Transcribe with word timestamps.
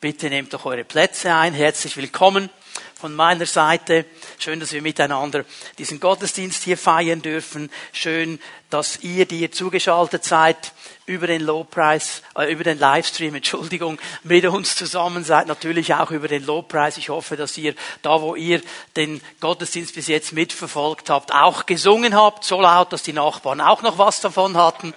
Bitte 0.00 0.30
nehmt 0.30 0.54
doch 0.54 0.64
eure 0.64 0.84
Plätze 0.84 1.34
ein. 1.34 1.54
Herzlich 1.54 1.96
willkommen 1.96 2.50
von 2.94 3.16
meiner 3.16 3.46
Seite. 3.46 4.04
Schön, 4.38 4.60
dass 4.60 4.70
wir 4.70 4.80
miteinander 4.80 5.44
diesen 5.76 5.98
Gottesdienst 5.98 6.62
hier 6.62 6.78
feiern 6.78 7.20
dürfen. 7.20 7.68
Schön, 7.92 8.38
dass 8.70 9.00
ihr, 9.00 9.26
die 9.26 9.40
ihr 9.40 9.50
zugeschaltet 9.50 10.22
seid, 10.22 10.72
über 11.08 11.26
den 11.26 11.40
Lobpreis, 11.40 12.22
äh, 12.36 12.52
über 12.52 12.64
den 12.64 12.78
Livestream, 12.78 13.34
Entschuldigung, 13.36 13.98
mit 14.22 14.44
uns 14.44 14.76
zusammen 14.76 15.24
seid, 15.24 15.46
natürlich 15.46 15.94
auch 15.94 16.10
über 16.10 16.28
den 16.28 16.44
Lobpreis. 16.44 16.98
Ich 16.98 17.08
hoffe, 17.08 17.36
dass 17.36 17.56
ihr 17.56 17.74
da, 18.02 18.20
wo 18.20 18.34
ihr 18.34 18.60
den 18.96 19.20
Gottesdienst 19.40 19.94
bis 19.94 20.06
jetzt 20.06 20.32
mitverfolgt 20.32 21.08
habt, 21.08 21.32
auch 21.32 21.64
gesungen 21.66 22.14
habt, 22.14 22.44
so 22.44 22.60
laut, 22.60 22.92
dass 22.92 23.02
die 23.02 23.14
Nachbarn 23.14 23.60
auch 23.60 23.82
noch 23.82 23.96
was 23.96 24.20
davon 24.20 24.56
hatten. 24.56 24.92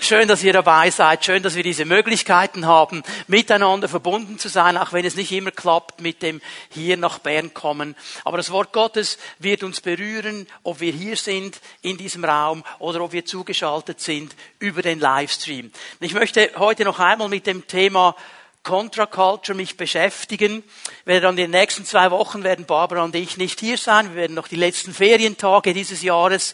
Schön, 0.00 0.28
dass 0.28 0.44
ihr 0.44 0.52
dabei 0.52 0.90
seid. 0.90 1.24
Schön, 1.24 1.42
dass 1.42 1.56
wir 1.56 1.64
diese 1.64 1.84
Möglichkeiten 1.84 2.66
haben, 2.66 3.02
miteinander 3.26 3.88
verbunden 3.88 4.38
zu 4.38 4.48
sein, 4.48 4.76
auch 4.76 4.92
wenn 4.92 5.04
es 5.04 5.16
nicht 5.16 5.32
immer 5.32 5.50
klappt 5.50 6.00
mit 6.00 6.22
dem 6.22 6.40
hier 6.68 6.96
nach 6.96 7.18
Bern 7.18 7.52
kommen. 7.52 7.96
Aber 8.24 8.36
das 8.36 8.52
Wort 8.52 8.72
Gottes 8.72 9.18
wird 9.40 9.64
uns 9.64 9.80
berühren, 9.80 10.46
ob 10.62 10.80
wir 10.80 10.92
hier 10.92 11.16
sind 11.16 11.60
in 11.82 11.96
diesem 11.96 12.24
Raum 12.24 12.62
oder 12.78 13.00
ob 13.00 13.12
wir 13.12 13.24
zugeschaltet 13.24 14.00
sind 14.00 14.36
über 14.60 14.82
den 14.82 15.00
Livestream. 15.00 15.39
Livestream. 15.40 15.70
Ich 16.00 16.12
möchte 16.12 16.50
heute 16.56 16.84
noch 16.84 16.98
einmal 16.98 17.28
mit 17.28 17.46
dem 17.46 17.66
Thema 17.66 18.14
Contra 18.62 19.06
Culture 19.06 19.56
mich 19.56 19.76
beschäftigen. 19.76 20.62
Ich 21.00 21.06
werde 21.06 21.22
dann 21.22 21.38
in 21.38 21.44
den 21.44 21.50
nächsten 21.50 21.86
zwei 21.86 22.10
Wochen 22.10 22.42
werden 22.44 22.66
Barbara 22.66 23.02
und 23.02 23.14
ich 23.14 23.38
nicht 23.38 23.60
hier 23.60 23.78
sein. 23.78 24.10
Wir 24.10 24.16
werden 24.16 24.34
noch 24.34 24.48
die 24.48 24.56
letzten 24.56 24.92
Ferientage 24.92 25.72
dieses 25.72 26.02
Jahres 26.02 26.52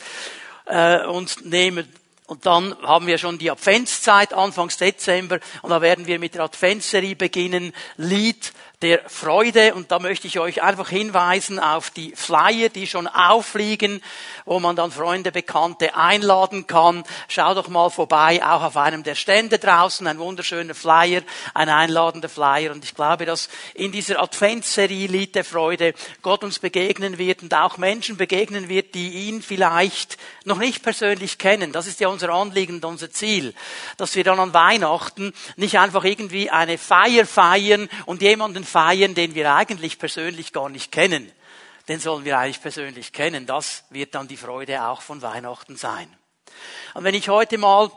äh, 0.67 1.05
uns 1.05 1.41
nehmen. 1.41 1.93
Und 2.27 2.47
dann 2.47 2.77
haben 2.83 3.07
wir 3.07 3.19
schon 3.19 3.39
die 3.39 3.51
Adventszeit, 3.51 4.33
Anfangs 4.33 4.77
Dezember, 4.77 5.39
und 5.63 5.71
da 5.71 5.81
werden 5.81 6.07
wir 6.07 6.19
mit 6.19 6.35
der 6.35 6.43
Adventsserie 6.43 7.15
beginnen, 7.15 7.73
Lied 7.97 8.53
der 8.83 9.09
Freude. 9.09 9.75
Und 9.75 9.91
da 9.91 9.99
möchte 9.99 10.27
ich 10.27 10.39
euch 10.39 10.63
einfach 10.63 10.89
hinweisen 10.89 11.59
auf 11.59 11.91
die 11.91 12.13
Flyer, 12.15 12.69
die 12.69 12.87
schon 12.87 13.07
aufliegen, 13.07 14.03
wo 14.45 14.61
man 14.61 14.77
dann 14.77 14.91
Freunde, 14.91 15.33
Bekannte 15.33 15.97
einladen 15.97 16.67
kann. 16.67 17.05
Schau 17.29 17.55
doch 17.55 17.69
mal 17.69 17.91
vorbei, 17.91 18.45
auch 18.45 18.63
auf 18.63 18.77
einem 18.77 19.03
der 19.03 19.15
Stände 19.15 19.59
draußen, 19.59 20.07
ein 20.07 20.19
wunderschöner 20.19 20.75
Flyer, 20.75 21.23
ein 21.55 21.69
einladender 21.69 22.29
Flyer. 22.29 22.73
Und 22.73 22.85
ich 22.85 22.95
glaube, 22.95 23.25
dass 23.25 23.49
in 23.75 23.93
dieser 23.93 24.23
Adventsserie 24.23 25.07
Lied 25.07 25.35
der 25.35 25.45
Freude 25.45 25.95
Gott 26.23 26.45
uns 26.45 26.59
begegnen 26.59 27.19
wird 27.19 27.43
und 27.43 27.55
auch 27.55 27.79
Menschen 27.79 28.17
begegnen 28.17 28.69
wird, 28.69 28.95
die 28.95 29.29
ihn 29.29 29.43
vielleicht 29.43 30.19
noch 30.45 30.59
nicht 30.59 30.83
persönlich 30.83 31.39
kennen. 31.39 31.73
Das 31.73 31.87
ist 31.87 32.01
ja 32.01 32.09
unser 32.09 32.31
Anliegen 32.31 32.83
unser 32.85 33.11
Ziel, 33.11 33.55
dass 33.97 34.15
wir 34.15 34.23
dann 34.23 34.39
an 34.39 34.55
Weihnachten 34.55 35.33
nicht 35.57 35.79
einfach 35.79 36.05
irgendwie 36.05 36.51
eine 36.51 36.79
Feier 36.79 37.27
feiern 37.27 37.89
und 38.05 38.23
jemanden 38.23 38.66
feiern, 38.67 39.15
den 39.15 39.35
wir 39.35 39.55
eigentlich 39.55 39.99
persönlich 39.99 40.53
gar 40.53 40.69
nicht 40.69 40.93
kennen. 40.93 41.31
Den 41.89 42.01
sollen 42.01 42.25
wir 42.25 42.39
eigentlich 42.39 42.61
persönlich 42.61 43.13
kennen. 43.13 43.47
Das 43.47 43.85
wird 43.91 44.15
dann 44.15 44.29
die 44.29 44.37
Freude 44.37 44.83
auch 44.85 45.03
von 45.03 45.23
Weihnachten 45.23 45.77
sein. 45.77 46.09
Und 46.95 47.05
wenn 47.05 47.15
ich 47.15 47.29
heute 47.29 47.59
mal 47.59 47.91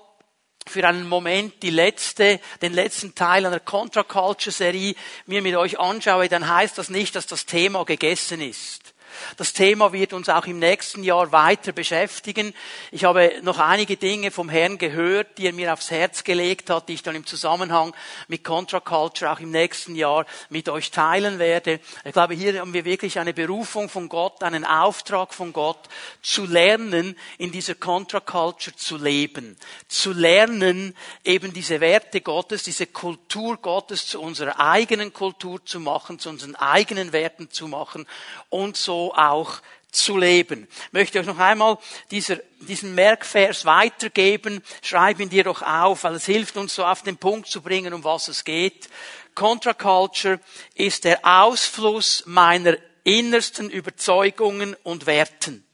für 0.67 0.87
einen 0.87 1.07
Moment 1.07 1.63
die 1.63 1.71
letzte, 1.71 2.39
den 2.61 2.73
letzten 2.73 3.15
Teil 3.15 3.45
einer 3.45 3.59
Contra 3.59 4.03
Culture 4.03 4.51
Serie 4.51 4.93
mir 5.25 5.41
mit 5.41 5.55
euch 5.55 5.79
anschaue, 5.79 6.29
dann 6.29 6.47
heißt 6.47 6.77
das 6.77 6.89
nicht, 6.89 7.15
dass 7.15 7.25
das 7.25 7.45
Thema 7.45 7.85
gegessen 7.85 8.41
ist. 8.41 8.93
Das 9.37 9.53
Thema 9.53 9.93
wird 9.93 10.13
uns 10.13 10.29
auch 10.29 10.45
im 10.45 10.59
nächsten 10.59 11.03
Jahr 11.03 11.31
weiter 11.31 11.71
beschäftigen. 11.71 12.53
Ich 12.91 13.03
habe 13.03 13.33
noch 13.41 13.59
einige 13.59 13.97
Dinge 13.97 14.31
vom 14.31 14.49
Herrn 14.49 14.77
gehört, 14.77 15.37
die 15.37 15.47
er 15.47 15.53
mir 15.53 15.73
aufs 15.73 15.91
Herz 15.91 16.23
gelegt 16.23 16.69
hat, 16.69 16.89
die 16.89 16.93
ich 16.93 17.03
dann 17.03 17.15
im 17.15 17.25
Zusammenhang 17.25 17.95
mit 18.27 18.43
Contra 18.43 18.79
Culture 18.79 19.31
auch 19.31 19.39
im 19.39 19.51
nächsten 19.51 19.95
Jahr 19.95 20.25
mit 20.49 20.69
euch 20.69 20.91
teilen 20.91 21.39
werde. 21.39 21.79
Ich 22.05 22.13
glaube, 22.13 22.33
hier 22.33 22.59
haben 22.59 22.73
wir 22.73 22.85
wirklich 22.85 23.19
eine 23.19 23.33
Berufung 23.33 23.89
von 23.89 24.09
Gott, 24.09 24.43
einen 24.43 24.65
Auftrag 24.65 25.33
von 25.33 25.53
Gott, 25.53 25.89
zu 26.21 26.45
lernen, 26.45 27.15
in 27.37 27.51
dieser 27.51 27.75
Contra 27.75 28.19
Culture 28.19 28.75
zu 28.75 28.97
leben. 28.97 29.57
Zu 29.87 30.13
lernen, 30.13 30.95
eben 31.23 31.53
diese 31.53 31.79
Werte 31.79 32.21
Gottes, 32.21 32.63
diese 32.63 32.87
Kultur 32.87 33.57
Gottes 33.57 34.07
zu 34.07 34.21
unserer 34.21 34.59
eigenen 34.59 35.13
Kultur 35.13 35.63
zu 35.65 35.79
machen, 35.79 36.19
zu 36.19 36.29
unseren 36.29 36.55
eigenen 36.55 37.11
Werten 37.11 37.49
zu 37.49 37.67
machen 37.67 38.05
und 38.49 38.77
so 38.77 39.08
auch 39.13 39.61
zu 39.91 40.17
leben. 40.17 40.67
Ich 40.87 40.93
möchte 40.93 41.19
euch 41.19 41.25
noch 41.25 41.39
einmal 41.39 41.77
dieser, 42.11 42.37
diesen 42.59 42.93
Merkvers 42.95 43.65
weitergeben. 43.65 44.61
Schreib 44.81 45.19
ihn 45.19 45.29
dir 45.29 45.43
doch 45.43 45.61
auf, 45.61 46.03
weil 46.03 46.15
es 46.15 46.25
hilft 46.25 46.57
uns 46.57 46.75
so 46.75 46.85
auf 46.85 47.01
den 47.01 47.17
Punkt 47.17 47.47
zu 47.47 47.61
bringen, 47.61 47.93
um 47.93 48.03
was 48.03 48.27
es 48.27 48.43
geht. 48.43 48.89
Contra 49.33 49.73
Culture 49.73 50.39
ist 50.75 51.05
der 51.05 51.19
Ausfluss 51.23 52.23
meiner 52.25 52.77
innersten 53.03 53.69
Überzeugungen 53.69 54.75
und 54.83 55.05
Werten 55.05 55.65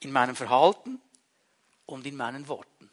in 0.00 0.12
meinem 0.12 0.36
Verhalten 0.36 1.00
und 1.86 2.06
in 2.06 2.16
meinen 2.16 2.48
Worten. 2.48 2.90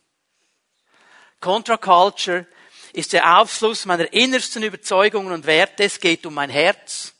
Contra 1.42 1.78
Culture 1.78 2.46
ist 2.94 3.14
der 3.14 3.40
Ausfluss 3.40 3.86
meiner 3.86 4.12
innersten 4.14 4.64
Überzeugungen 4.64 5.32
und 5.32 5.46
Werte. 5.46 5.84
Es 5.84 6.00
geht 6.00 6.26
um 6.26 6.34
mein 6.34 6.50
Herz, 6.50 7.14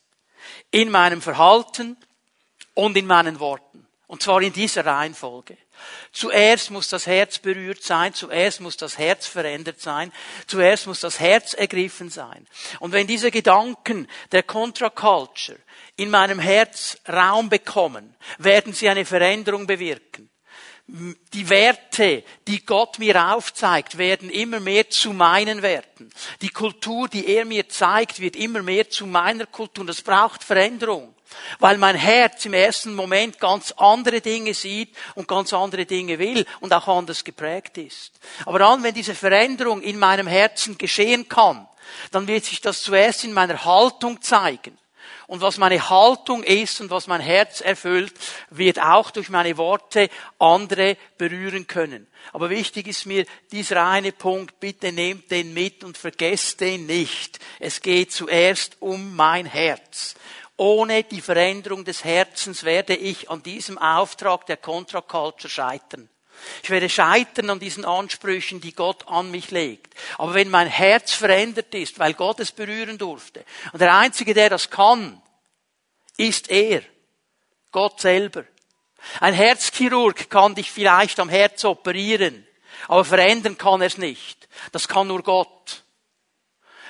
in 0.72 0.90
meinem 0.90 1.22
Verhalten 1.22 1.98
und 2.80 2.96
in 2.98 3.06
meinen 3.06 3.40
Worten. 3.40 3.86
Und 4.08 4.24
zwar 4.24 4.42
in 4.42 4.54
dieser 4.54 4.86
Reihenfolge. 4.86 5.56
Zuerst 6.12 6.72
muss 6.72 6.90
das 6.90 7.06
Herz 7.06 7.38
berührt 7.38 7.84
sein, 7.84 8.14
zuerst 8.14 8.60
muss 8.60 8.76
das 8.76 8.98
Herz 8.98 9.28
verändert 9.28 9.80
sein, 9.80 10.12
zuerst 10.48 10.88
muss 10.88 11.02
das 11.02 11.20
Herz 11.20 11.54
ergriffen 11.54 12.10
sein. 12.10 12.48
Und 12.80 12.92
wenn 12.92 13.06
diese 13.06 13.30
Gedanken 13.30 14.08
der 14.32 14.44
Contra-Culture 14.44 15.60
in 15.96 16.10
meinem 16.10 16.40
Herz 16.40 16.98
Raum 17.08 17.50
bekommen, 17.50 18.16
werden 18.40 18.74
sie 18.74 18.90
eine 18.90 19.06
Veränderung 19.06 19.68
bewirken. 19.68 20.30
Die 20.88 21.50
Werte, 21.50 22.24
die 22.48 22.66
Gott 22.66 22.98
mir 22.98 23.34
aufzeigt, 23.36 24.00
werden 24.00 24.32
immer 24.32 24.60
mehr 24.60 24.90
zu 24.90 25.14
meinen 25.14 25.62
Werten. 25.62 26.10
Die 26.42 26.50
Kultur, 26.50 27.08
die 27.08 27.28
er 27.28 27.46
mir 27.46 27.70
zeigt, 27.70 28.20
wird 28.20 28.36
immer 28.36 28.64
mehr 28.64 28.90
zu 28.90 29.06
meiner 29.06 29.46
Kultur. 29.46 29.86
Das 29.86 30.02
braucht 30.02 30.44
Veränderung. 30.44 31.14
Weil 31.60 31.78
mein 31.78 31.96
Herz 31.96 32.46
im 32.46 32.54
ersten 32.54 32.96
Moment 32.96 33.40
ganz 33.40 33.72
andere 33.78 34.22
Dinge 34.22 34.54
sieht 34.54 34.96
und 35.16 35.28
ganz 35.28 35.54
andere 35.54 35.86
Dinge 35.86 36.20
will 36.20 36.46
und 36.60 36.74
auch 36.74 36.88
anders 36.88 37.24
geprägt 37.24 37.78
ist. 37.78 38.20
Aber 38.46 38.60
dann, 38.60 38.84
wenn 38.84 38.94
diese 38.94 39.16
Veränderung 39.16 39.82
in 39.82 40.00
meinem 40.00 40.28
Herzen 40.28 40.78
geschehen 40.78 41.28
kann, 41.28 41.68
dann 42.12 42.28
wird 42.28 42.46
sich 42.46 42.62
das 42.62 42.82
zuerst 42.82 43.24
in 43.24 43.34
meiner 43.34 43.66
Haltung 43.66 44.22
zeigen. 44.22 44.78
Und 45.30 45.42
was 45.42 45.60
meine 45.60 45.90
Haltung 45.92 46.42
ist 46.44 46.82
und 46.82 46.90
was 46.90 47.06
mein 47.06 47.22
Herz 47.22 47.62
erfüllt, 47.62 48.14
wird 48.50 48.82
auch 48.82 49.12
durch 49.12 49.30
meine 49.30 49.58
Worte 49.58 50.10
andere 50.40 50.98
berühren 51.20 51.68
können. 51.68 52.08
Aber 52.34 52.50
wichtig 52.50 52.88
ist 52.88 53.06
mir 53.06 53.28
dieser 53.52 53.86
eine 53.86 54.12
Punkt, 54.12 54.60
bitte 54.60 54.92
nehmt 54.92 55.30
den 55.30 55.54
mit 55.54 55.84
und 55.84 56.00
vergesst 56.00 56.62
den 56.62 56.88
nicht. 56.88 57.38
Es 57.60 57.82
geht 57.82 58.12
zuerst 58.12 58.78
um 58.80 59.16
mein 59.16 59.46
Herz. 59.46 60.16
Ohne 60.60 61.06
die 61.06 61.22
Veränderung 61.22 61.86
des 61.86 62.04
Herzens 62.04 62.66
werde 62.66 62.94
ich 62.94 63.30
an 63.30 63.42
diesem 63.42 63.78
Auftrag 63.78 64.46
der 64.46 64.58
Contra-Culture 64.58 65.50
scheitern. 65.50 66.10
Ich 66.64 66.70
werde 66.70 66.90
scheitern 66.90 67.50
an 67.50 67.62
diesen 67.62 67.86
Ansprüchen, 67.86 68.60
die 68.60 68.74
Gott 68.74 69.08
an 69.08 69.32
mich 69.32 69.52
legt. 69.52 69.94
Aber 70.18 70.34
wenn 70.34 70.50
mein 70.50 70.68
Herz 70.68 71.14
verändert 71.14 71.74
ist, 71.74 71.98
weil 71.98 72.14
Gott 72.14 72.42
es 72.42 72.52
berühren 72.52 72.98
durfte, 72.98 73.46
und 73.72 73.80
der 73.80 73.96
Einzige, 73.96 74.34
der 74.34 74.50
das 74.50 74.70
kann, 74.70 75.22
ist 76.18 76.50
er, 76.52 76.82
Gott 77.72 78.02
selber. 78.02 78.44
Ein 79.22 79.36
Herzchirurg 79.36 80.30
kann 80.30 80.56
dich 80.56 80.70
vielleicht 80.70 81.22
am 81.22 81.30
Herz 81.30 81.64
operieren, 81.64 82.46
aber 82.90 83.06
verändern 83.06 83.58
kann 83.58 83.80
er 83.80 83.88
es 83.88 83.98
nicht. 83.98 84.50
Das 84.74 84.90
kann 84.90 85.08
nur 85.08 85.24
Gott. 85.24 85.86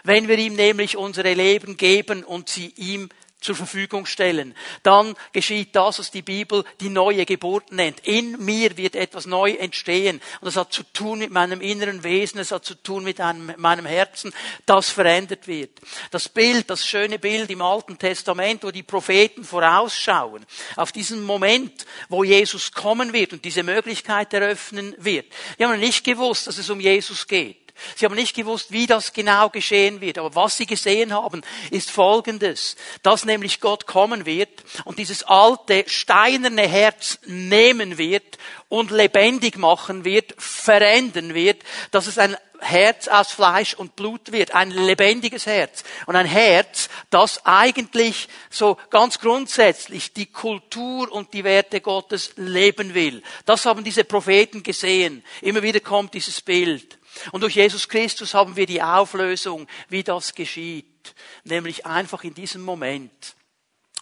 Wenn 0.04 0.28
wir 0.28 0.40
ihm 0.40 0.56
nämlich 0.56 0.98
unsere 0.98 1.36
Leben 1.36 1.78
geben 1.78 2.24
und 2.24 2.50
sie 2.50 2.74
ihm 2.78 3.10
zur 3.42 3.56
Verfügung 3.56 4.06
stellen. 4.06 4.54
Dann 4.84 5.16
geschieht 5.32 5.76
das, 5.76 6.00
was 6.00 6.12
die 6.12 6.22
Bibel 6.22 6.66
die 6.82 6.90
neue 6.90 7.26
Geburt 7.26 7.72
nennt. 7.72 8.02
In 8.06 8.44
mir 8.44 8.76
wird 8.76 8.96
etwas 8.96 9.26
neu 9.26 9.52
entstehen. 9.52 10.22
Und 10.42 10.46
das 10.46 10.58
hat 10.58 10.74
zu 10.74 10.84
tun 10.84 11.20
mit 11.20 11.32
meinem 11.32 11.62
inneren 11.62 12.04
Wesen, 12.04 12.40
es 12.40 12.52
hat 12.52 12.66
zu 12.66 12.76
tun 12.76 13.04
mit 13.04 13.22
einem, 13.22 13.54
meinem 13.58 13.86
Herzen, 13.86 14.34
das 14.66 14.90
verändert 14.90 15.48
wird. 15.48 15.72
Das 16.12 16.28
Bild, 16.28 16.70
das 16.70 16.86
schöne 16.86 17.20
Bild 17.20 17.50
im 17.50 17.62
Alten 17.62 17.98
Testament, 17.98 18.64
wo 18.64 18.72
die 18.72 18.84
Propheten 18.84 19.44
vorausschauen, 19.44 20.46
auf 20.76 20.92
diesen 20.92 21.24
Moment, 21.24 21.86
wo 22.10 22.24
Jesus 22.24 22.72
kommen 22.72 23.14
wird 23.14 23.34
und 23.34 23.46
diese 23.46 23.64
Möglichkeit 23.64 24.34
eröffnen 24.34 24.96
wird. 24.98 25.28
Die 25.58 25.66
haben 25.66 25.80
nicht 25.80 26.04
gewusst, 26.04 26.48
dass 26.48 26.58
es 26.58 26.70
um 26.70 26.80
Jesus 26.80 27.26
geht. 27.28 27.59
Sie 27.96 28.06
haben 28.06 28.16
nicht 28.16 28.36
gewusst, 28.36 28.72
wie 28.72 28.88
das 28.88 29.14
genau 29.14 29.50
geschehen 29.50 30.02
wird. 30.02 30.18
Aber 30.18 30.36
was 30.36 30.58
sie 30.58 30.66
gesehen 30.66 31.14
haben, 31.14 31.42
ist 31.72 31.92
Folgendes. 31.92 32.76
Dass 33.04 33.26
nämlich 33.26 33.60
Gott 33.62 33.86
kommen 33.86 34.26
wird 34.26 34.64
und 34.86 35.00
dieses 35.00 35.24
alte, 35.24 35.86
steinerne 35.88 36.68
Herz 36.68 37.20
nehmen 37.26 37.98
wird 37.98 38.38
und 38.70 38.92
lebendig 38.92 39.58
machen 39.58 40.06
wird, 40.06 40.36
verändern 40.38 41.34
wird, 41.34 41.64
dass 41.92 42.08
es 42.08 42.18
ein 42.18 42.38
Herz 42.62 43.08
aus 43.08 43.32
Fleisch 43.32 43.74
und 43.74 43.96
Blut 43.96 44.32
wird, 44.32 44.54
ein 44.54 44.72
lebendiges 44.72 45.46
Herz 45.46 45.84
und 46.06 46.16
ein 46.16 46.26
Herz, 46.26 46.90
das 47.10 47.46
eigentlich 47.46 48.28
so 48.50 48.78
ganz 48.90 49.20
grundsätzlich 49.20 50.14
die 50.14 50.28
Kultur 50.28 51.12
und 51.12 51.34
die 51.34 51.44
Werte 51.44 51.82
Gottes 51.82 52.34
leben 52.36 52.94
will. 52.94 53.24
Das 53.46 53.66
haben 53.66 53.84
diese 53.84 54.04
Propheten 54.04 54.64
gesehen. 54.64 55.24
Immer 55.42 55.64
wieder 55.64 55.80
kommt 55.80 56.14
dieses 56.14 56.42
Bild. 56.42 56.99
Und 57.32 57.42
durch 57.42 57.56
Jesus 57.56 57.88
Christus 57.90 58.34
haben 58.34 58.56
wir 58.56 58.66
die 58.66 58.82
Auflösung, 58.82 59.68
wie 59.90 60.04
das 60.04 60.34
geschieht. 60.34 61.16
Nämlich 61.44 61.86
einfach 61.86 62.24
in 62.24 62.34
diesem 62.34 62.62
Moment, 62.62 63.36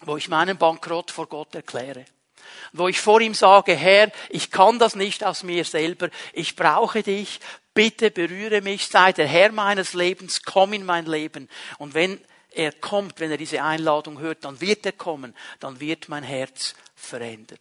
wo 0.02 0.16
ich 0.16 0.28
meinen 0.28 0.58
Bankrott 0.58 1.10
vor 1.10 1.26
Gott 1.26 1.54
erkläre. 1.54 2.04
Wo 2.72 2.88
ich 2.88 3.00
vor 3.00 3.20
ihm 3.20 3.34
sage, 3.34 3.74
Herr, 3.74 4.10
ich 4.30 4.50
kann 4.50 4.78
das 4.78 4.94
nicht 4.94 5.24
aus 5.24 5.42
mir 5.42 5.64
selber, 5.64 6.08
ich 6.32 6.56
brauche 6.56 7.02
dich, 7.02 7.40
bitte 7.74 8.10
berühre 8.10 8.60
mich, 8.60 8.88
sei 8.88 9.12
der 9.12 9.26
Herr 9.26 9.52
meines 9.52 9.94
Lebens, 9.94 10.42
komm 10.42 10.72
in 10.72 10.84
mein 10.84 11.06
Leben. 11.06 11.48
Und 11.78 11.94
wenn 11.94 12.20
er 12.50 12.72
kommt, 12.72 13.20
wenn 13.20 13.30
er 13.30 13.36
diese 13.36 13.62
Einladung 13.62 14.18
hört, 14.18 14.44
dann 14.44 14.60
wird 14.60 14.84
er 14.86 14.92
kommen, 14.92 15.34
dann 15.60 15.80
wird 15.80 16.08
mein 16.08 16.24
Herz 16.24 16.74
verändert. 16.94 17.60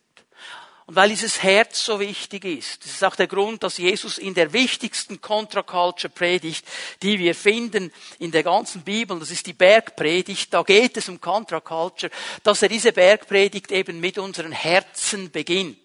Und 0.88 0.96
weil 0.96 1.10
dieses 1.10 1.44
Herz 1.44 1.84
so 1.84 2.00
wichtig 2.00 2.46
ist, 2.46 2.86
das 2.86 2.94
ist 2.94 3.04
auch 3.04 3.18
der 3.18 3.28
Grund, 3.28 3.62
dass 3.62 3.78
Jesus 3.78 4.18
in 4.18 4.34
der 4.34 4.54
wichtigsten 4.54 5.20
Contra-Culture 5.20 6.10
Predigt, 6.10 6.66
die 7.04 7.20
wir 7.20 7.36
finden 7.36 7.92
in 8.20 8.32
der 8.32 8.44
ganzen 8.44 8.84
Bibel, 8.84 9.20
das 9.20 9.30
ist 9.30 9.46
die 9.48 9.54
Bergpredigt, 9.54 10.54
da 10.54 10.64
geht 10.64 10.96
es 10.96 11.10
um 11.10 11.20
Contra-Culture, 11.20 12.10
dass 12.42 12.62
er 12.62 12.70
diese 12.70 12.94
Bergpredigt 12.94 13.70
eben 13.72 14.00
mit 14.00 14.18
unseren 14.18 14.54
Herzen 14.54 15.30
beginnt 15.30 15.78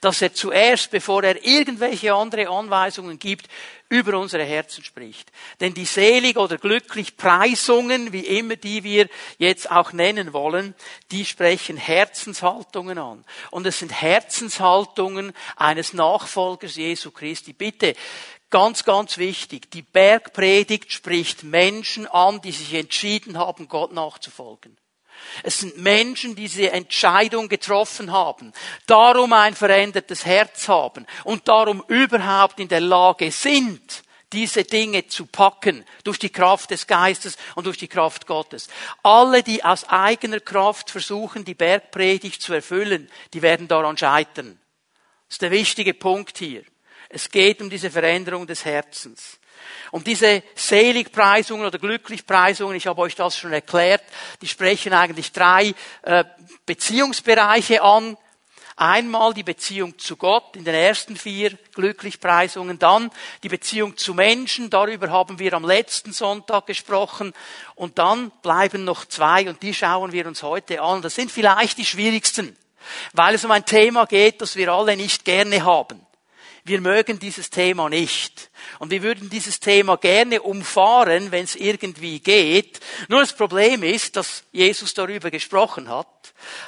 dass 0.00 0.22
er 0.22 0.34
zuerst, 0.34 0.90
bevor 0.90 1.22
er 1.24 1.44
irgendwelche 1.44 2.14
andere 2.14 2.48
Anweisungen 2.48 3.18
gibt, 3.18 3.48
über 3.88 4.18
unsere 4.18 4.44
Herzen 4.44 4.82
spricht. 4.82 5.30
Denn 5.60 5.72
die 5.72 5.84
selig 5.84 6.36
oder 6.36 6.58
glücklich 6.58 7.16
Preisungen, 7.16 8.12
wie 8.12 8.26
immer 8.26 8.56
die 8.56 8.82
wir 8.82 9.08
jetzt 9.38 9.70
auch 9.70 9.92
nennen 9.92 10.32
wollen, 10.32 10.74
die 11.12 11.24
sprechen 11.24 11.76
Herzenshaltungen 11.76 12.98
an. 12.98 13.24
Und 13.50 13.66
es 13.66 13.78
sind 13.78 13.92
Herzenshaltungen 13.92 15.32
eines 15.56 15.92
Nachfolgers 15.92 16.76
Jesu 16.76 17.10
Christi. 17.10 17.52
Bitte, 17.52 17.94
Ganz, 18.48 18.84
ganz 18.84 19.18
wichtig. 19.18 19.72
Die 19.72 19.82
Bergpredigt 19.82 20.92
spricht 20.92 21.42
Menschen 21.42 22.06
an, 22.06 22.40
die 22.40 22.52
sich 22.52 22.74
entschieden 22.74 23.38
haben, 23.38 23.66
Gott 23.66 23.92
nachzufolgen. 23.92 24.76
Es 25.42 25.60
sind 25.60 25.78
Menschen, 25.78 26.34
die 26.34 26.42
diese 26.42 26.70
Entscheidung 26.72 27.48
getroffen 27.48 28.12
haben, 28.12 28.52
darum 28.86 29.32
ein 29.32 29.54
verändertes 29.54 30.24
Herz 30.24 30.68
haben 30.68 31.06
und 31.24 31.48
darum 31.48 31.82
überhaupt 31.88 32.60
in 32.60 32.68
der 32.68 32.80
Lage 32.80 33.30
sind, 33.30 34.02
diese 34.32 34.64
Dinge 34.64 35.06
zu 35.06 35.26
packen 35.26 35.84
durch 36.04 36.18
die 36.18 36.30
Kraft 36.30 36.70
des 36.70 36.86
Geistes 36.86 37.36
und 37.54 37.64
durch 37.64 37.78
die 37.78 37.88
Kraft 37.88 38.26
Gottes. 38.26 38.68
Alle, 39.02 39.42
die 39.42 39.64
aus 39.64 39.88
eigener 39.88 40.40
Kraft 40.40 40.90
versuchen, 40.90 41.44
die 41.44 41.54
Bergpredigt 41.54 42.42
zu 42.42 42.52
erfüllen, 42.52 43.10
die 43.34 43.42
werden 43.42 43.68
daran 43.68 43.96
scheitern. 43.96 44.58
Das 45.28 45.36
ist 45.36 45.42
der 45.42 45.50
wichtige 45.50 45.94
Punkt 45.94 46.38
hier. 46.38 46.62
Es 47.08 47.30
geht 47.30 47.62
um 47.62 47.70
diese 47.70 47.90
Veränderung 47.90 48.46
des 48.46 48.64
Herzens. 48.64 49.38
Und 49.90 50.06
diese 50.06 50.42
Seligpreisungen 50.54 51.66
oder 51.66 51.78
Glücklichpreisungen, 51.78 52.76
ich 52.76 52.86
habe 52.86 53.02
euch 53.02 53.14
das 53.14 53.36
schon 53.36 53.52
erklärt, 53.52 54.02
die 54.42 54.48
sprechen 54.48 54.92
eigentlich 54.92 55.32
drei 55.32 55.74
äh, 56.02 56.24
Beziehungsbereiche 56.66 57.82
an. 57.82 58.16
Einmal 58.78 59.32
die 59.32 59.42
Beziehung 59.42 59.98
zu 59.98 60.16
Gott 60.16 60.54
in 60.54 60.64
den 60.64 60.74
ersten 60.74 61.16
vier 61.16 61.56
Glücklichpreisungen, 61.74 62.78
dann 62.78 63.10
die 63.42 63.48
Beziehung 63.48 63.96
zu 63.96 64.12
Menschen, 64.12 64.68
darüber 64.68 65.08
haben 65.08 65.38
wir 65.38 65.54
am 65.54 65.64
letzten 65.64 66.12
Sonntag 66.12 66.66
gesprochen, 66.66 67.32
und 67.74 67.98
dann 67.98 68.30
bleiben 68.42 68.84
noch 68.84 69.06
zwei, 69.06 69.48
und 69.48 69.62
die 69.62 69.72
schauen 69.72 70.12
wir 70.12 70.26
uns 70.26 70.42
heute 70.42 70.82
an. 70.82 71.00
Das 71.00 71.14
sind 71.14 71.32
vielleicht 71.32 71.78
die 71.78 71.86
schwierigsten, 71.86 72.54
weil 73.14 73.34
es 73.34 73.46
um 73.46 73.50
ein 73.50 73.64
Thema 73.64 74.04
geht, 74.04 74.42
das 74.42 74.56
wir 74.56 74.70
alle 74.70 74.94
nicht 74.94 75.24
gerne 75.24 75.64
haben. 75.64 76.05
Wir 76.66 76.80
mögen 76.80 77.20
dieses 77.20 77.48
Thema 77.48 77.88
nicht. 77.88 78.50
Und 78.80 78.90
wir 78.90 79.04
würden 79.04 79.30
dieses 79.30 79.60
Thema 79.60 79.96
gerne 79.96 80.42
umfahren, 80.42 81.30
wenn 81.30 81.44
es 81.44 81.54
irgendwie 81.54 82.18
geht. 82.18 82.80
Nur 83.08 83.20
das 83.20 83.32
Problem 83.32 83.84
ist, 83.84 84.16
dass 84.16 84.42
Jesus 84.50 84.92
darüber 84.92 85.30
gesprochen 85.30 85.88
hat, 85.88 86.08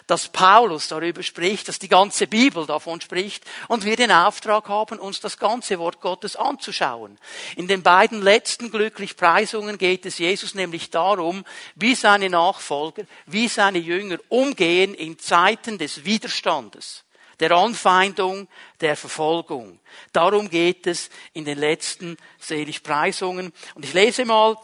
dass 0.06 0.29
Paulus 0.29 0.87
darüber 0.87 1.25
spricht, 1.25 1.67
dass 1.67 1.81
die 1.81 1.89
ganze 1.89 2.29
Bibel 2.29 2.65
davon 2.65 3.00
spricht 3.00 3.45
und 3.67 3.85
wir 3.85 3.97
den 3.97 4.12
Auftrag 4.12 4.69
haben, 4.69 5.00
uns 5.00 5.19
das 5.19 5.37
ganze 5.37 5.81
Wort 5.81 6.00
Gottes 6.00 6.37
anzuschauen. 6.37 7.19
In 7.56 7.67
den 7.67 7.83
beiden 7.83 8.23
letzten 8.23 8.71
Glücklichpreisungen 8.71 9.79
geht 9.79 10.06
es 10.06 10.19
Jesus 10.19 10.55
nämlich 10.55 10.91
darum, 10.91 11.45
wie 11.75 11.97
seine 11.97 12.31
Nachfolger, 12.31 13.03
wie 13.27 13.49
seine 13.49 13.79
Jünger 13.79 14.19
umgehen 14.29 14.95
in 14.95 15.19
Zeiten 15.19 15.77
des 15.77 16.05
Widerstandes 16.05 17.03
der 17.40 17.52
Anfeindung, 17.52 18.49
der 18.81 18.96
Verfolgung. 18.96 19.81
Darum 20.12 20.50
geht 20.50 20.87
es 20.87 21.11
in 21.32 21.44
den 21.44 21.58
letzten 21.58 22.17
Seligpreisungen. 22.38 23.52
Und 23.75 23.85
ich 23.85 23.94
lese 23.94 24.25
mal 24.25 24.56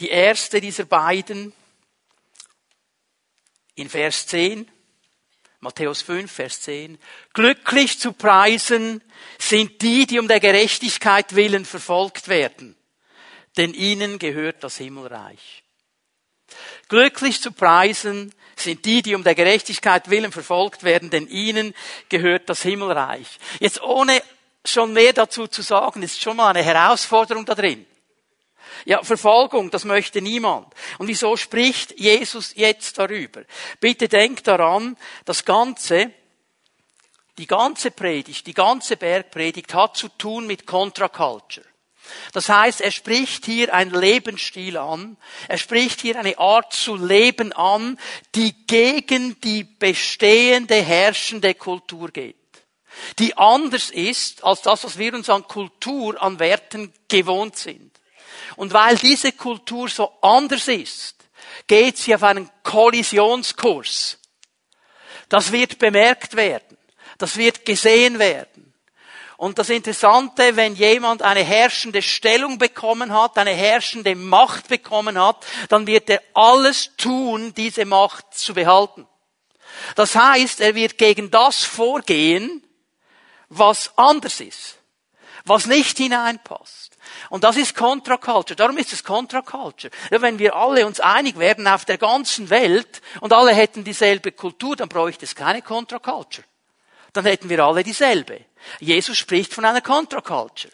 die 0.00 0.08
erste 0.08 0.60
dieser 0.60 0.84
beiden 0.84 1.52
in 3.74 3.88
Vers 3.88 4.26
10. 4.26 4.70
Matthäus 5.60 6.02
5, 6.02 6.30
Vers 6.30 6.60
10. 6.62 6.98
Glücklich 7.32 7.98
zu 7.98 8.12
preisen 8.12 9.02
sind 9.38 9.82
die, 9.82 10.06
die 10.06 10.20
um 10.20 10.28
der 10.28 10.38
Gerechtigkeit 10.38 11.34
willen 11.34 11.64
verfolgt 11.64 12.28
werden, 12.28 12.76
denn 13.56 13.74
ihnen 13.74 14.20
gehört 14.20 14.62
das 14.62 14.76
Himmelreich. 14.76 15.64
Glücklich 16.88 17.40
zu 17.42 17.52
preisen 17.52 18.34
sind 18.56 18.84
die, 18.84 19.02
die 19.02 19.14
um 19.14 19.24
der 19.24 19.34
Gerechtigkeit 19.34 20.10
willen 20.10 20.32
verfolgt 20.32 20.82
werden, 20.82 21.10
denn 21.10 21.28
ihnen 21.28 21.74
gehört 22.08 22.48
das 22.48 22.62
Himmelreich. 22.62 23.38
Jetzt 23.60 23.82
ohne 23.82 24.22
schon 24.64 24.92
mehr 24.92 25.12
dazu 25.12 25.46
zu 25.46 25.62
sagen, 25.62 26.02
ist 26.02 26.20
schon 26.20 26.36
mal 26.36 26.50
eine 26.50 26.62
Herausforderung 26.62 27.44
da 27.44 27.54
drin. 27.54 27.86
Ja, 28.84 29.02
Verfolgung, 29.02 29.70
das 29.70 29.84
möchte 29.84 30.20
niemand. 30.20 30.72
Und 30.98 31.08
wieso 31.08 31.36
spricht 31.36 31.98
Jesus 31.98 32.52
jetzt 32.54 32.98
darüber? 32.98 33.42
Bitte 33.80 34.08
denkt 34.08 34.46
daran, 34.46 34.96
das 35.24 35.44
Ganze, 35.44 36.12
die 37.38 37.46
ganze 37.46 37.90
Predigt, 37.90 38.46
die 38.46 38.54
ganze 38.54 38.96
Bergpredigt 38.96 39.74
hat 39.74 39.96
zu 39.96 40.08
tun 40.08 40.46
mit 40.46 40.66
Contra-Culture. 40.66 41.66
Das 42.32 42.48
heißt, 42.48 42.80
er 42.80 42.90
spricht 42.90 43.44
hier 43.44 43.72
ein 43.74 43.90
Lebensstil 43.90 44.76
an, 44.76 45.16
er 45.48 45.58
spricht 45.58 46.00
hier 46.00 46.18
eine 46.18 46.38
Art 46.38 46.72
zu 46.72 46.96
leben 46.96 47.52
an, 47.52 47.98
die 48.34 48.52
gegen 48.66 49.40
die 49.40 49.64
bestehende 49.64 50.76
herrschende 50.76 51.54
Kultur 51.54 52.10
geht. 52.10 52.36
Die 53.18 53.36
anders 53.36 53.90
ist 53.90 54.44
als 54.44 54.62
das, 54.62 54.84
was 54.84 54.98
wir 54.98 55.14
uns 55.14 55.30
an 55.30 55.46
Kultur, 55.46 56.20
an 56.20 56.38
Werten 56.38 56.92
gewohnt 57.08 57.56
sind. 57.56 57.92
Und 58.56 58.72
weil 58.72 58.96
diese 58.96 59.32
Kultur 59.32 59.88
so 59.88 60.12
anders 60.20 60.68
ist, 60.68 61.16
geht 61.66 61.98
sie 61.98 62.14
auf 62.14 62.22
einen 62.22 62.50
Kollisionskurs. 62.62 64.18
Das 65.28 65.52
wird 65.52 65.78
bemerkt 65.78 66.34
werden. 66.36 66.76
Das 67.18 67.36
wird 67.36 67.64
gesehen 67.64 68.18
werden. 68.18 68.67
Und 69.38 69.56
das 69.60 69.70
Interessante, 69.70 70.56
wenn 70.56 70.74
jemand 70.74 71.22
eine 71.22 71.44
herrschende 71.44 72.02
Stellung 72.02 72.58
bekommen 72.58 73.14
hat, 73.14 73.38
eine 73.38 73.52
herrschende 73.52 74.16
Macht 74.16 74.66
bekommen 74.66 75.16
hat, 75.16 75.46
dann 75.68 75.86
wird 75.86 76.10
er 76.10 76.20
alles 76.34 76.96
tun, 76.96 77.54
diese 77.54 77.84
Macht 77.84 78.34
zu 78.34 78.52
behalten. 78.52 79.06
Das 79.94 80.16
heißt, 80.16 80.60
er 80.60 80.74
wird 80.74 80.98
gegen 80.98 81.30
das 81.30 81.62
vorgehen, 81.62 82.66
was 83.48 83.96
anders 83.96 84.40
ist, 84.40 84.78
was 85.44 85.66
nicht 85.66 85.98
hineinpasst. 85.98 86.98
Und 87.30 87.44
das 87.44 87.56
ist 87.56 87.76
Contra-Culture. 87.76 88.56
Darum 88.56 88.76
ist 88.76 88.92
es 88.92 89.04
Contra-Culture. 89.04 89.92
Wenn 90.10 90.40
wir 90.40 90.56
alle 90.56 90.84
uns 90.84 90.98
einig 90.98 91.38
werden 91.38 91.68
auf 91.68 91.84
der 91.84 91.98
ganzen 91.98 92.50
Welt 92.50 93.02
und 93.20 93.32
alle 93.32 93.54
hätten 93.54 93.84
dieselbe 93.84 94.32
Kultur, 94.32 94.74
dann 94.74 94.88
bräuchte 94.88 95.26
es 95.26 95.36
keine 95.36 95.62
Contra-Culture. 95.62 96.44
Dann 97.12 97.24
hätten 97.24 97.48
wir 97.48 97.64
alle 97.64 97.82
dieselbe. 97.82 98.44
Jesus 98.80 99.16
spricht 99.16 99.54
von 99.54 99.64
einer 99.64 99.80
Contra-Culture. 99.80 100.72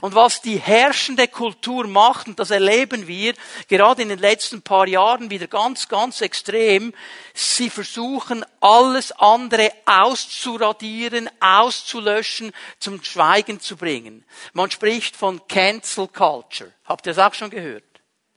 Und 0.00 0.14
was 0.14 0.40
die 0.40 0.58
herrschende 0.58 1.28
Kultur 1.28 1.86
macht, 1.86 2.28
und 2.28 2.38
das 2.38 2.50
erleben 2.50 3.06
wir 3.06 3.34
gerade 3.68 4.02
in 4.02 4.08
den 4.08 4.18
letzten 4.18 4.62
paar 4.62 4.86
Jahren 4.86 5.30
wieder 5.30 5.46
ganz, 5.46 5.88
ganz 5.88 6.20
extrem, 6.20 6.94
sie 7.32 7.70
versuchen 7.70 8.44
alles 8.60 9.12
andere 9.12 9.72
auszuradieren, 9.84 11.28
auszulöschen, 11.40 12.52
zum 12.78 13.02
Schweigen 13.02 13.60
zu 13.60 13.76
bringen. 13.76 14.24
Man 14.52 14.70
spricht 14.70 15.16
von 15.16 15.46
Cancel 15.48 16.08
Culture. 16.08 16.72
Habt 16.84 17.06
ihr 17.06 17.14
das 17.14 17.26
auch 17.26 17.34
schon 17.34 17.50
gehört? 17.50 17.93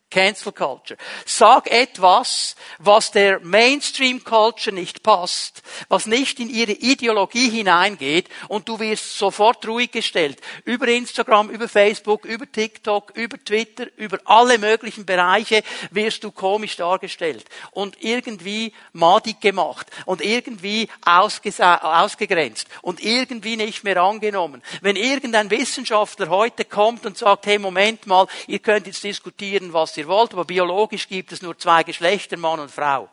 Cancel 0.09 0.53
Culture. 0.53 0.97
Sag 1.25 1.69
etwas, 1.69 2.55
was 2.79 3.11
der 3.11 3.41
Mainstream 3.41 4.23
Culture 4.23 4.73
nicht 4.73 5.03
passt, 5.03 5.61
was 5.89 6.05
nicht 6.05 6.39
in 6.39 6.49
ihre 6.49 6.71
Ideologie 6.71 7.49
hineingeht 7.49 8.29
und 8.47 8.69
du 8.69 8.79
wirst 8.79 9.17
sofort 9.17 9.67
ruhig 9.67 9.91
gestellt. 9.91 10.39
Über 10.63 10.87
Instagram, 10.87 11.49
über 11.49 11.67
Facebook, 11.67 12.23
über 12.23 12.49
TikTok, 12.49 13.11
über 13.15 13.37
Twitter, 13.43 13.87
über 13.97 14.19
alle 14.23 14.57
möglichen 14.57 15.05
Bereiche 15.05 15.61
wirst 15.91 16.23
du 16.23 16.31
komisch 16.31 16.77
dargestellt 16.77 17.45
und 17.71 18.01
irgendwie 18.01 18.71
madig 18.93 19.41
gemacht 19.41 19.87
und 20.05 20.21
irgendwie 20.21 20.87
ausgegrenzt 21.03 22.67
und 22.81 23.03
irgendwie 23.03 23.57
nicht 23.57 23.83
mehr 23.83 24.01
angenommen. 24.01 24.63
Wenn 24.81 24.95
irgendein 24.95 25.51
Wissenschaftler 25.51 26.29
heute 26.29 26.63
kommt 26.63 27.05
und 27.05 27.17
sagt, 27.17 27.45
hey, 27.45 27.59
Moment 27.59 28.07
mal, 28.07 28.27
ihr 28.47 28.59
könnt 28.59 28.87
jetzt 28.87 29.03
diskutieren, 29.03 29.73
was 29.73 29.96
ihr 29.97 30.07
wollt, 30.07 30.33
aber 30.33 30.45
biologisch 30.45 31.07
gibt 31.07 31.31
es 31.31 31.41
nur 31.41 31.57
zwei 31.57 31.83
Geschlechter, 31.83 32.37
Mann 32.37 32.59
und 32.59 32.71
Frau. 32.71 33.09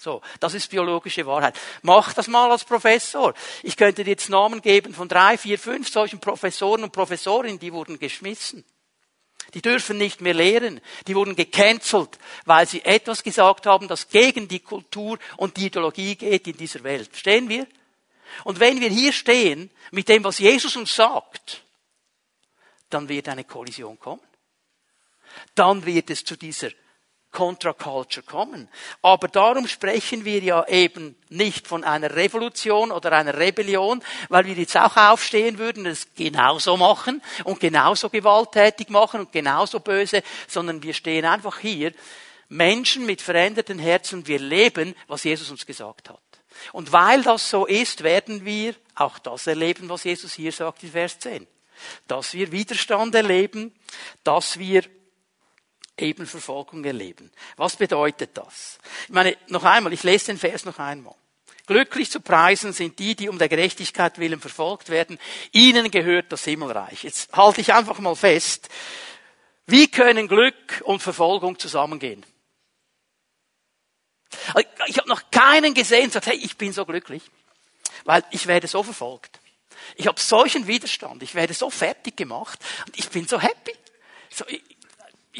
So, 0.00 0.22
das 0.38 0.54
ist 0.54 0.70
biologische 0.70 1.26
Wahrheit. 1.26 1.58
Mach 1.82 2.12
das 2.12 2.28
mal 2.28 2.50
als 2.52 2.64
Professor. 2.64 3.34
Ich 3.64 3.76
könnte 3.76 4.04
dir 4.04 4.12
jetzt 4.12 4.28
Namen 4.28 4.62
geben 4.62 4.94
von 4.94 5.08
drei, 5.08 5.36
vier, 5.36 5.58
fünf 5.58 5.88
solchen 5.88 6.20
Professoren 6.20 6.84
und 6.84 6.92
Professorinnen, 6.92 7.58
die 7.58 7.72
wurden 7.72 7.98
geschmissen. 7.98 8.64
Die 9.54 9.62
dürfen 9.62 9.98
nicht 9.98 10.20
mehr 10.20 10.34
lehren. 10.34 10.80
Die 11.08 11.16
wurden 11.16 11.34
gecancelt, 11.34 12.18
weil 12.44 12.68
sie 12.68 12.84
etwas 12.84 13.24
gesagt 13.24 13.66
haben, 13.66 13.88
das 13.88 14.08
gegen 14.08 14.46
die 14.46 14.60
Kultur 14.60 15.18
und 15.36 15.56
die 15.56 15.66
Ideologie 15.66 16.14
geht 16.14 16.46
in 16.46 16.56
dieser 16.56 16.84
Welt. 16.84 17.08
Verstehen 17.08 17.48
wir? 17.48 17.66
Und 18.44 18.60
wenn 18.60 18.80
wir 18.80 18.90
hier 18.90 19.12
stehen 19.12 19.70
mit 19.90 20.08
dem, 20.08 20.22
was 20.22 20.38
Jesus 20.38 20.76
uns 20.76 20.94
sagt, 20.94 21.64
dann 22.90 23.08
wird 23.08 23.28
eine 23.28 23.44
Kollision 23.44 23.98
kommen 23.98 24.27
dann 25.54 25.84
wird 25.86 26.10
es 26.10 26.24
zu 26.24 26.36
dieser 26.36 26.70
Contra-Culture 27.30 28.24
kommen. 28.24 28.68
Aber 29.02 29.28
darum 29.28 29.68
sprechen 29.68 30.24
wir 30.24 30.40
ja 30.40 30.66
eben 30.66 31.14
nicht 31.28 31.68
von 31.68 31.84
einer 31.84 32.16
Revolution 32.16 32.90
oder 32.90 33.12
einer 33.12 33.38
Rebellion, 33.38 34.02
weil 34.28 34.46
wir 34.46 34.54
jetzt 34.54 34.76
auch 34.76 34.96
aufstehen 34.96 35.58
würden, 35.58 35.86
es 35.86 36.14
genauso 36.14 36.76
machen 36.76 37.22
und 37.44 37.60
genauso 37.60 38.08
gewalttätig 38.08 38.88
machen 38.88 39.20
und 39.20 39.32
genauso 39.32 39.80
böse, 39.80 40.22
sondern 40.46 40.82
wir 40.82 40.94
stehen 40.94 41.26
einfach 41.26 41.58
hier, 41.58 41.92
Menschen 42.48 43.04
mit 43.04 43.20
veränderten 43.20 43.78
Herzen, 43.78 44.26
wir 44.26 44.38
leben, 44.38 44.94
was 45.06 45.24
Jesus 45.24 45.50
uns 45.50 45.66
gesagt 45.66 46.08
hat. 46.08 46.18
Und 46.72 46.92
weil 46.92 47.22
das 47.22 47.50
so 47.50 47.66
ist, 47.66 48.02
werden 48.02 48.44
wir 48.46 48.74
auch 48.94 49.18
das 49.18 49.46
erleben, 49.46 49.88
was 49.90 50.04
Jesus 50.04 50.32
hier 50.32 50.50
sagt 50.50 50.82
in 50.82 50.90
Vers 50.90 51.18
10. 51.18 51.46
Dass 52.08 52.32
wir 52.32 52.50
Widerstand 52.50 53.14
erleben, 53.14 53.72
dass 54.24 54.58
wir 54.58 54.82
eben 56.00 56.26
Verfolgung 56.26 56.84
erleben. 56.84 57.30
Was 57.56 57.76
bedeutet 57.76 58.36
das? 58.36 58.78
Ich 59.04 59.14
meine, 59.14 59.36
noch 59.48 59.64
einmal, 59.64 59.92
ich 59.92 60.02
lese 60.02 60.26
den 60.26 60.38
Vers 60.38 60.64
noch 60.64 60.78
einmal. 60.78 61.14
Glücklich 61.66 62.10
zu 62.10 62.20
preisen 62.20 62.72
sind 62.72 62.98
die, 62.98 63.14
die 63.14 63.28
um 63.28 63.38
der 63.38 63.50
Gerechtigkeit 63.50 64.18
willen 64.18 64.40
verfolgt 64.40 64.88
werden. 64.88 65.18
Ihnen 65.52 65.90
gehört 65.90 66.32
das 66.32 66.44
Himmelreich. 66.44 67.04
Jetzt 67.04 67.30
halte 67.36 67.60
ich 67.60 67.74
einfach 67.74 67.98
mal 67.98 68.16
fest. 68.16 68.70
Wie 69.66 69.88
können 69.88 70.28
Glück 70.28 70.82
und 70.84 71.02
Verfolgung 71.02 71.58
zusammengehen? 71.58 72.24
Ich 74.86 74.98
habe 74.98 75.08
noch 75.08 75.30
keinen 75.30 75.74
gesehen, 75.74 76.04
der 76.04 76.12
sagt, 76.12 76.28
hey, 76.28 76.36
ich 76.36 76.56
bin 76.56 76.72
so 76.72 76.86
glücklich, 76.86 77.22
weil 78.04 78.24
ich 78.30 78.46
werde 78.46 78.66
so 78.66 78.82
verfolgt. 78.82 79.38
Ich 79.96 80.06
habe 80.06 80.18
solchen 80.18 80.66
Widerstand, 80.66 81.22
ich 81.22 81.34
werde 81.34 81.52
so 81.52 81.68
fertig 81.68 82.16
gemacht 82.16 82.58
und 82.86 82.98
ich 82.98 83.10
bin 83.10 83.28
so 83.28 83.38
happy. 83.40 83.74
So, 84.30 84.46
ich 84.46 84.62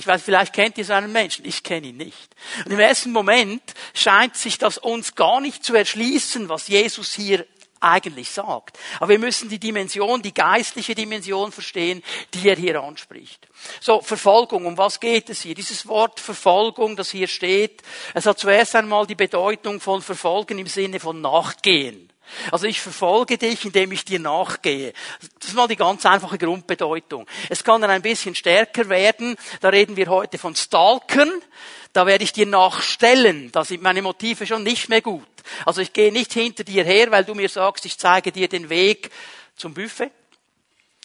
weiß, 0.07 0.23
vielleicht 0.23 0.53
kennt 0.53 0.79
ihr 0.79 0.85
so 0.85 0.93
einen 0.93 1.13
Menschen, 1.13 1.45
ich 1.45 1.63
kenne 1.63 1.89
ihn 1.89 1.97
nicht. 1.97 2.35
Und 2.65 2.73
im 2.73 2.79
ersten 2.79 3.13
Moment 3.13 3.63
scheint 3.95 4.37
sich 4.37 4.59
das 4.59 4.79
uns 4.79 5.15
gar 5.15 5.41
nicht 5.41 5.65
zu 5.65 5.75
erschließen, 5.75 6.49
was 6.49 6.69
Jesus 6.69 7.15
hier 7.15 7.47
eigentlich 7.81 8.31
sagt. 8.31 8.79
Aber 8.99 9.11
wir 9.11 9.19
müssen 9.19 9.49
die 9.49 9.59
Dimension, 9.59 10.23
die 10.23 10.35
geistliche 10.35 10.95
Dimension 10.95 11.53
verstehen, 11.53 12.03
die 12.35 12.49
er 12.49 12.57
hier 12.57 12.83
anspricht. 12.83 13.49
So, 13.81 14.01
Verfolgung, 14.01 14.67
um 14.67 14.77
was 14.77 15.01
geht 15.01 15.31
es 15.31 15.43
hier? 15.43 15.55
Dieses 15.55 15.87
Wort 15.87 16.21
Verfolgung, 16.21 16.97
das 16.97 17.11
hier 17.11 17.29
steht, 17.29 17.83
es 18.15 18.27
hat 18.27 18.39
zuerst 18.39 18.75
einmal 18.75 19.07
die 19.07 19.15
Bedeutung 19.15 19.81
von 19.81 20.03
Verfolgen 20.03 20.59
im 20.59 20.67
Sinne 20.67 21.01
von 21.01 21.21
Nachgehen. 21.21 22.08
Also 22.51 22.67
ich 22.67 22.81
verfolge 22.81 23.39
dich, 23.39 23.65
indem 23.65 23.93
ich 23.93 24.05
dir 24.05 24.19
nachgehe. 24.19 24.93
Das 25.39 25.51
ist 25.51 25.55
mal 25.55 25.69
die 25.69 25.77
ganz 25.77 26.05
einfache 26.07 26.39
Grundbedeutung. 26.39 27.27
Es 27.49 27.65
kann 27.65 27.81
dann 27.81 27.91
ein 27.91 28.03
bisschen 28.03 28.35
stärker 28.35 28.89
werden. 28.89 29.37
Da 29.61 29.69
reden 29.69 29.97
wir 29.97 30.09
heute 30.09 30.39
von 30.39 30.55
Stalken. 30.55 31.31
Da 31.93 32.07
werde 32.07 32.25
ich 32.25 32.33
dir 32.33 32.47
nachstellen. 32.47 33.51
Da 33.53 33.65
sind 33.65 33.83
meine 33.83 34.03
Motive 34.03 34.47
schon 34.47 34.63
nicht 34.63 34.89
mehr 34.89 35.03
gut. 35.03 35.27
Also 35.65 35.81
ich 35.81 35.93
gehe 35.93 36.13
nicht 36.13 36.33
hinter 36.33 36.65
dir 36.65 36.85
her, 36.85 37.11
weil 37.11 37.25
du 37.25 37.35
mir 37.35 37.49
sagst, 37.49 37.87
ich 37.87 37.99
zeige 37.99 38.33
dir 38.33 38.49
den 38.49 38.69
Weg 38.69 39.11
zum 39.57 39.75
Buffet, 39.75 40.11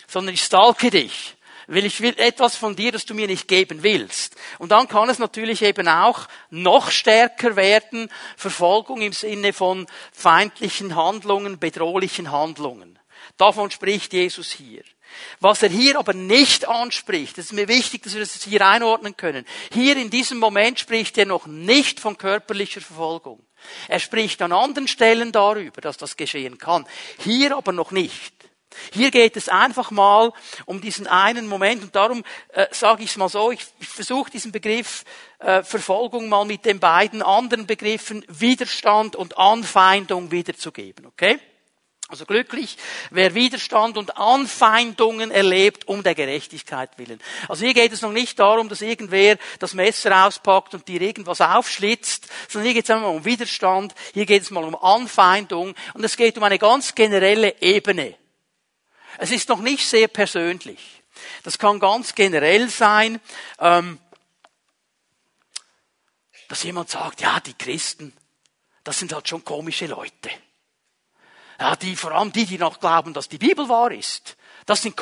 sondern 0.08 0.34
ich 0.34 0.44
stalke 0.44 0.90
dich 0.90 1.36
will 1.74 1.86
ich 1.86 2.02
will 2.02 2.16
etwas 2.18 2.56
von 2.56 2.76
dir, 2.76 2.92
das 2.92 3.06
du 3.06 3.14
mir 3.14 3.28
nicht 3.28 3.48
geben 3.48 3.84
willst. 3.84 4.36
Und 4.60 4.72
dann 4.72 4.88
kann 4.88 5.10
es 5.10 5.20
natürlich 5.20 5.62
eben 5.62 5.88
auch 5.88 6.28
noch 6.50 6.92
stärker 6.92 7.56
werden, 7.56 8.10
Verfolgung 8.38 9.02
im 9.02 9.14
Sinne 9.14 9.54
von 9.54 9.88
feindlichen 10.12 10.96
Handlungen, 10.96 11.60
bedrohlichen 11.60 12.32
Handlungen. 12.32 13.00
Davon 13.38 13.72
spricht 13.72 14.14
Jesus 14.14 14.52
hier. 14.52 14.84
Was 15.40 15.62
er 15.62 15.70
hier 15.70 16.00
aber 16.00 16.14
nicht 16.14 16.68
anspricht, 16.68 17.38
das 17.38 17.46
ist 17.46 17.54
mir 17.54 17.68
wichtig, 17.68 18.04
dass 18.04 18.14
wir 18.14 18.22
das 18.22 18.44
hier 18.44 18.66
einordnen 18.66 19.16
können. 19.16 19.46
Hier 19.72 19.96
in 19.98 20.10
diesem 20.10 20.40
Moment 20.40 20.80
spricht 20.80 21.18
er 21.18 21.26
noch 21.26 21.46
nicht 21.46 22.00
von 22.00 22.18
körperlicher 22.18 22.82
Verfolgung. 22.82 23.46
Er 23.88 24.00
spricht 24.00 24.42
an 24.42 24.52
anderen 24.52 24.88
Stellen 24.88 25.32
darüber, 25.32 25.82
dass 25.82 25.98
das 25.98 26.18
geschehen 26.18 26.58
kann. 26.58 26.86
Hier 27.20 27.56
aber 27.56 27.72
noch 27.72 27.92
nicht. 27.92 28.34
Hier 28.92 29.12
geht 29.12 29.38
es 29.38 29.50
einfach 29.50 29.92
mal 29.92 30.32
um 30.66 30.82
diesen 30.82 31.08
einen 31.08 31.48
Moment 31.48 31.84
und 31.84 31.96
darum 31.96 32.24
äh, 32.50 32.68
sage 32.72 33.04
ich 33.04 33.12
es 33.12 33.18
mal 33.18 33.30
so, 33.30 33.52
ich, 33.52 33.66
ich 33.80 33.88
versuche 33.88 34.32
diesen 34.32 34.52
Begriff 34.52 35.04
äh, 35.40 35.64
Verfolgung 35.64 36.30
mal 36.30 36.46
mit 36.46 36.66
den 36.66 36.80
beiden 36.80 37.22
anderen 37.22 37.68
Begriffen 37.68 38.26
Widerstand 38.28 39.16
und 39.16 39.38
Anfeindung 39.38 40.32
wiederzugeben, 40.32 41.06
okay? 41.06 41.40
Also 42.14 42.26
glücklich, 42.26 42.78
wer 43.10 43.34
Widerstand 43.34 43.98
und 43.98 44.18
Anfeindungen 44.18 45.32
erlebt 45.32 45.88
um 45.88 46.04
der 46.04 46.14
Gerechtigkeit 46.14 46.92
willen. 46.98 47.20
Also 47.48 47.66
hier 47.66 47.74
geht 47.74 47.92
es 47.92 48.04
noch 48.04 48.12
nicht 48.12 48.38
darum, 48.38 48.70
dass 48.70 48.82
irgendwer 48.82 49.38
das 49.58 49.74
Messer 49.74 50.28
auspackt 50.28 50.76
und 50.76 50.88
dir 50.88 51.02
irgendwas 51.02 51.42
aufschlitzt, 51.42 52.28
sondern 52.50 52.66
hier 52.68 52.76
geht 52.76 52.84
es 52.84 52.92
einmal 52.92 53.16
um 53.16 53.26
Widerstand, 53.26 53.96
hier 54.14 54.28
geht 54.28 54.44
es 54.44 54.52
mal 54.52 54.64
um 54.64 54.76
Anfeindung 54.76 55.74
und 55.96 56.04
es 56.04 56.16
geht 56.16 56.38
um 56.38 56.44
eine 56.44 56.60
ganz 56.60 56.94
generelle 56.94 57.60
Ebene. 57.62 58.16
Es 59.18 59.32
ist 59.32 59.50
noch 59.50 59.60
nicht 59.60 59.88
sehr 59.88 60.08
persönlich. 60.08 61.04
Das 61.44 61.58
kann 61.58 61.80
ganz 61.80 62.16
generell 62.16 62.70
sein, 62.70 63.20
ähm, 63.60 64.00
dass 66.50 66.64
jemand 66.64 66.90
sagt, 66.90 67.22
ja, 67.22 67.40
die 67.40 67.54
Christen, 67.54 68.14
das 68.84 69.00
sind 69.00 69.14
halt 69.14 69.28
schon 69.28 69.44
komische 69.44 69.88
Leute. 69.88 70.30
Ja, 71.60 71.76
die, 71.76 71.96
vor 71.96 72.12
allem 72.12 72.32
die, 72.32 72.46
die 72.46 72.58
noch 72.58 72.80
glauben, 72.80 73.14
dass 73.14 73.30
die 73.30 73.38
Bibel 73.38 73.70
wahr 73.70 73.92
ist. 73.92 74.36
Das, 74.66 74.82
sind, 74.82 75.00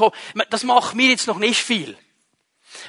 das 0.50 0.64
macht 0.64 0.96
mir 0.96 1.10
jetzt 1.10 1.28
noch 1.28 1.38
nicht 1.38 1.62
viel. 1.62 1.98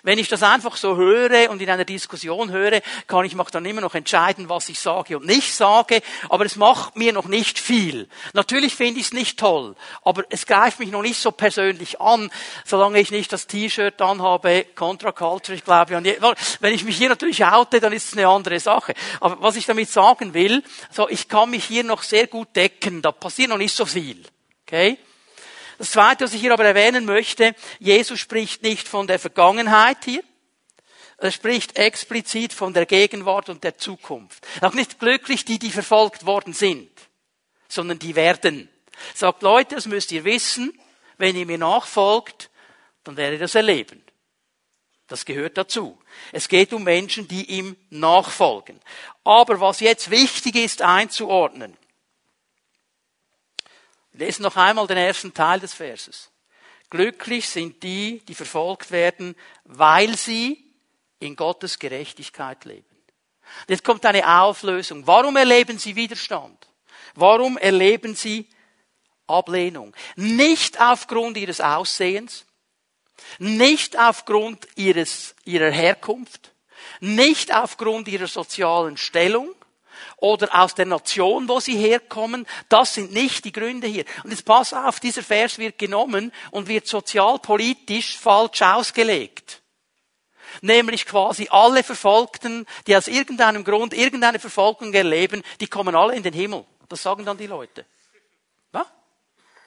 Wenn 0.02 0.18
ich 0.18 0.28
das 0.28 0.42
einfach 0.42 0.76
so 0.76 0.96
höre 0.96 1.50
und 1.50 1.60
in 1.62 1.70
einer 1.70 1.84
Diskussion 1.84 2.50
höre, 2.50 2.80
kann 3.06 3.24
ich 3.24 3.34
dann 3.52 3.64
immer 3.64 3.80
noch 3.80 3.94
entscheiden, 3.94 4.48
was 4.48 4.68
ich 4.68 4.78
sage 4.78 5.16
und 5.18 5.26
nicht 5.26 5.54
sage, 5.54 6.00
aber 6.28 6.44
es 6.44 6.56
macht 6.56 6.96
mir 6.96 7.12
noch 7.12 7.26
nicht 7.26 7.58
viel. 7.58 8.08
Natürlich 8.32 8.74
finde 8.74 9.00
ich 9.00 9.06
es 9.06 9.12
nicht 9.12 9.38
toll, 9.38 9.74
aber 10.02 10.24
es 10.30 10.46
greift 10.46 10.78
mich 10.78 10.90
noch 10.90 11.02
nicht 11.02 11.20
so 11.20 11.32
persönlich 11.32 12.00
an, 12.00 12.30
solange 12.64 13.00
ich 13.00 13.10
nicht 13.10 13.32
das 13.32 13.46
T-Shirt 13.46 14.00
anhabe, 14.00 14.66
Contra 14.74 15.12
Culture, 15.12 15.56
ich 15.56 15.64
glaube, 15.64 16.02
wenn 16.60 16.74
ich 16.74 16.84
mich 16.84 16.96
hier 16.96 17.08
natürlich 17.08 17.44
oute, 17.44 17.80
dann 17.80 17.92
ist 17.92 18.08
es 18.08 18.18
eine 18.18 18.28
andere 18.28 18.60
Sache. 18.60 18.94
Aber 19.20 19.42
was 19.42 19.56
ich 19.56 19.66
damit 19.66 19.90
sagen 19.90 20.34
will, 20.34 20.62
so, 20.90 21.08
ich 21.08 21.28
kann 21.28 21.50
mich 21.50 21.64
hier 21.64 21.84
noch 21.84 22.02
sehr 22.02 22.26
gut 22.26 22.54
decken, 22.56 23.02
da 23.02 23.12
passiert 23.12 23.50
noch 23.50 23.58
nicht 23.58 23.74
so 23.74 23.84
viel. 23.84 24.22
Okay? 24.66 24.98
Das 25.82 25.90
Zweite, 25.90 26.22
was 26.22 26.32
ich 26.32 26.40
hier 26.40 26.52
aber 26.52 26.64
erwähnen 26.64 27.04
möchte, 27.04 27.56
Jesus 27.80 28.20
spricht 28.20 28.62
nicht 28.62 28.86
von 28.86 29.08
der 29.08 29.18
Vergangenheit 29.18 30.04
hier. 30.04 30.22
Er 31.18 31.32
spricht 31.32 31.76
explizit 31.76 32.52
von 32.52 32.72
der 32.72 32.86
Gegenwart 32.86 33.48
und 33.48 33.64
der 33.64 33.78
Zukunft. 33.78 34.46
Auch 34.60 34.74
nicht 34.74 35.00
glücklich 35.00 35.44
die, 35.44 35.58
die 35.58 35.72
verfolgt 35.72 36.24
worden 36.24 36.52
sind, 36.52 36.88
sondern 37.66 37.98
die 37.98 38.14
werden. 38.14 38.68
Sagt 39.12 39.42
Leute, 39.42 39.74
das 39.74 39.86
müsst 39.86 40.12
ihr 40.12 40.22
wissen, 40.22 40.72
wenn 41.18 41.34
ihr 41.34 41.46
mir 41.46 41.58
nachfolgt, 41.58 42.50
dann 43.02 43.16
wäre 43.16 43.36
das 43.36 43.56
Erleben. 43.56 44.04
Das 45.08 45.24
gehört 45.24 45.58
dazu. 45.58 45.98
Es 46.30 46.46
geht 46.48 46.72
um 46.72 46.84
Menschen, 46.84 47.26
die 47.26 47.46
ihm 47.46 47.74
nachfolgen. 47.90 48.78
Aber 49.24 49.58
was 49.58 49.80
jetzt 49.80 50.12
wichtig 50.12 50.54
ist 50.54 50.80
einzuordnen, 50.80 51.76
lesen 54.12 54.42
noch 54.42 54.56
einmal 54.56 54.86
den 54.86 54.98
ersten 54.98 55.32
Teil 55.32 55.60
des 55.60 55.74
Verses. 55.74 56.30
Glücklich 56.90 57.48
sind 57.48 57.82
die, 57.82 58.20
die 58.26 58.34
verfolgt 58.34 58.90
werden, 58.90 59.34
weil 59.64 60.16
sie 60.16 60.62
in 61.20 61.36
Gottes 61.36 61.78
Gerechtigkeit 61.78 62.64
leben. 62.64 62.84
Jetzt 63.68 63.84
kommt 63.84 64.04
eine 64.04 64.40
Auflösung. 64.40 65.06
Warum 65.06 65.36
erleben 65.36 65.78
sie 65.78 65.96
Widerstand? 65.96 66.68
Warum 67.14 67.56
erleben 67.56 68.14
sie 68.14 68.48
Ablehnung? 69.26 69.94
Nicht 70.16 70.80
aufgrund 70.80 71.36
ihres 71.36 71.60
Aussehens, 71.60 72.44
nicht 73.38 73.98
aufgrund 73.98 74.66
ihres, 74.76 75.34
ihrer 75.44 75.70
Herkunft, 75.70 76.52
nicht 77.00 77.54
aufgrund 77.54 78.08
ihrer 78.08 78.26
sozialen 78.26 78.96
Stellung 78.96 79.54
oder 80.16 80.48
aus 80.62 80.74
der 80.74 80.86
Nation, 80.86 81.48
wo 81.48 81.60
sie 81.60 81.76
herkommen. 81.76 82.46
Das 82.68 82.94
sind 82.94 83.12
nicht 83.12 83.44
die 83.44 83.52
Gründe 83.52 83.86
hier. 83.86 84.04
Und 84.24 84.30
jetzt 84.30 84.44
pass 84.44 84.72
auf, 84.72 85.00
dieser 85.00 85.22
Vers 85.22 85.58
wird 85.58 85.78
genommen 85.78 86.32
und 86.50 86.68
wird 86.68 86.86
sozialpolitisch 86.86 88.18
falsch 88.18 88.62
ausgelegt. 88.62 89.62
Nämlich 90.60 91.06
quasi 91.06 91.48
alle 91.50 91.82
Verfolgten, 91.82 92.66
die 92.86 92.96
aus 92.96 93.08
irgendeinem 93.08 93.64
Grund 93.64 93.94
irgendeine 93.94 94.38
Verfolgung 94.38 94.92
erleben, 94.92 95.42
die 95.60 95.66
kommen 95.66 95.94
alle 95.94 96.14
in 96.14 96.22
den 96.22 96.34
Himmel. 96.34 96.64
Das 96.88 97.02
sagen 97.02 97.24
dann 97.24 97.38
die 97.38 97.46
Leute. 97.46 97.86
Ja? 98.74 98.84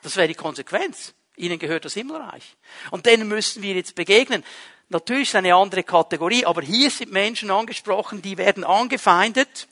Das 0.03 0.15
wäre 0.15 0.27
die 0.27 0.35
Konsequenz. 0.35 1.13
Ihnen 1.37 1.59
gehört 1.59 1.85
das 1.85 1.95
Himmelreich. 1.95 2.55
Und 2.91 3.05
denen 3.05 3.27
müssen 3.27 3.61
wir 3.61 3.73
jetzt 3.73 3.95
begegnen. 3.95 4.43
Natürlich 4.89 5.29
ist 5.29 5.35
eine 5.35 5.55
andere 5.55 5.83
Kategorie, 5.83 6.45
aber 6.45 6.61
hier 6.61 6.91
sind 6.91 7.11
Menschen 7.11 7.49
angesprochen, 7.49 8.21
die 8.21 8.37
werden 8.37 8.63
angefeindet 8.63 9.67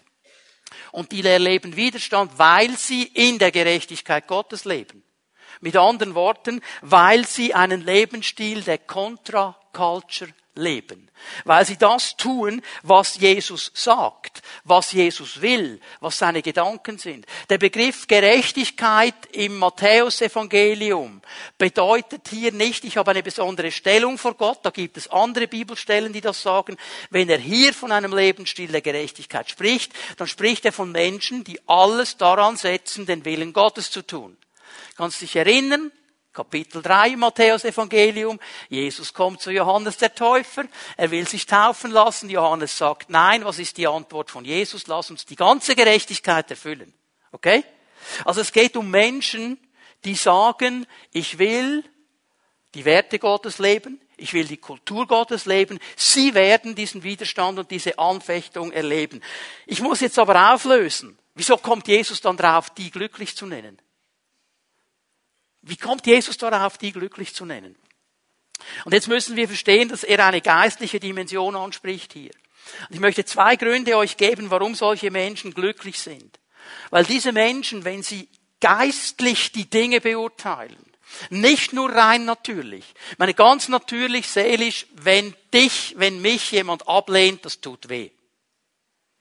und 0.93 1.11
die 1.11 1.25
erleben 1.25 1.75
Widerstand, 1.75 2.37
weil 2.37 2.77
sie 2.77 3.03
in 3.03 3.39
der 3.39 3.51
Gerechtigkeit 3.51 4.27
Gottes 4.27 4.63
leben. 4.63 5.03
Mit 5.59 5.75
anderen 5.75 6.13
Worten, 6.13 6.61
weil 6.81 7.25
sie 7.25 7.53
einen 7.53 7.81
Lebensstil 7.81 8.61
der 8.61 8.77
Contra-Culture 8.77 10.31
leben. 10.55 11.09
Weil 11.45 11.65
sie 11.65 11.77
das 11.77 12.17
tun, 12.17 12.61
was 12.81 13.17
Jesus 13.17 13.71
sagt, 13.73 14.41
was 14.63 14.91
Jesus 14.91 15.41
will, 15.41 15.79
was 15.99 16.17
seine 16.17 16.41
Gedanken 16.41 16.97
sind. 16.97 17.25
Der 17.49 17.57
Begriff 17.57 18.07
Gerechtigkeit 18.07 19.15
im 19.31 19.57
Matthäusevangelium 19.57 21.21
bedeutet 21.57 22.27
hier 22.29 22.51
nicht, 22.51 22.83
ich 22.83 22.97
habe 22.97 23.11
eine 23.11 23.23
besondere 23.23 23.71
Stellung 23.71 24.17
vor 24.17 24.35
Gott, 24.35 24.59
da 24.63 24.69
gibt 24.69 24.97
es 24.97 25.07
andere 25.09 25.47
Bibelstellen, 25.47 26.13
die 26.13 26.21
das 26.21 26.41
sagen. 26.41 26.77
Wenn 27.09 27.29
er 27.29 27.39
hier 27.39 27.73
von 27.73 27.91
einem 27.91 28.13
Lebensstil 28.13 28.71
der 28.71 28.81
Gerechtigkeit 28.81 29.49
spricht, 29.49 29.93
dann 30.17 30.27
spricht 30.27 30.65
er 30.65 30.73
von 30.73 30.91
Menschen, 30.91 31.43
die 31.43 31.59
alles 31.67 32.17
daran 32.17 32.57
setzen, 32.57 33.05
den 33.05 33.25
Willen 33.25 33.53
Gottes 33.53 33.91
zu 33.91 34.05
tun. 34.05 34.37
Kannst 34.97 35.21
dich 35.21 35.35
erinnern, 35.35 35.91
Kapitel 36.33 36.81
3 36.81 37.15
Matthäus 37.15 37.63
Evangelium. 37.63 38.39
Jesus 38.67 39.13
kommt 39.13 39.39
zu 39.39 39.51
Johannes 39.51 39.97
der 39.97 40.15
Täufer. 40.15 40.65
Er 40.97 41.11
will 41.11 41.27
sich 41.27 41.45
taufen 41.45 41.91
lassen. 41.91 42.27
Johannes 42.27 42.75
sagt, 42.75 43.11
nein, 43.11 43.45
was 43.45 43.59
ist 43.59 43.77
die 43.77 43.85
Antwort 43.85 44.31
von 44.31 44.43
Jesus? 44.43 44.87
Lass 44.87 45.11
uns 45.11 45.27
die 45.27 45.35
ganze 45.35 45.75
Gerechtigkeit 45.75 46.49
erfüllen. 46.49 46.91
Okay? 47.31 47.63
Also 48.25 48.41
es 48.41 48.51
geht 48.51 48.75
um 48.75 48.89
Menschen, 48.89 49.59
die 50.05 50.15
sagen, 50.15 50.87
ich 51.11 51.37
will 51.37 51.83
die 52.73 52.83
Werte 52.83 53.19
Gottes 53.19 53.59
leben. 53.59 54.01
Ich 54.17 54.33
will 54.33 54.45
die 54.45 54.57
Kultur 54.57 55.05
Gottes 55.05 55.45
leben. 55.45 55.79
Sie 55.95 56.33
werden 56.33 56.73
diesen 56.73 57.03
Widerstand 57.03 57.59
und 57.59 57.69
diese 57.69 57.99
Anfechtung 57.99 58.71
erleben. 58.71 59.21
Ich 59.67 59.81
muss 59.81 60.01
jetzt 60.01 60.17
aber 60.17 60.53
auflösen. 60.53 61.17
Wieso 61.35 61.57
kommt 61.57 61.87
Jesus 61.87 62.21
dann 62.21 62.37
drauf, 62.37 62.71
die 62.71 62.89
glücklich 62.89 63.35
zu 63.35 63.45
nennen? 63.45 63.79
Wie 65.63 65.77
kommt 65.77 66.05
Jesus 66.05 66.37
darauf, 66.37 66.77
die 66.77 66.91
glücklich 66.91 67.33
zu 67.33 67.45
nennen? 67.45 67.75
Und 68.85 68.93
jetzt 68.93 69.07
müssen 69.07 69.35
wir 69.35 69.47
verstehen, 69.47 69.89
dass 69.89 70.03
er 70.03 70.25
eine 70.25 70.41
geistliche 70.41 70.99
Dimension 70.99 71.55
anspricht 71.55 72.13
hier. 72.13 72.31
Und 72.87 72.95
ich 72.95 72.99
möchte 72.99 73.25
zwei 73.25 73.55
Gründe 73.55 73.97
euch 73.97 74.17
geben, 74.17 74.51
warum 74.51 74.75
solche 74.75 75.09
Menschen 75.09 75.53
glücklich 75.53 75.99
sind. 75.99 76.39
Weil 76.89 77.05
diese 77.05 77.31
Menschen, 77.31 77.83
wenn 77.85 78.03
sie 78.03 78.29
geistlich 78.59 79.51
die 79.51 79.69
Dinge 79.69 79.99
beurteilen, 79.99 80.77
nicht 81.29 81.73
nur 81.73 81.89
rein 81.91 82.25
natürlich, 82.25 82.85
ich 83.11 83.17
meine 83.17 83.33
ganz 83.33 83.67
natürlich, 83.67 84.27
seelisch, 84.27 84.87
wenn 84.93 85.35
dich, 85.53 85.93
wenn 85.97 86.21
mich 86.21 86.51
jemand 86.51 86.87
ablehnt, 86.87 87.45
das 87.45 87.61
tut 87.61 87.89
weh. 87.89 88.09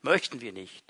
Möchten 0.00 0.40
wir 0.40 0.52
nicht. 0.52 0.84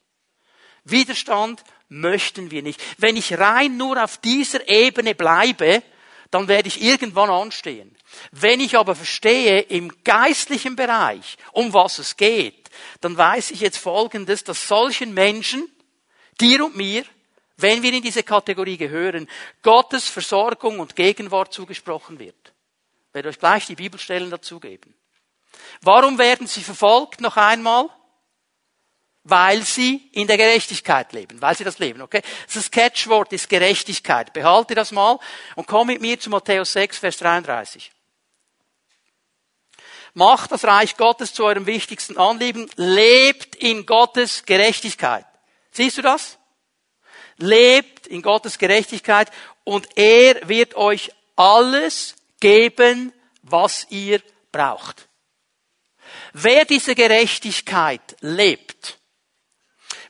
Widerstand 0.84 1.62
möchten 1.92 2.50
wir 2.50 2.62
nicht. 2.62 2.82
Wenn 2.98 3.16
ich 3.16 3.38
rein 3.38 3.76
nur 3.76 4.02
auf 4.02 4.16
dieser 4.18 4.68
Ebene 4.68 5.14
bleibe, 5.14 5.82
dann 6.30 6.48
werde 6.48 6.68
ich 6.68 6.82
irgendwann 6.82 7.30
anstehen. 7.30 7.94
Wenn 8.30 8.60
ich 8.60 8.76
aber 8.76 8.94
verstehe 8.94 9.60
im 9.60 9.92
geistlichen 10.02 10.76
Bereich, 10.76 11.36
um 11.52 11.72
was 11.72 11.98
es 11.98 12.16
geht, 12.16 12.70
dann 13.00 13.16
weiß 13.16 13.50
ich 13.50 13.60
jetzt 13.60 13.78
Folgendes, 13.78 14.44
dass 14.44 14.66
solchen 14.66 15.14
Menschen, 15.14 15.70
dir 16.40 16.64
und 16.64 16.76
mir, 16.76 17.04
wenn 17.56 17.82
wir 17.82 17.92
in 17.92 18.02
diese 18.02 18.22
Kategorie 18.22 18.76
gehören, 18.76 19.28
Gottes 19.62 20.08
Versorgung 20.08 20.80
und 20.80 20.96
Gegenwart 20.96 21.52
zugesprochen 21.52 22.18
wird. 22.18 22.52
Ich 23.08 23.14
werde 23.14 23.28
euch 23.28 23.38
gleich 23.38 23.66
die 23.66 23.76
Bibelstellen 23.76 24.30
dazugeben. 24.30 24.94
Warum 25.82 26.18
werden 26.18 26.46
sie 26.46 26.62
verfolgt 26.62 27.20
noch 27.20 27.36
einmal? 27.36 27.88
Weil 29.24 29.62
sie 29.62 30.08
in 30.12 30.26
der 30.26 30.36
Gerechtigkeit 30.36 31.12
leben, 31.12 31.40
weil 31.40 31.56
sie 31.56 31.64
das 31.64 31.78
leben, 31.78 32.02
okay? 32.02 32.22
Das 32.52 32.70
Catchwort 32.70 33.32
ist 33.32 33.48
Gerechtigkeit. 33.48 34.32
Behalte 34.32 34.74
das 34.74 34.90
mal 34.90 35.18
und 35.54 35.66
komm 35.66 35.88
mit 35.88 36.00
mir 36.00 36.18
zu 36.18 36.30
Matthäus 36.30 36.72
6, 36.72 36.98
Vers 36.98 37.18
33. 37.18 37.92
Macht 40.14 40.52
das 40.52 40.64
Reich 40.64 40.96
Gottes 40.96 41.32
zu 41.32 41.44
eurem 41.44 41.66
wichtigsten 41.66 42.18
Anliegen, 42.18 42.68
lebt 42.76 43.54
in 43.56 43.86
Gottes 43.86 44.44
Gerechtigkeit. 44.44 45.24
Siehst 45.70 45.98
du 45.98 46.02
das? 46.02 46.38
Lebt 47.38 48.06
in 48.08 48.20
Gottes 48.20 48.58
Gerechtigkeit 48.58 49.30
und 49.64 49.88
er 49.96 50.48
wird 50.48 50.74
euch 50.74 51.12
alles 51.36 52.14
geben, 52.40 53.12
was 53.42 53.86
ihr 53.88 54.20
braucht. 54.50 55.08
Wer 56.34 56.64
diese 56.66 56.94
Gerechtigkeit 56.94 58.16
lebt, 58.20 58.98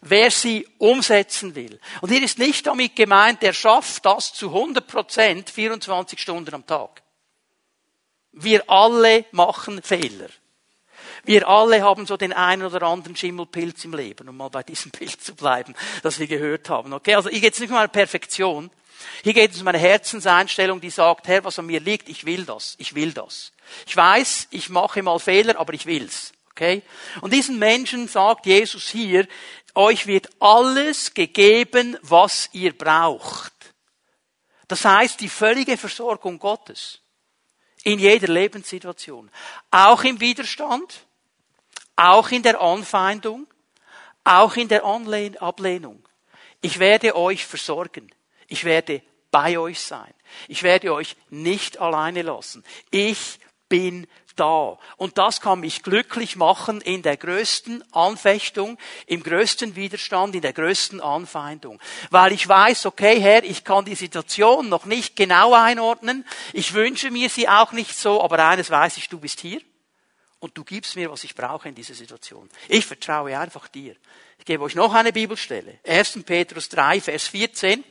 wer 0.02 0.30
sie 0.30 0.68
umsetzen 0.78 1.54
will. 1.54 1.80
Und 2.00 2.10
hier 2.10 2.22
ist 2.22 2.38
nicht 2.38 2.66
damit 2.66 2.94
gemeint, 2.96 3.40
der 3.40 3.52
schafft 3.52 4.04
das 4.04 4.34
zu 4.34 4.48
100 4.48 4.86
Prozent 4.86 5.48
24 5.48 6.20
Stunden 6.20 6.54
am 6.54 6.66
Tag. 6.66 7.02
Wir 8.32 8.68
alle 8.68 9.24
machen 9.30 9.82
Fehler. 9.82 10.28
Wir 11.24 11.46
alle 11.46 11.82
haben 11.82 12.04
so 12.04 12.16
den 12.16 12.32
einen 12.32 12.64
oder 12.64 12.82
anderen 12.82 13.14
Schimmelpilz 13.14 13.84
im 13.84 13.94
Leben, 13.94 14.28
um 14.28 14.36
mal 14.36 14.50
bei 14.50 14.64
diesem 14.64 14.90
Bild 14.98 15.22
zu 15.22 15.34
bleiben, 15.34 15.74
das 16.02 16.18
wir 16.18 16.26
gehört 16.26 16.68
haben. 16.68 16.92
Okay, 16.92 17.14
also 17.14 17.30
hier 17.30 17.40
geht 17.40 17.54
es 17.54 17.60
nicht 17.60 17.70
um 17.70 17.76
eine 17.76 17.88
Perfektion. 17.88 18.70
Hier 19.22 19.34
geht 19.34 19.52
es 19.52 19.60
um 19.60 19.68
eine 19.68 19.78
Herzenseinstellung, 19.78 20.80
die 20.80 20.90
sagt, 20.90 21.28
Herr, 21.28 21.44
was 21.44 21.58
an 21.58 21.66
mir 21.66 21.80
liegt, 21.80 22.08
ich 22.08 22.24
will 22.24 22.44
das, 22.44 22.74
ich 22.78 22.94
will 22.94 23.12
das. 23.12 23.52
Ich 23.86 23.96
weiß, 23.96 24.48
ich 24.50 24.68
mache 24.68 25.02
mal 25.02 25.18
Fehler, 25.18 25.58
aber 25.58 25.74
ich 25.74 25.86
will's. 25.86 26.32
Okay? 26.52 26.82
Und 27.20 27.32
diesen 27.32 27.58
Menschen 27.58 28.08
sagt 28.08 28.46
Jesus 28.46 28.88
hier, 28.88 29.26
euch 29.74 30.06
wird 30.06 30.28
alles 30.40 31.14
gegeben, 31.14 31.96
was 32.02 32.48
ihr 32.52 32.76
braucht. 32.76 33.52
Das 34.68 34.84
heißt, 34.84 35.20
die 35.20 35.28
völlige 35.28 35.76
Versorgung 35.76 36.38
Gottes. 36.38 37.00
In 37.84 37.98
jeder 37.98 38.28
Lebenssituation. 38.28 39.30
Auch 39.70 40.04
im 40.04 40.20
Widerstand, 40.20 41.06
auch 41.96 42.30
in 42.30 42.42
der 42.42 42.60
Anfeindung, 42.60 43.46
auch 44.24 44.56
in 44.56 44.68
der 44.68 44.84
Ablehnung. 44.84 46.02
Ich 46.60 46.78
werde 46.78 47.16
euch 47.16 47.44
versorgen. 47.44 48.10
Ich 48.46 48.64
werde 48.64 49.02
bei 49.30 49.58
euch 49.58 49.80
sein. 49.80 50.14
Ich 50.46 50.62
werde 50.62 50.92
euch 50.92 51.16
nicht 51.30 51.78
alleine 51.78 52.22
lassen. 52.22 52.64
Ich 52.90 53.40
bin 53.68 54.06
da. 54.36 54.78
Und 54.96 55.18
das 55.18 55.40
kann 55.40 55.60
mich 55.60 55.82
glücklich 55.82 56.36
machen 56.36 56.80
in 56.80 57.02
der 57.02 57.16
größten 57.16 57.84
Anfechtung, 57.92 58.78
im 59.06 59.22
größten 59.22 59.76
Widerstand, 59.76 60.34
in 60.34 60.42
der 60.42 60.52
größten 60.52 61.00
Anfeindung. 61.00 61.80
Weil 62.10 62.32
ich 62.32 62.48
weiß, 62.48 62.86
okay, 62.86 63.20
Herr, 63.20 63.44
ich 63.44 63.64
kann 63.64 63.84
die 63.84 63.94
Situation 63.94 64.68
noch 64.68 64.84
nicht 64.84 65.16
genau 65.16 65.54
einordnen. 65.54 66.24
Ich 66.52 66.74
wünsche 66.74 67.10
mir 67.10 67.28
sie 67.28 67.48
auch 67.48 67.72
nicht 67.72 67.96
so, 67.96 68.22
aber 68.22 68.44
eines 68.46 68.70
weiß 68.70 68.96
ich, 68.96 69.08
du 69.08 69.18
bist 69.18 69.40
hier. 69.40 69.60
Und 70.40 70.58
du 70.58 70.64
gibst 70.64 70.96
mir, 70.96 71.08
was 71.08 71.22
ich 71.22 71.36
brauche 71.36 71.68
in 71.68 71.74
dieser 71.76 71.94
Situation. 71.94 72.50
Ich 72.68 72.84
vertraue 72.84 73.38
einfach 73.38 73.68
dir. 73.68 73.94
Ich 74.38 74.44
gebe 74.44 74.64
euch 74.64 74.74
noch 74.74 74.92
eine 74.92 75.12
Bibelstelle. 75.12 75.78
1. 75.86 76.24
Petrus 76.24 76.68
3, 76.68 77.00
Vers 77.00 77.28
14. 77.28 77.84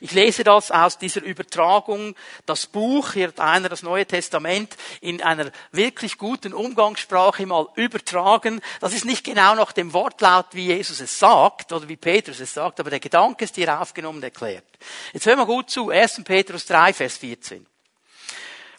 Ich 0.00 0.12
lese 0.12 0.44
das 0.44 0.70
aus 0.70 0.98
dieser 0.98 1.22
Übertragung, 1.22 2.16
das 2.46 2.66
Buch, 2.66 3.12
hier 3.12 3.28
hat 3.28 3.40
einer 3.40 3.68
das 3.68 3.82
Neue 3.82 4.06
Testament 4.06 4.76
in 5.00 5.22
einer 5.22 5.50
wirklich 5.70 6.18
guten 6.18 6.52
Umgangssprache 6.52 7.46
mal 7.46 7.68
übertragen. 7.76 8.60
Das 8.80 8.92
ist 8.92 9.04
nicht 9.04 9.24
genau 9.24 9.54
nach 9.54 9.72
dem 9.72 9.92
Wortlaut, 9.92 10.46
wie 10.52 10.66
Jesus 10.66 11.00
es 11.00 11.18
sagt 11.18 11.72
oder 11.72 11.88
wie 11.88 11.96
Petrus 11.96 12.40
es 12.40 12.54
sagt, 12.54 12.80
aber 12.80 12.90
der 12.90 13.00
Gedanke 13.00 13.44
ist 13.44 13.54
hier 13.54 13.80
aufgenommen 13.80 14.18
und 14.18 14.24
erklärt. 14.24 14.64
Jetzt 15.12 15.26
hören 15.26 15.38
wir 15.38 15.46
gut 15.46 15.70
zu, 15.70 15.90
1. 15.90 16.22
Petrus 16.24 16.66
3, 16.66 16.92
Vers 16.92 17.18
14. 17.18 17.66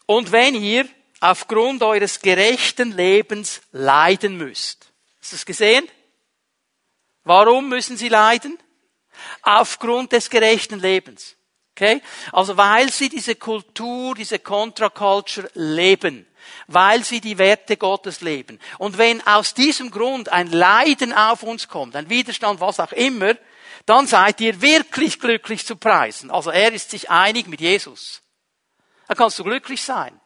Und 0.06 0.32
wenn 0.32 0.56
ihr 0.56 0.86
aufgrund 1.24 1.82
eures 1.84 2.20
gerechten 2.20 2.92
Lebens 2.92 3.62
leiden 3.72 4.38
müsst. 4.38 4.92
Hast 5.22 5.32
du 5.32 5.36
es 5.38 5.46
gesehen? 5.46 5.88
Warum 7.24 7.70
müssen 7.70 7.96
sie 7.96 8.10
leiden? 8.10 8.58
Aufgrund 9.42 10.12
des 10.12 10.30
gerechten 10.30 10.80
Lebens. 10.80 11.36
Okay? 11.76 12.02
Also 12.32 12.58
weil 12.58 12.92
sie 12.92 13.10
diese 13.10 13.36
Kultur, 13.36 14.16
diese 14.16 14.40
Contra-Culture 14.40 15.50
leben. 15.54 16.28
Weil 16.68 17.04
sie 17.04 17.22
die 17.22 17.38
Werte 17.38 17.78
Gottes 17.78 18.22
leben. 18.22 18.60
Und 18.78 18.98
wenn 18.98 19.26
aus 19.26 19.54
diesem 19.54 19.92
Grund 19.92 20.30
ein 20.30 20.52
Leiden 20.52 21.14
auf 21.14 21.44
uns 21.44 21.68
kommt, 21.68 21.96
ein 21.96 22.10
Widerstand, 22.10 22.60
was 22.60 22.80
auch 22.80 22.92
immer, 22.92 23.36
dann 23.86 24.08
seid 24.08 24.40
ihr 24.42 24.62
wirklich 24.62 25.20
glücklich 25.20 25.66
zu 25.66 25.76
preisen. 25.76 26.32
Also 26.32 26.52
er 26.52 26.72
ist 26.74 26.92
sich 26.92 27.10
einig 27.10 27.48
mit 27.48 27.62
Jesus. 27.62 28.22
Da 29.08 29.16
kannst 29.16 29.40
du 29.40 29.44
glücklich 29.44 29.82
sein. 29.82 30.20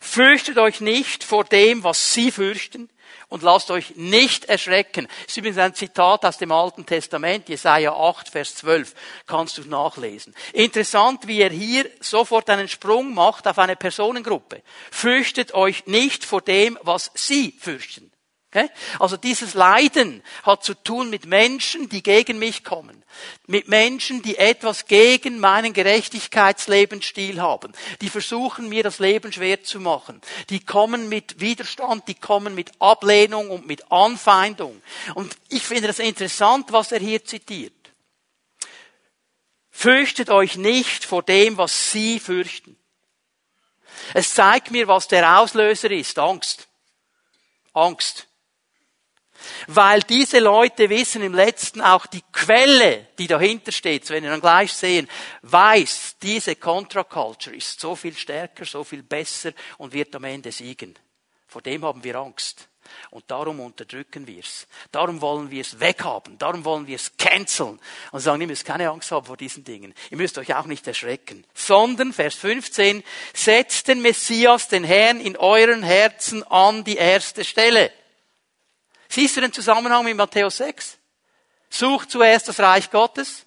Fürchtet 0.00 0.58
euch 0.58 0.80
nicht 0.80 1.24
vor 1.24 1.44
dem, 1.44 1.84
was 1.84 2.12
sie 2.12 2.30
fürchten, 2.30 2.90
und 3.28 3.42
lasst 3.42 3.70
euch 3.70 3.96
nicht 3.96 4.46
erschrecken. 4.46 5.06
Das 5.06 5.28
ist 5.28 5.36
übrigens 5.36 5.58
ein 5.58 5.74
Zitat 5.74 6.24
aus 6.24 6.38
dem 6.38 6.52
Alten 6.52 6.86
Testament, 6.86 7.48
Jesaja 7.48 7.92
8, 7.92 8.28
Vers 8.28 8.56
12. 8.56 8.94
Kannst 9.26 9.58
du 9.58 9.62
nachlesen. 9.62 10.34
Interessant, 10.52 11.26
wie 11.26 11.40
er 11.40 11.50
hier 11.50 11.90
sofort 12.00 12.48
einen 12.50 12.68
Sprung 12.68 13.14
macht 13.14 13.46
auf 13.46 13.58
eine 13.58 13.76
Personengruppe. 13.76 14.62
Fürchtet 14.90 15.54
euch 15.54 15.86
nicht 15.86 16.24
vor 16.24 16.42
dem, 16.42 16.78
was 16.82 17.10
sie 17.14 17.54
fürchten. 17.58 18.13
Also 18.98 19.16
dieses 19.16 19.54
Leiden 19.54 20.22
hat 20.42 20.64
zu 20.64 20.74
tun 20.74 21.10
mit 21.10 21.26
Menschen, 21.26 21.88
die 21.88 22.02
gegen 22.02 22.38
mich 22.38 22.64
kommen. 22.64 23.02
Mit 23.46 23.68
Menschen, 23.68 24.22
die 24.22 24.38
etwas 24.38 24.86
gegen 24.86 25.38
meinen 25.40 25.72
Gerechtigkeitslebensstil 25.72 27.40
haben. 27.40 27.72
Die 28.00 28.08
versuchen 28.08 28.68
mir 28.68 28.82
das 28.82 28.98
Leben 28.98 29.32
schwer 29.32 29.62
zu 29.62 29.80
machen. 29.80 30.20
Die 30.50 30.60
kommen 30.60 31.08
mit 31.08 31.40
Widerstand, 31.40 32.06
die 32.08 32.14
kommen 32.14 32.54
mit 32.54 32.70
Ablehnung 32.80 33.50
und 33.50 33.66
mit 33.66 33.90
Anfeindung. 33.90 34.80
Und 35.14 35.36
ich 35.48 35.62
finde 35.62 35.88
das 35.88 35.98
interessant, 35.98 36.70
was 36.70 36.92
er 36.92 37.00
hier 37.00 37.24
zitiert. 37.24 37.72
Fürchtet 39.70 40.30
euch 40.30 40.56
nicht 40.56 41.04
vor 41.04 41.22
dem, 41.22 41.58
was 41.58 41.90
sie 41.90 42.20
fürchten. 42.20 42.76
Es 44.12 44.34
zeigt 44.34 44.70
mir, 44.70 44.86
was 44.86 45.08
der 45.08 45.40
Auslöser 45.40 45.90
ist. 45.90 46.18
Angst. 46.18 46.68
Angst. 47.72 48.28
Weil 49.66 50.00
diese 50.00 50.38
Leute 50.38 50.90
wissen 50.90 51.22
im 51.22 51.34
letzten 51.34 51.80
auch 51.80 52.06
die 52.06 52.22
Quelle, 52.32 53.08
die 53.18 53.26
dahinter 53.26 53.72
steht, 53.72 54.08
wenn 54.10 54.24
wir 54.24 54.30
dann 54.30 54.40
gleich 54.40 54.72
sehen, 54.72 55.08
weiß, 55.42 56.16
diese 56.22 56.56
Contra-Culture 56.56 57.56
ist 57.56 57.80
so 57.80 57.96
viel 57.96 58.16
stärker, 58.16 58.64
so 58.64 58.84
viel 58.84 59.02
besser 59.02 59.52
und 59.78 59.92
wird 59.92 60.14
am 60.14 60.24
Ende 60.24 60.52
siegen. 60.52 60.98
Vor 61.46 61.62
dem 61.62 61.84
haben 61.84 62.02
wir 62.02 62.16
Angst. 62.16 62.68
Und 63.10 63.30
darum 63.30 63.60
unterdrücken 63.60 64.26
wir 64.26 64.40
es. 64.40 64.66
Darum 64.90 65.20
wollen 65.20 65.50
wir 65.50 65.60
es 65.60 65.80
weghaben. 65.80 66.38
Darum 66.38 66.64
wollen 66.64 66.86
wir 66.86 66.96
es 66.96 67.16
canceln. 67.16 67.80
Und 68.12 68.20
sagen, 68.20 68.40
ihr 68.40 68.46
müsst 68.46 68.64
keine 68.64 68.90
Angst 68.90 69.10
haben 69.10 69.26
vor 69.26 69.36
diesen 69.36 69.64
Dingen. 69.64 69.94
Ihr 70.10 70.16
müsst 70.16 70.38
euch 70.38 70.54
auch 70.54 70.66
nicht 70.66 70.86
erschrecken. 70.86 71.46
Sondern, 71.54 72.12
Vers 72.12 72.34
15, 72.34 73.02
setzt 73.32 73.88
den 73.88 74.02
Messias, 74.02 74.68
den 74.68 74.84
Herrn, 74.84 75.20
in 75.20 75.36
euren 75.36 75.82
Herzen 75.82 76.42
an 76.44 76.84
die 76.84 76.96
erste 76.96 77.44
Stelle. 77.44 77.90
Siehst 79.14 79.36
du 79.36 79.40
den 79.40 79.52
Zusammenhang 79.52 80.04
mit 80.04 80.16
Matthäus 80.16 80.56
6? 80.56 80.98
Such 81.70 82.06
zuerst 82.06 82.48
das 82.48 82.58
Reich 82.58 82.90
Gottes 82.90 83.43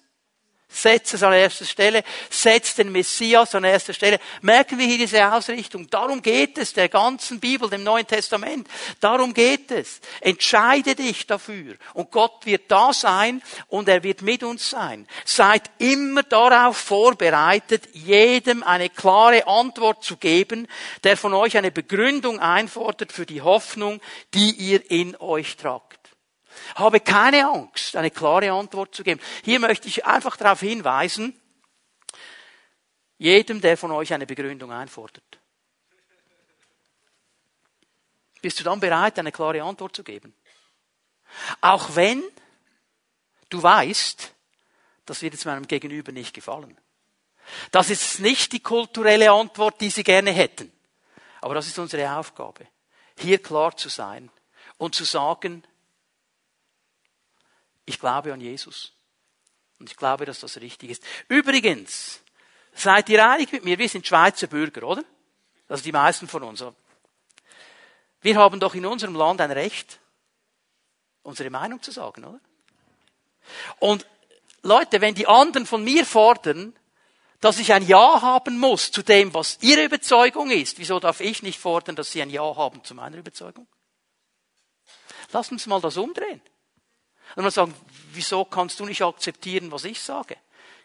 Setz 0.70 1.14
es 1.14 1.22
an 1.22 1.32
erster 1.32 1.64
Stelle. 1.64 2.04
Setz 2.28 2.74
den 2.74 2.92
Messias 2.92 3.54
an 3.54 3.64
erster 3.64 3.94
Stelle. 3.94 4.20
Merken 4.42 4.78
wir 4.78 4.86
hier 4.86 4.98
diese 4.98 5.32
Ausrichtung. 5.32 5.88
Darum 5.88 6.20
geht 6.20 6.58
es 6.58 6.74
der 6.74 6.90
ganzen 6.90 7.40
Bibel, 7.40 7.70
dem 7.70 7.82
Neuen 7.82 8.06
Testament. 8.06 8.68
Darum 9.00 9.32
geht 9.32 9.70
es. 9.70 10.00
Entscheide 10.20 10.94
dich 10.94 11.26
dafür. 11.26 11.76
Und 11.94 12.10
Gott 12.10 12.44
wird 12.44 12.70
da 12.70 12.92
sein 12.92 13.42
und 13.68 13.88
er 13.88 14.02
wird 14.02 14.20
mit 14.20 14.42
uns 14.42 14.68
sein. 14.68 15.08
Seid 15.24 15.70
immer 15.78 16.22
darauf 16.22 16.76
vorbereitet, 16.76 17.88
jedem 17.94 18.62
eine 18.62 18.90
klare 18.90 19.46
Antwort 19.46 20.04
zu 20.04 20.18
geben, 20.18 20.68
der 21.02 21.16
von 21.16 21.32
euch 21.32 21.56
eine 21.56 21.70
Begründung 21.70 22.40
einfordert 22.40 23.10
für 23.12 23.24
die 23.24 23.40
Hoffnung, 23.40 24.02
die 24.34 24.50
ihr 24.50 24.90
in 24.90 25.16
euch 25.16 25.56
tragt. 25.56 25.97
Habe 26.74 27.00
keine 27.00 27.46
Angst, 27.46 27.96
eine 27.96 28.10
klare 28.10 28.52
Antwort 28.52 28.94
zu 28.94 29.02
geben. 29.02 29.20
Hier 29.44 29.60
möchte 29.60 29.88
ich 29.88 30.04
einfach 30.06 30.36
darauf 30.36 30.60
hinweisen, 30.60 31.38
jedem, 33.18 33.60
der 33.60 33.76
von 33.76 33.90
euch 33.90 34.12
eine 34.12 34.26
Begründung 34.26 34.72
einfordert. 34.72 35.38
Bist 38.40 38.60
du 38.60 38.64
dann 38.64 38.80
bereit, 38.80 39.18
eine 39.18 39.32
klare 39.32 39.62
Antwort 39.62 39.96
zu 39.96 40.04
geben? 40.04 40.34
Auch 41.60 41.96
wenn 41.96 42.22
du 43.48 43.62
weißt, 43.62 44.32
das 45.06 45.22
wird 45.22 45.34
jetzt 45.34 45.46
meinem 45.46 45.66
Gegenüber 45.66 46.12
nicht 46.12 46.34
gefallen. 46.34 46.78
Das 47.70 47.90
ist 47.90 48.20
nicht 48.20 48.52
die 48.52 48.60
kulturelle 48.60 49.32
Antwort, 49.32 49.80
die 49.80 49.90
sie 49.90 50.04
gerne 50.04 50.30
hätten. 50.30 50.70
Aber 51.40 51.54
das 51.54 51.66
ist 51.66 51.78
unsere 51.78 52.16
Aufgabe, 52.16 52.66
hier 53.18 53.42
klar 53.42 53.76
zu 53.76 53.88
sein 53.88 54.30
und 54.76 54.94
zu 54.94 55.04
sagen, 55.04 55.64
ich 57.88 57.98
glaube 57.98 58.32
an 58.32 58.40
Jesus. 58.40 58.92
Und 59.78 59.90
ich 59.90 59.96
glaube, 59.96 60.24
dass 60.24 60.40
das 60.40 60.60
richtig 60.60 60.90
ist. 60.90 61.04
Übrigens, 61.28 62.20
seid 62.74 63.08
ihr 63.08 63.26
einig 63.26 63.52
mit 63.52 63.64
mir? 63.64 63.78
Wir 63.78 63.88
sind 63.88 64.06
Schweizer 64.06 64.46
Bürger, 64.46 64.86
oder? 64.86 65.04
Also 65.68 65.84
die 65.84 65.92
meisten 65.92 66.28
von 66.28 66.42
uns. 66.42 66.64
Wir 68.20 68.36
haben 68.36 68.60
doch 68.60 68.74
in 68.74 68.86
unserem 68.86 69.14
Land 69.14 69.40
ein 69.40 69.52
Recht, 69.52 70.00
unsere 71.22 71.50
Meinung 71.50 71.82
zu 71.82 71.92
sagen, 71.92 72.24
oder? 72.24 72.40
Und 73.78 74.06
Leute, 74.62 75.00
wenn 75.00 75.14
die 75.14 75.26
anderen 75.26 75.66
von 75.66 75.84
mir 75.84 76.04
fordern, 76.04 76.74
dass 77.40 77.58
ich 77.60 77.72
ein 77.72 77.86
Ja 77.86 78.20
haben 78.20 78.58
muss 78.58 78.90
zu 78.90 79.02
dem, 79.02 79.32
was 79.32 79.58
ihre 79.60 79.84
Überzeugung 79.84 80.50
ist, 80.50 80.78
wieso 80.78 80.98
darf 80.98 81.20
ich 81.20 81.42
nicht 81.42 81.60
fordern, 81.60 81.94
dass 81.94 82.10
sie 82.10 82.20
ein 82.20 82.30
Ja 82.30 82.56
haben 82.56 82.82
zu 82.82 82.94
meiner 82.94 83.16
Überzeugung? 83.16 83.68
Lass 85.32 85.52
uns 85.52 85.66
mal 85.66 85.80
das 85.80 85.96
umdrehen. 85.96 86.40
Und 87.36 87.42
man 87.42 87.52
sagt, 87.52 87.72
wieso 88.12 88.44
kannst 88.44 88.80
du 88.80 88.86
nicht 88.86 89.02
akzeptieren, 89.02 89.70
was 89.70 89.84
ich 89.84 90.00
sage? 90.00 90.36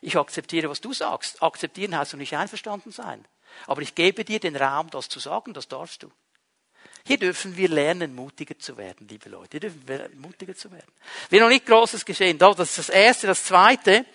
Ich 0.01 0.17
akzeptiere, 0.17 0.69
was 0.69 0.81
du 0.81 0.93
sagst. 0.93 1.41
Akzeptieren 1.41 1.97
heißt 1.97 2.13
du 2.13 2.17
nicht 2.17 2.35
einverstanden 2.35 2.91
sein. 2.91 3.25
Aber 3.67 3.81
ich 3.81 3.95
gebe 3.95 4.25
dir 4.25 4.39
den 4.39 4.55
Raum, 4.55 4.89
das 4.89 5.09
zu 5.09 5.19
sagen, 5.19 5.53
das 5.53 5.67
darfst 5.67 6.03
du. 6.03 6.11
Hier 7.05 7.17
dürfen 7.17 7.57
wir 7.57 7.67
lernen, 7.67 8.15
mutiger 8.15 8.57
zu 8.57 8.77
werden, 8.77 9.07
liebe 9.09 9.27
Leute. 9.27 9.49
Hier 9.51 9.59
dürfen 9.59 9.87
wir 9.87 10.09
mutiger 10.15 10.55
zu 10.55 10.71
werden. 10.71 10.91
Wir 11.29 11.41
noch 11.41 11.49
nicht 11.49 11.65
Großes 11.65 12.05
geschehen. 12.05 12.37
Das 12.37 12.57
ist 12.59 12.77
das 12.77 12.89
Erste. 12.89 13.27
Das 13.27 13.43
Zweite. 13.43 14.05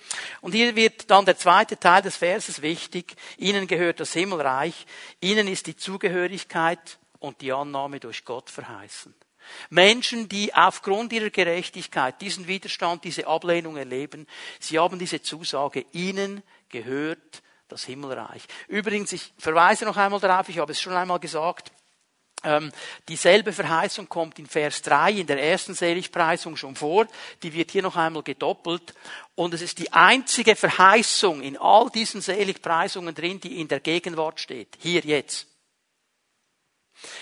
Und 0.41 0.53
hier 0.53 0.75
wird 0.75 1.11
dann 1.11 1.27
der 1.27 1.37
zweite 1.37 1.79
Teil 1.79 2.01
des 2.01 2.17
Verses 2.17 2.63
wichtig. 2.63 3.15
Ihnen 3.37 3.67
gehört 3.67 4.01
das 4.01 4.15
Himmelreich. 4.15 4.87
Ihnen 5.21 5.49
ist 5.49 5.67
die 5.67 5.77
Zugehörigkeit 5.77 6.99
und 7.19 7.43
die 7.43 7.53
Annahme 7.53 8.01
durch 8.01 8.25
Gott 8.25 8.49
verheißen. 8.49 9.15
Menschen, 9.71 10.29
die 10.29 10.55
aufgrund 10.55 11.13
ihrer 11.13 11.31
Gerechtigkeit 11.31 12.21
diesen 12.21 12.47
Widerstand, 12.47 13.05
diese 13.05 13.27
Ablehnung 13.27 13.77
erleben, 13.77 14.27
sie 14.61 14.79
haben 14.79 14.99
diese 14.99 15.23
Zusage, 15.23 15.85
ihnen 15.93 16.43
gehört 16.69 17.43
das 17.69 17.85
Himmelreich. 17.85 18.43
Übrigens, 18.67 19.13
ich 19.13 19.33
verweise 19.39 19.85
noch 19.85 19.97
einmal 19.97 20.21
darauf, 20.21 20.49
ich 20.49 20.59
habe 20.59 20.73
es 20.73 20.81
schon 20.81 20.95
einmal 20.95 21.19
gesagt, 21.19 21.71
ähm, 22.45 22.71
dieselbe 23.09 23.53
Verheißung 23.53 24.09
kommt 24.09 24.39
in 24.39 24.47
Vers 24.47 24.83
3 24.83 25.13
in 25.13 25.27
der 25.27 25.43
ersten 25.43 25.75
Seligpreisung 25.75 26.57
schon 26.57 26.77
vor. 26.77 27.07
Die 27.43 27.53
wird 27.53 27.73
hier 27.73 27.83
noch 27.83 27.97
einmal 27.97 28.23
gedoppelt. 28.23 28.95
Und 29.35 29.55
es 29.55 29.63
ist 29.63 29.79
die 29.81 29.93
einzige 29.93 30.55
Verheißung 30.55 31.43
in 31.43 31.57
all 31.57 31.91
diesen 31.91 32.21
Seligpreisungen 32.21 33.15
drin, 33.15 33.41
die 33.41 33.61
in 33.61 33.67
der 33.67 33.81
Gegenwart 33.81 34.39
steht. 34.39 34.79
Hier 34.79 35.01
jetzt. 35.01 35.49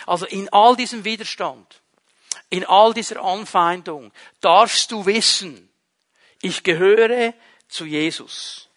Also 0.07 0.27
in 0.27 0.51
all 0.51 0.77
diesem 0.77 1.05
Widerstand 1.05 1.83
in 2.51 2.65
all 2.65 2.95
dieser 2.95 3.23
Anfeindung 3.23 4.13
darfst 4.41 4.93
du 4.93 5.07
wissen, 5.07 5.69
ich 6.41 6.63
gehöre 6.63 7.35
zu 7.69 7.87
Jesus. 7.87 8.69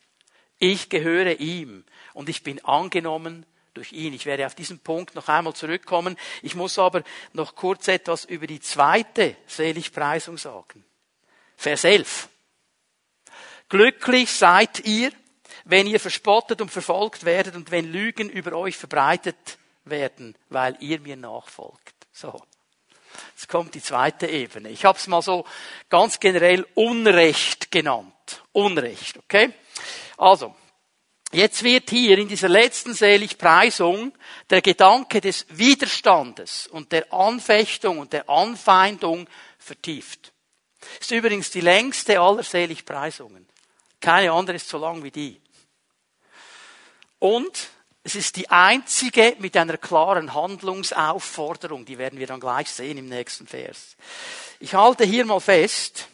Ich 0.58 0.89
gehöre 0.89 1.39
ihm 1.39 1.86
und 2.13 2.29
ich 2.29 2.43
bin 2.43 2.63
angenommen 2.65 3.45
durch 3.73 3.93
ihn. 3.93 4.13
Ich 4.13 4.25
werde 4.25 4.45
auf 4.45 4.55
diesen 4.55 4.79
Punkt 4.79 5.15
noch 5.15 5.27
einmal 5.27 5.53
zurückkommen. 5.53 6.17
Ich 6.41 6.55
muss 6.55 6.79
aber 6.79 7.03
noch 7.34 7.55
kurz 7.55 7.88
etwas 7.88 8.25
über 8.25 8.47
die 8.47 8.60
zweite 8.60 9.36
Seligpreisung 9.47 10.38
sagen. 10.38 10.84
Vers 11.55 11.84
11. 11.84 12.29
Glücklich 13.69 14.32
seid 14.32 14.86
ihr, 14.86 15.12
wenn 15.63 15.88
ihr 15.88 15.99
verspottet 15.99 16.62
und 16.62 16.71
verfolgt 16.71 17.23
werdet 17.23 17.55
und 17.55 17.69
wenn 17.71 17.91
Lügen 17.91 18.29
über 18.29 18.53
euch 18.53 18.75
verbreitet 18.75 19.58
werden, 19.86 20.36
weil 20.49 20.75
ihr 20.79 20.99
mir 20.99 21.15
nachfolgt. 21.15 21.95
So. 22.12 22.41
Jetzt 23.36 23.47
kommt 23.47 23.75
die 23.75 23.82
zweite 23.82 24.27
Ebene. 24.27 24.69
Ich 24.69 24.86
habe 24.86 24.97
es 24.97 25.08
mal 25.08 25.21
so 25.21 25.45
ganz 25.89 26.19
generell 26.19 26.65
Unrecht 26.75 27.71
genannt. 27.71 28.43
Unrecht, 28.51 29.17
okay? 29.17 29.53
Also, 30.17 30.55
jetzt 31.32 31.63
wird 31.63 31.89
hier 31.89 32.17
in 32.17 32.27
dieser 32.27 32.49
letzten 32.49 32.93
Seligpreisung 32.93 34.13
der 34.49 34.62
Gedanke 34.62 35.21
des 35.21 35.45
Widerstandes 35.49 36.67
und 36.67 36.91
der 36.91 37.12
Anfechtung 37.13 37.99
und 37.99 38.13
der 38.13 38.29
Anfeindung 38.29 39.27
vertieft. 39.58 40.34
Ist 40.99 41.12
übrigens 41.12 41.51
die 41.51 41.62
längste 41.62 42.19
aller 42.19 42.43
Seligpreisungen. 42.43 43.47
Keine 43.99 44.32
andere 44.32 44.55
ist 44.55 44.69
so 44.69 44.77
lang 44.77 45.03
wie 45.03 45.12
die. 45.12 45.41
Und 47.19 47.69
es 48.03 48.15
ist 48.15 48.38
die 48.38 48.49
einzige 48.49 49.35
mit 49.39 49.57
einer 49.57 49.77
klaren 49.77 50.33
Handlungsaufforderung. 50.33 51.85
Die 51.85 51.97
werden 51.97 52.17
wir 52.17 52.27
dann 52.27 52.39
gleich 52.39 52.69
sehen 52.69 52.97
im 52.97 53.07
nächsten 53.07 53.45
Vers. 53.45 53.97
Ich 54.59 54.73
halte 54.73 55.03
hier 55.03 55.25
mal 55.25 55.41
fest, 55.41 56.07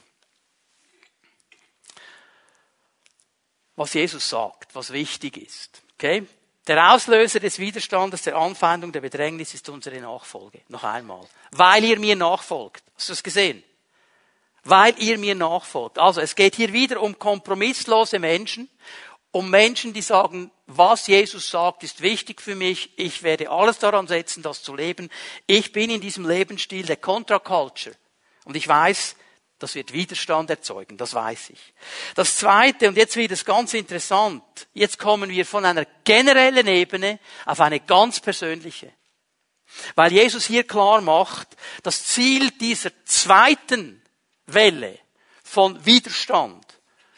was 3.76 3.94
Jesus 3.94 4.28
sagt, 4.28 4.74
was 4.74 4.92
wichtig 4.92 5.38
ist. 5.38 5.82
Okay? 5.94 6.26
Der 6.68 6.94
Auslöser 6.94 7.40
des 7.40 7.60
Widerstandes, 7.60 8.24
der 8.24 8.36
Anfeindung, 8.36 8.92
der 8.92 9.02
Bedrängnis 9.02 9.54
ist 9.54 9.70
unsere 9.70 10.02
Nachfolge. 10.02 10.62
Noch 10.70 10.84
einmal. 10.84 11.22
Weil 11.52 11.84
ihr 11.84 12.00
mir 12.00 12.16
nachfolgt. 12.16 12.84
Hast 12.96 13.10
du 13.10 13.14
es 13.14 13.22
gesehen? 13.22 13.64
Weil 14.64 14.98
ihr 14.98 15.20
mir 15.20 15.36
nachfolgt. 15.36 16.00
Also 16.00 16.22
es 16.22 16.36
geht 16.36 16.56
hier 16.56 16.74
wieder 16.74 17.00
um 17.02 17.20
kompromisslose 17.20 18.18
Menschen, 18.18 18.68
um 19.36 19.50
Menschen, 19.50 19.92
die 19.92 20.02
sagen, 20.02 20.50
was 20.66 21.08
Jesus 21.08 21.50
sagt, 21.50 21.84
ist 21.84 22.00
wichtig 22.00 22.42
für 22.42 22.56
mich. 22.56 22.98
Ich 22.98 23.22
werde 23.22 23.50
alles 23.50 23.80
daran 23.80 24.08
setzen, 24.08 24.42
das 24.42 24.64
zu 24.64 24.74
leben. 24.74 25.10
Ich 25.46 25.74
bin 25.74 25.90
in 25.90 26.00
diesem 26.00 26.26
Lebensstil 26.26 26.86
der 26.86 26.96
Contra-Culture. 26.96 27.94
Und 28.46 28.56
ich 28.56 28.66
weiß, 28.66 29.18
das 29.60 29.76
wird 29.76 29.92
Widerstand 29.92 30.50
erzeugen, 30.50 30.96
das 30.96 31.14
weiß 31.14 31.50
ich. 31.50 31.74
Das 32.16 32.38
zweite, 32.38 32.88
und 32.88 32.96
jetzt 32.96 33.18
wird 33.18 33.32
es 33.32 33.44
ganz 33.44 33.74
interessant, 33.74 34.42
jetzt 34.74 35.00
kommen 35.00 35.30
wir 35.30 35.46
von 35.46 35.66
einer 35.66 35.84
generellen 36.06 36.68
Ebene 36.68 37.20
auf 37.46 37.60
eine 37.60 37.82
ganz 37.82 38.22
persönliche. 38.22 38.90
Weil 39.96 40.14
Jesus 40.14 40.46
hier 40.46 40.64
klar 40.64 41.02
macht, 41.02 41.50
das 41.84 42.06
Ziel 42.06 42.52
dieser 42.52 42.92
zweiten 43.04 44.02
Welle 44.46 44.98
von 45.44 45.86
Widerstand, 45.86 46.66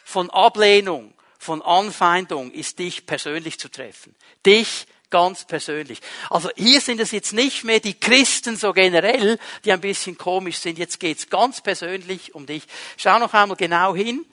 von 0.02 0.30
Ablehnung, 0.30 1.14
von 1.48 1.62
Anfeindung 1.62 2.52
ist 2.52 2.78
dich 2.78 3.06
persönlich 3.06 3.58
zu 3.58 3.70
treffen. 3.70 4.14
Dich 4.44 4.86
ganz 5.08 5.46
persönlich. 5.46 6.02
Also 6.28 6.50
hier 6.56 6.82
sind 6.82 7.00
es 7.00 7.10
jetzt 7.10 7.32
nicht 7.32 7.64
mehr 7.64 7.80
die 7.80 7.98
Christen 7.98 8.54
so 8.54 8.74
generell, 8.74 9.38
die 9.64 9.72
ein 9.72 9.80
bisschen 9.80 10.18
komisch 10.18 10.58
sind. 10.58 10.76
Jetzt 10.76 11.00
geht's 11.00 11.30
ganz 11.30 11.62
persönlich 11.62 12.34
um 12.34 12.44
dich. 12.44 12.64
Schau 12.98 13.18
noch 13.18 13.32
einmal 13.32 13.56
genau 13.56 13.94
hin. 13.94 14.26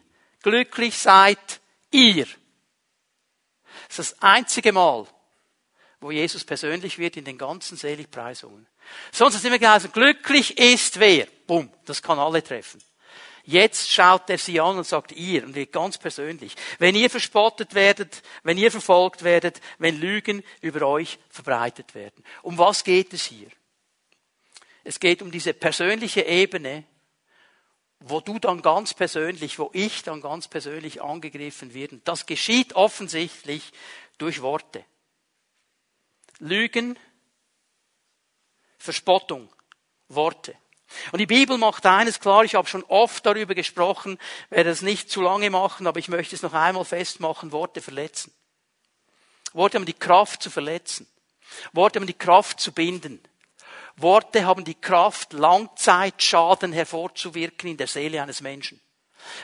Glücklich 0.44 0.98
seid 0.98 1.62
ihr. 1.90 2.26
Das 3.88 4.00
ist 4.00 4.12
das 4.12 4.22
einzige 4.22 4.74
Mal, 4.74 5.08
wo 6.02 6.12
Jesus 6.12 6.44
persönlich 6.44 7.00
wird 7.00 7.16
in 7.16 7.24
den 7.24 7.38
ganzen 7.38 7.78
Seligpreisungen. 7.78 8.68
Sonst 9.14 9.36
ist 9.36 9.46
immer 9.46 9.58
geheißen, 9.58 9.94
glücklich 9.94 10.58
ist 10.58 11.00
wer. 11.00 11.28
Bumm, 11.48 11.72
das 11.86 12.04
kann 12.04 12.20
alle 12.20 12.44
treffen. 12.44 12.82
Jetzt 13.46 13.92
schaut 13.92 14.30
er 14.30 14.40
sie 14.40 14.60
an 14.60 14.78
und 14.78 14.88
sagt 14.88 15.12
ihr 15.12 15.44
und 15.44 15.54
wird 15.54 15.72
ganz 15.72 16.00
persönlich. 16.00 16.56
Wenn 16.80 16.96
ihr 16.96 17.10
verspottet 17.10 17.76
werdet, 17.76 18.24
wenn 18.44 18.58
ihr 18.58 18.72
verfolgt 18.72 19.24
werdet, 19.24 19.62
wenn 19.78 20.00
Lügen 20.00 20.44
über 20.62 20.88
euch 20.88 21.20
verbreitet 21.30 21.94
werden. 21.94 22.24
Um 22.42 22.58
was 22.58 22.84
geht 22.84 23.14
es 23.14 23.26
hier? 23.26 23.50
Es 24.84 25.00
geht 25.00 25.22
um 25.22 25.32
diese 25.32 25.54
persönliche 25.54 26.24
Ebene, 26.24 26.86
wo 28.00 28.20
du 28.20 28.40
dann 28.40 28.62
ganz 28.62 28.94
persönlich, 28.94 29.58
wo 29.60 29.70
ich 29.74 30.04
dann 30.04 30.22
ganz 30.22 30.48
persönlich 30.48 31.02
angegriffen 31.02 31.74
werde. 31.74 32.02
Das 32.04 32.26
geschieht 32.26 32.74
offensichtlich 32.74 33.74
durch 34.18 34.42
Worte. 34.42 34.84
Lügen, 36.40 37.00
Verspottung, 38.78 39.50
Worte. 40.08 40.56
Und 41.12 41.20
die 41.20 41.26
Bibel 41.26 41.58
macht 41.58 41.86
eines 41.86 42.20
klar, 42.20 42.44
ich 42.44 42.56
habe 42.56 42.68
schon 42.68 42.84
oft 42.84 43.26
darüber 43.26 43.56
gesprochen, 43.56 44.18
werde 44.50 44.70
es 44.70 44.82
nicht 44.82 45.10
zu 45.10 45.22
lange 45.22 45.50
machen, 45.50 45.88
aber 45.88 46.00
ich 46.00 46.10
möchte 46.10 46.36
es 46.36 46.42
noch 46.42 46.54
einmal 46.54 46.86
festmachen, 46.86 47.52
Worte 47.52 47.82
verletzen. 47.82 48.34
Worte 49.54 49.78
haben 49.78 49.86
die 49.86 49.94
Kraft 49.94 50.44
zu 50.44 50.50
verletzen. 50.50 51.08
Worte 51.74 52.00
haben 52.00 52.08
die 52.08 52.14
Kraft 52.14 52.60
zu 52.60 52.72
binden. 52.72 53.22
Worte 53.98 54.46
haben 54.46 54.66
die 54.66 54.76
Kraft, 54.76 55.34
Langzeitschaden 55.34 56.74
hervorzuwirken 56.74 57.70
in 57.72 57.78
der 57.78 57.88
Seele 57.88 58.22
eines 58.22 58.42
Menschen. 58.42 58.82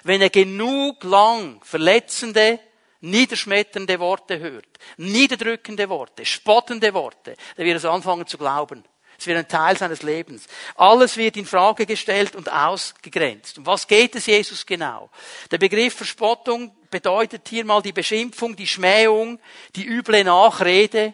Wenn 0.04 0.22
er 0.22 0.30
genug 0.30 1.04
lang 1.04 1.64
verletzende, 1.64 2.60
niederschmetternde 3.00 4.00
Worte 4.00 4.40
hört, 4.40 4.78
niederdrückende 4.98 5.90
Worte, 5.90 6.26
spottende 6.26 6.94
Worte, 6.94 7.36
dann 7.56 7.66
wird 7.66 7.84
er 7.84 7.92
anfangen 7.92 8.28
zu 8.28 8.38
glauben. 8.38 8.84
Es 9.22 9.28
wird 9.28 9.38
ein 9.38 9.48
Teil 9.48 9.78
seines 9.78 10.02
Lebens. 10.02 10.48
Alles 10.74 11.16
wird 11.16 11.38
in 11.38 11.46
Frage 11.46 11.86
gestellt 11.86 12.36
und 12.36 12.52
ausgegrenzt. 12.52 13.60
Um 13.60 13.68
was 13.68 13.86
geht 13.86 14.16
es 14.16 14.26
Jesus 14.26 14.66
genau? 14.66 15.12
Der 15.52 15.60
Begriff 15.60 15.94
Verspottung 15.94 16.76
bedeutet 16.90 17.48
hier 17.48 17.64
mal 17.64 17.84
die 17.84 17.92
Beschimpfung, 17.92 18.56
die 18.56 18.66
Schmähung, 18.66 19.40
die 19.76 19.86
üble 19.86 20.24
Nachrede, 20.24 21.14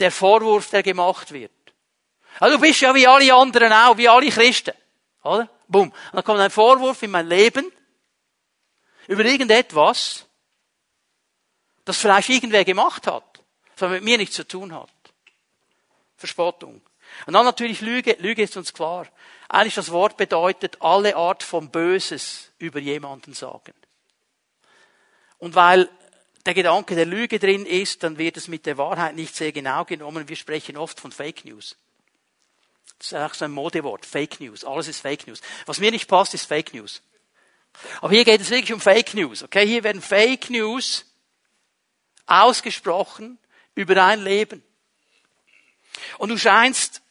der 0.00 0.10
Vorwurf, 0.10 0.70
der 0.70 0.82
gemacht 0.82 1.30
wird. 1.30 1.52
Also 2.40 2.56
du 2.56 2.60
bist 2.60 2.80
ja 2.80 2.92
wie 2.96 3.06
alle 3.06 3.32
anderen 3.32 3.72
auch, 3.72 3.96
wie 3.96 4.08
alle 4.08 4.28
Christen. 4.28 4.74
Oder? 5.22 5.48
Bumm. 5.68 5.90
Und 5.90 6.14
dann 6.14 6.24
kommt 6.24 6.40
ein 6.40 6.50
Vorwurf 6.50 7.00
in 7.04 7.12
mein 7.12 7.28
Leben 7.28 7.70
über 9.06 9.24
irgendetwas, 9.24 10.26
das 11.84 11.96
vielleicht 11.96 12.28
irgendwer 12.28 12.64
gemacht 12.64 13.06
hat, 13.06 13.40
das 13.76 13.88
mit 13.88 14.02
mir 14.02 14.18
nichts 14.18 14.34
zu 14.34 14.48
tun 14.48 14.74
hat. 14.74 14.90
Verspottung. 16.16 16.82
Und 17.24 17.32
dann 17.32 17.44
natürlich 17.44 17.80
Lüge. 17.80 18.16
Lüge 18.18 18.42
ist 18.42 18.56
uns 18.56 18.72
klar. 18.74 19.06
Eigentlich 19.48 19.74
das 19.74 19.90
Wort 19.90 20.16
bedeutet 20.16 20.82
alle 20.82 21.16
Art 21.16 21.42
von 21.42 21.70
Böses 21.70 22.50
über 22.58 22.78
jemanden 22.78 23.32
sagen. 23.32 23.74
Und 25.38 25.54
weil 25.54 25.88
der 26.44 26.54
Gedanke 26.54 26.94
der 26.94 27.06
Lüge 27.06 27.38
drin 27.38 27.66
ist, 27.66 28.02
dann 28.02 28.18
wird 28.18 28.36
es 28.36 28.48
mit 28.48 28.66
der 28.66 28.78
Wahrheit 28.78 29.16
nicht 29.16 29.34
sehr 29.34 29.52
genau 29.52 29.84
genommen. 29.84 30.28
Wir 30.28 30.36
sprechen 30.36 30.76
oft 30.76 31.00
von 31.00 31.12
Fake 31.12 31.44
News. 31.44 31.76
Das 32.98 33.08
ist 33.08 33.14
auch 33.14 33.34
so 33.34 33.44
ein 33.44 33.50
Modewort. 33.50 34.06
Fake 34.06 34.40
News. 34.40 34.64
Alles 34.64 34.88
ist 34.88 35.00
Fake 35.00 35.26
News. 35.26 35.40
Was 35.66 35.80
mir 35.80 35.90
nicht 35.90 36.08
passt, 36.08 36.34
ist 36.34 36.46
Fake 36.46 36.72
News. 36.72 37.02
Aber 38.00 38.10
hier 38.10 38.24
geht 38.24 38.40
es 38.40 38.50
wirklich 38.50 38.72
um 38.72 38.80
Fake 38.80 39.14
News. 39.14 39.42
Okay, 39.42 39.66
hier 39.66 39.84
werden 39.84 40.00
Fake 40.00 40.48
News 40.50 41.04
ausgesprochen 42.26 43.38
über 43.74 43.94
dein 43.94 44.22
Leben. 44.22 44.62
Und 46.18 46.30
du 46.30 46.38
scheinst 46.38 47.02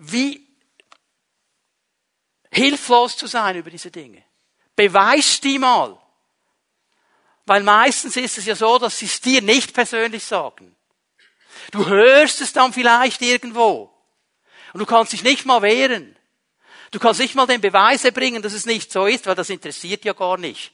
wie 0.00 0.46
hilflos 2.50 3.16
zu 3.16 3.26
sein 3.26 3.56
über 3.56 3.70
diese 3.70 3.90
Dinge. 3.90 4.24
Beweis 4.74 5.40
die 5.40 5.58
mal. 5.58 6.00
Weil 7.46 7.62
meistens 7.62 8.16
ist 8.16 8.38
es 8.38 8.46
ja 8.46 8.54
so, 8.54 8.78
dass 8.78 8.98
sie 8.98 9.06
es 9.06 9.20
dir 9.20 9.42
nicht 9.42 9.74
persönlich 9.74 10.24
sagen. 10.24 10.74
Du 11.70 11.86
hörst 11.86 12.40
es 12.40 12.52
dann 12.52 12.72
vielleicht 12.72 13.20
irgendwo. 13.22 13.92
Und 14.72 14.80
du 14.80 14.86
kannst 14.86 15.12
dich 15.12 15.22
nicht 15.22 15.44
mal 15.44 15.62
wehren. 15.62 16.16
Du 16.90 16.98
kannst 16.98 17.20
nicht 17.20 17.34
mal 17.34 17.46
den 17.46 17.60
Beweis 17.60 18.04
erbringen, 18.04 18.42
dass 18.42 18.52
es 18.52 18.66
nicht 18.66 18.90
so 18.90 19.06
ist, 19.06 19.26
weil 19.26 19.34
das 19.34 19.50
interessiert 19.50 20.04
ja 20.04 20.12
gar 20.12 20.38
nicht. 20.38 20.72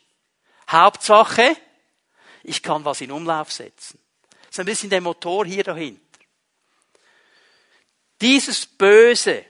Hauptsache, 0.68 1.56
ich 2.42 2.62
kann 2.62 2.84
was 2.84 3.00
in 3.00 3.10
Umlauf 3.10 3.52
setzen. 3.52 3.98
Das 4.30 4.50
ist 4.52 4.60
ein 4.60 4.66
bisschen 4.66 4.90
der 4.90 5.00
Motor 5.00 5.44
hier 5.44 5.64
dahinter. 5.64 6.05
Dieses 8.20 8.66
Böse 8.66 9.44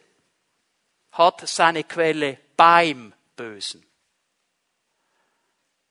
hat 1.13 1.49
seine 1.49 1.85
Quelle 1.85 2.39
beim 2.57 3.13
Bösen. 3.37 3.85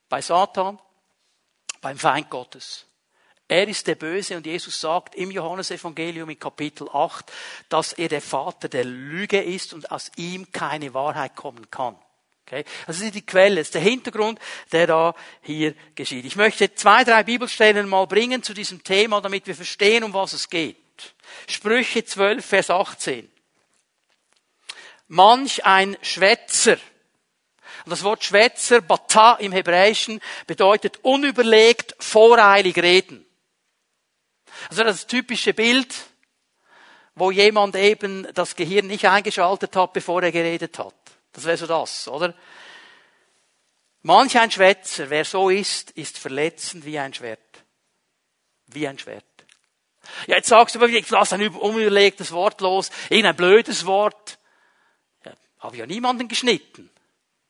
Bei 0.09 0.21
Satan, 0.21 0.79
beim 1.81 1.97
Feind 1.97 2.29
Gottes. 2.29 2.85
Er 3.47 3.67
ist 3.67 3.85
der 3.85 3.95
Böse 3.95 4.37
und 4.37 4.45
Jesus 4.45 4.79
sagt 4.79 5.15
im 5.15 5.29
Johannesevangelium 5.29 6.29
in 6.31 6.39
Kapitel 6.39 6.89
8, 6.91 7.31
dass 7.69 7.93
er 7.93 8.09
der 8.09 8.21
Vater 8.21 8.69
der 8.69 8.85
Lüge 8.85 9.41
ist 9.41 9.73
und 9.73 9.91
aus 9.91 10.11
ihm 10.15 10.51
keine 10.51 10.93
Wahrheit 10.95 11.35
kommen 11.35 11.69
kann. 11.69 11.95
Okay? 12.45 12.65
Das 12.87 12.99
ist 12.99 13.13
die 13.13 13.25
Quelle, 13.25 13.57
das 13.57 13.67
ist 13.67 13.75
der 13.75 13.81
Hintergrund, 13.81 14.39
der 14.71 14.87
da 14.87 15.15
hier 15.41 15.75
geschieht. 15.93 16.25
Ich 16.25 16.35
möchte 16.35 16.73
zwei, 16.73 17.03
drei 17.03 17.23
Bibelstellen 17.23 17.87
mal 17.87 18.07
bringen 18.07 18.41
zu 18.41 18.53
diesem 18.55 18.83
Thema, 18.83 19.21
damit 19.21 19.45
wir 19.45 19.55
verstehen, 19.55 20.03
um 20.03 20.13
was 20.13 20.33
es 20.33 20.49
geht. 20.49 20.77
Sprüche 21.47 22.05
12, 22.05 22.45
Vers 22.45 22.69
18. 22.69 23.31
Manch 25.07 25.65
ein 25.65 25.97
Schwätzer. 26.01 26.77
Und 27.85 27.91
das 27.91 28.03
Wort 28.03 28.23
Schwätzer, 28.23 28.81
Bata 28.81 29.35
im 29.35 29.51
Hebräischen, 29.51 30.19
bedeutet 30.47 30.99
unüberlegt, 31.03 31.95
voreilig 31.99 32.77
reden. 32.77 33.25
Also 34.69 34.83
das 34.83 35.05
typische 35.05 35.53
Bild, 35.53 35.93
wo 37.13 37.31
jemand 37.31 37.75
eben 37.75 38.27
das 38.33 38.55
Gehirn 38.55 38.87
nicht 38.87 39.05
eingeschaltet 39.05 39.75
hat, 39.75 39.93
bevor 39.93 40.23
er 40.23 40.31
geredet 40.31 40.79
hat. 40.79 40.95
Das 41.33 41.43
wäre 41.43 41.57
so 41.57 41.67
das, 41.67 42.07
oder? 42.07 42.33
Manch 44.01 44.37
ein 44.37 44.51
Schwätzer, 44.51 45.09
wer 45.09 45.25
so 45.25 45.49
ist, 45.49 45.91
ist 45.91 46.17
verletzend 46.17 46.85
wie 46.85 46.97
ein 46.99 47.13
Schwert. 47.13 47.39
Wie 48.67 48.87
ein 48.87 48.99
Schwert. 48.99 49.34
Ja, 50.27 50.37
jetzt 50.37 50.49
sagst 50.49 50.75
du, 50.75 50.85
ich 50.85 51.09
lasse 51.09 51.35
ein 51.35 51.47
unüberlegtes 51.49 52.31
Wort 52.31 52.61
los, 52.61 52.89
irgendein 53.09 53.35
blödes 53.35 53.85
Wort. 53.85 54.39
Ja, 55.23 55.33
habe 55.59 55.77
ja 55.77 55.85
niemanden 55.85 56.27
geschnitten. 56.27 56.89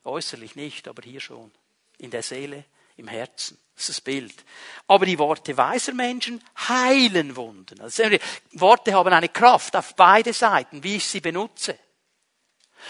Äußerlich 0.04 0.56
nicht, 0.56 0.88
aber 0.88 1.02
hier 1.04 1.20
schon. 1.20 1.52
In 1.98 2.12
der 2.12 2.24
Seele, 2.24 2.66
im 2.98 3.08
Herzen. 3.08 3.58
Das 3.76 3.90
ist 3.90 3.98
das 3.98 4.02
Bild. 4.02 4.34
Aber 4.88 5.06
die 5.06 5.20
Worte 5.20 5.58
weiser 5.58 5.94
Menschen 5.94 6.42
heilen 6.68 7.36
Wunden. 7.36 7.82
Also 7.82 8.04
Worte 8.54 8.94
haben 8.94 9.14
eine 9.14 9.30
Kraft 9.30 9.76
auf 9.76 9.96
beide 9.96 10.32
Seiten, 10.32 10.84
wie 10.84 10.98
ich 10.98 11.06
sie 11.06 11.20
benutze. 11.20 11.78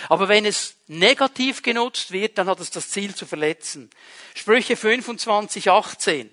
Aber 0.09 0.27
wenn 0.27 0.45
es 0.45 0.75
negativ 0.87 1.61
genutzt 1.61 2.11
wird, 2.11 2.37
dann 2.37 2.47
hat 2.47 2.59
es 2.59 2.69
das 2.69 2.89
Ziel 2.89 3.15
zu 3.15 3.25
verletzen. 3.25 3.89
Sprüche 4.35 4.75
25, 4.75 5.69
18. 5.69 6.31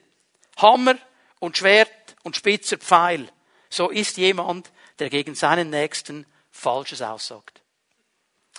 Hammer 0.56 0.96
und 1.38 1.56
Schwert 1.56 1.90
und 2.22 2.36
spitzer 2.36 2.78
Pfeil. 2.78 3.28
So 3.70 3.90
ist 3.90 4.16
jemand, 4.16 4.70
der 4.98 5.10
gegen 5.10 5.34
seinen 5.34 5.70
Nächsten 5.70 6.26
Falsches 6.50 7.02
aussagt. 7.02 7.62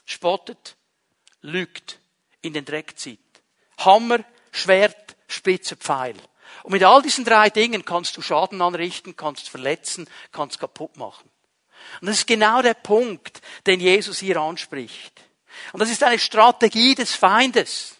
Spottet, 0.05 0.75
lügt, 1.41 1.99
in 2.41 2.53
den 2.53 2.65
Dreck 2.65 2.97
zieht. 2.97 3.19
Hammer, 3.77 4.19
Schwert, 4.51 5.15
spitzer 5.27 5.75
Pfeil. 5.75 6.15
Und 6.63 6.71
mit 6.71 6.83
all 6.83 7.01
diesen 7.01 7.25
drei 7.25 7.49
Dingen 7.49 7.85
kannst 7.85 8.17
du 8.17 8.21
Schaden 8.21 8.61
anrichten, 8.61 9.15
kannst 9.15 9.49
verletzen, 9.49 10.09
kannst 10.31 10.59
kaputt 10.59 10.97
machen. 10.97 11.29
Und 12.01 12.07
das 12.07 12.19
ist 12.19 12.27
genau 12.27 12.61
der 12.61 12.73
Punkt, 12.73 13.41
den 13.65 13.79
Jesus 13.79 14.19
hier 14.19 14.37
anspricht. 14.37 15.21
Und 15.71 15.79
das 15.79 15.89
ist 15.89 16.03
eine 16.03 16.19
Strategie 16.19 16.95
des 16.95 17.13
Feindes. 17.15 17.97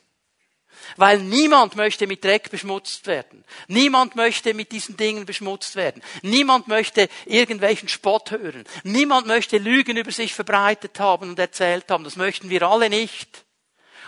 Weil 0.98 1.20
niemand 1.20 1.76
möchte 1.76 2.08
mit 2.08 2.24
Dreck 2.24 2.52
beschmutzt 2.52 3.08
werden. 3.08 3.44
Niemand 3.68 4.16
möchte 4.16 4.54
mit 4.54 4.72
diesen 4.72 4.98
Dingen 4.98 5.26
beschmutzt 5.26 5.76
werden. 5.76 6.02
Niemand 6.22 6.68
möchte 6.68 7.10
irgendwelchen 7.26 7.90
Spott 7.90 8.32
hören. 8.32 8.64
Niemand 8.84 9.28
möchte 9.28 9.58
Lügen 9.58 9.98
über 9.98 10.12
sich 10.12 10.34
verbreitet 10.34 11.00
haben 11.00 11.30
und 11.30 11.40
erzählt 11.40 11.90
haben. 11.90 12.04
Das 12.04 12.16
möchten 12.16 12.50
wir 12.50 12.64
alle 12.64 12.90
nicht. 12.90 13.46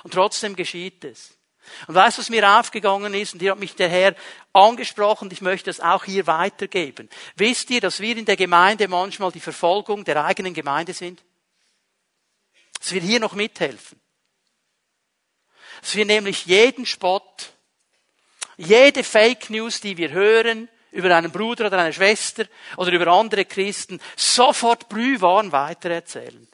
Und 0.03 0.13
trotzdem 0.13 0.55
geschieht 0.55 1.03
es. 1.03 1.35
Und 1.87 1.95
weißt 1.95 2.17
du, 2.17 2.21
was 2.21 2.29
mir 2.29 2.59
aufgegangen 2.59 3.13
ist? 3.13 3.33
Und 3.33 3.39
hier 3.39 3.51
hat 3.51 3.59
mich 3.59 3.75
der 3.75 3.89
Herr 3.89 4.15
angesprochen, 4.53 5.29
ich 5.31 5.41
möchte 5.41 5.69
es 5.69 5.79
auch 5.79 6.03
hier 6.03 6.27
weitergeben. 6.27 7.09
Wisst 7.35 7.69
ihr, 7.69 7.81
dass 7.81 7.99
wir 7.99 8.15
in 8.15 8.25
der 8.25 8.37
Gemeinde 8.37 8.87
manchmal 8.87 9.31
die 9.31 9.39
Verfolgung 9.39 10.03
der 10.03 10.23
eigenen 10.23 10.53
Gemeinde 10.53 10.93
sind? 10.93 11.23
Dass 12.79 12.93
wir 12.93 13.01
hier 13.01 13.19
noch 13.19 13.33
mithelfen. 13.33 13.99
Dass 15.85 15.95
wir 15.95 16.05
nämlich 16.05 16.47
jeden 16.47 16.87
Spott, 16.87 17.51
jede 18.57 19.03
Fake 19.03 19.51
News, 19.51 19.81
die 19.81 19.95
wir 19.97 20.09
hören, 20.09 20.67
über 20.91 21.15
einen 21.15 21.31
Bruder 21.31 21.67
oder 21.67 21.77
eine 21.77 21.93
Schwester 21.93 22.45
oder 22.77 22.91
über 22.91 23.05
andere 23.05 23.45
Christen, 23.45 24.01
sofort 24.15 24.89
brühwarm 24.89 25.51
weitererzählen. 25.51 26.47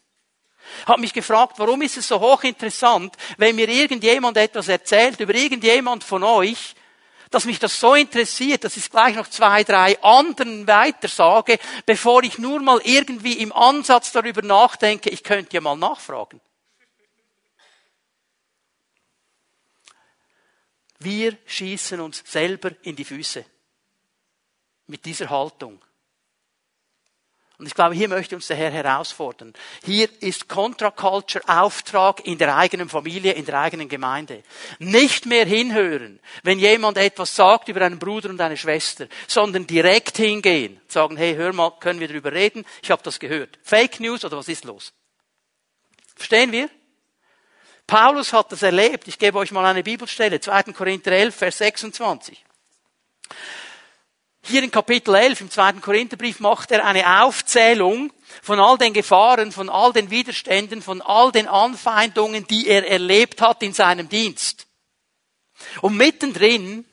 Hab 0.86 1.00
mich 1.00 1.14
gefragt, 1.14 1.60
warum 1.60 1.82
ist 1.82 1.96
es 1.96 2.10
so 2.10 2.20
hochinteressant, 2.20 3.16
wenn 3.38 3.56
mir 3.56 3.70
irgendjemand 3.70 4.36
etwas 4.36 4.68
erzählt 4.68 5.22
über 5.22 5.34
irgendjemand 5.34 6.04
von 6.04 6.24
euch, 6.24 6.76
dass 7.30 7.46
mich 7.46 7.58
das 7.58 7.80
so 7.80 7.96
interessiert, 7.96 8.66
dass 8.66 8.76
ich 8.76 8.92
gleich 8.92 9.16
noch 9.16 9.30
zwei, 9.30 9.64
drei 9.64 9.98
anderen 10.04 10.68
weiter 10.68 11.08
sage, 11.08 11.58
bevor 11.86 12.22
ich 12.24 12.38
nur 12.38 12.60
mal 12.60 12.82
irgendwie 12.84 13.40
im 13.40 13.54
Ansatz 13.54 14.12
darüber 14.12 14.42
nachdenke, 14.42 15.10
ich 15.10 15.24
könnte 15.24 15.54
ja 15.54 15.62
mal 15.62 15.78
nachfragen. 15.78 16.42
Wir 21.04 21.38
schießen 21.46 22.00
uns 22.00 22.24
selber 22.26 22.72
in 22.84 22.96
die 22.96 23.06
Füße 23.06 23.44
mit 24.88 25.04
dieser 25.06 25.30
Haltung. 25.30 25.82
Und 27.58 27.68
ich 27.68 27.76
glaube, 27.76 27.94
hier 27.94 28.08
möchte 28.08 28.36
uns 28.36 28.48
der 28.48 28.58
Herr 28.58 28.72
herausfordern. 28.72 29.54
Hier 29.84 30.10
ist 30.22 30.50
Contra-Culture 30.50 31.48
Auftrag 31.48 32.26
in 32.26 32.40
der 32.40 32.56
eigenen 32.56 32.90
Familie, 32.90 33.34
in 33.34 33.46
der 33.46 33.60
eigenen 33.60 33.88
Gemeinde. 33.88 34.42
Nicht 34.80 35.28
mehr 35.28 35.46
hinhören, 35.46 36.20
wenn 36.42 36.58
jemand 36.58 36.98
etwas 36.98 37.36
sagt 37.36 37.70
über 37.70 37.82
einen 37.82 38.00
Bruder 38.00 38.30
und 38.30 38.42
eine 38.42 38.58
Schwester, 38.58 39.08
sondern 39.28 39.68
direkt 39.68 40.18
hingehen. 40.18 40.82
Sagen, 40.88 41.18
hey, 41.18 41.36
hör 41.36 41.54
mal, 41.54 41.72
können 41.80 42.00
wir 42.00 42.08
darüber 42.08 42.32
reden? 42.32 42.66
Ich 42.82 42.90
habe 42.90 43.04
das 43.04 43.20
gehört. 43.20 43.60
Fake 43.62 44.00
News 44.00 44.26
oder 44.26 44.38
was 44.38 44.48
ist 44.48 44.66
los? 44.66 44.92
Verstehen 46.16 46.52
wir? 46.52 46.68
Paulus 47.92 48.32
hat 48.32 48.54
das 48.54 48.62
erlebt. 48.62 49.10
Ich 49.10 49.20
gebe 49.20 49.38
euch 49.38 49.52
mal 49.52 49.66
eine 49.66 49.84
Bibelstelle. 49.84 50.40
2. 50.40 50.72
Korinther 50.72 51.12
11, 51.12 51.36
Vers 51.36 51.58
26. 51.58 52.42
Hier 54.44 54.64
in 54.64 54.72
Kapitel 54.72 55.14
11 55.14 55.42
im 55.42 55.52
zweiten 55.52 55.82
Korintherbrief 55.82 56.40
macht 56.40 56.72
er 56.72 56.86
eine 56.86 57.22
Aufzählung 57.22 58.14
von 58.42 58.62
all 58.62 58.78
den 58.78 58.94
Gefahren, 58.94 59.52
von 59.52 59.70
all 59.70 59.92
den 59.92 60.10
Widerständen, 60.10 60.82
von 60.82 61.02
all 61.02 61.34
den 61.34 61.50
Anfeindungen, 61.50 62.48
die 62.48 62.70
er 62.70 62.90
erlebt 62.90 63.42
hat 63.42 63.62
in 63.62 63.74
seinem 63.74 64.08
Dienst. 64.08 64.68
Und 65.82 65.98
mittendrin, 65.98 66.86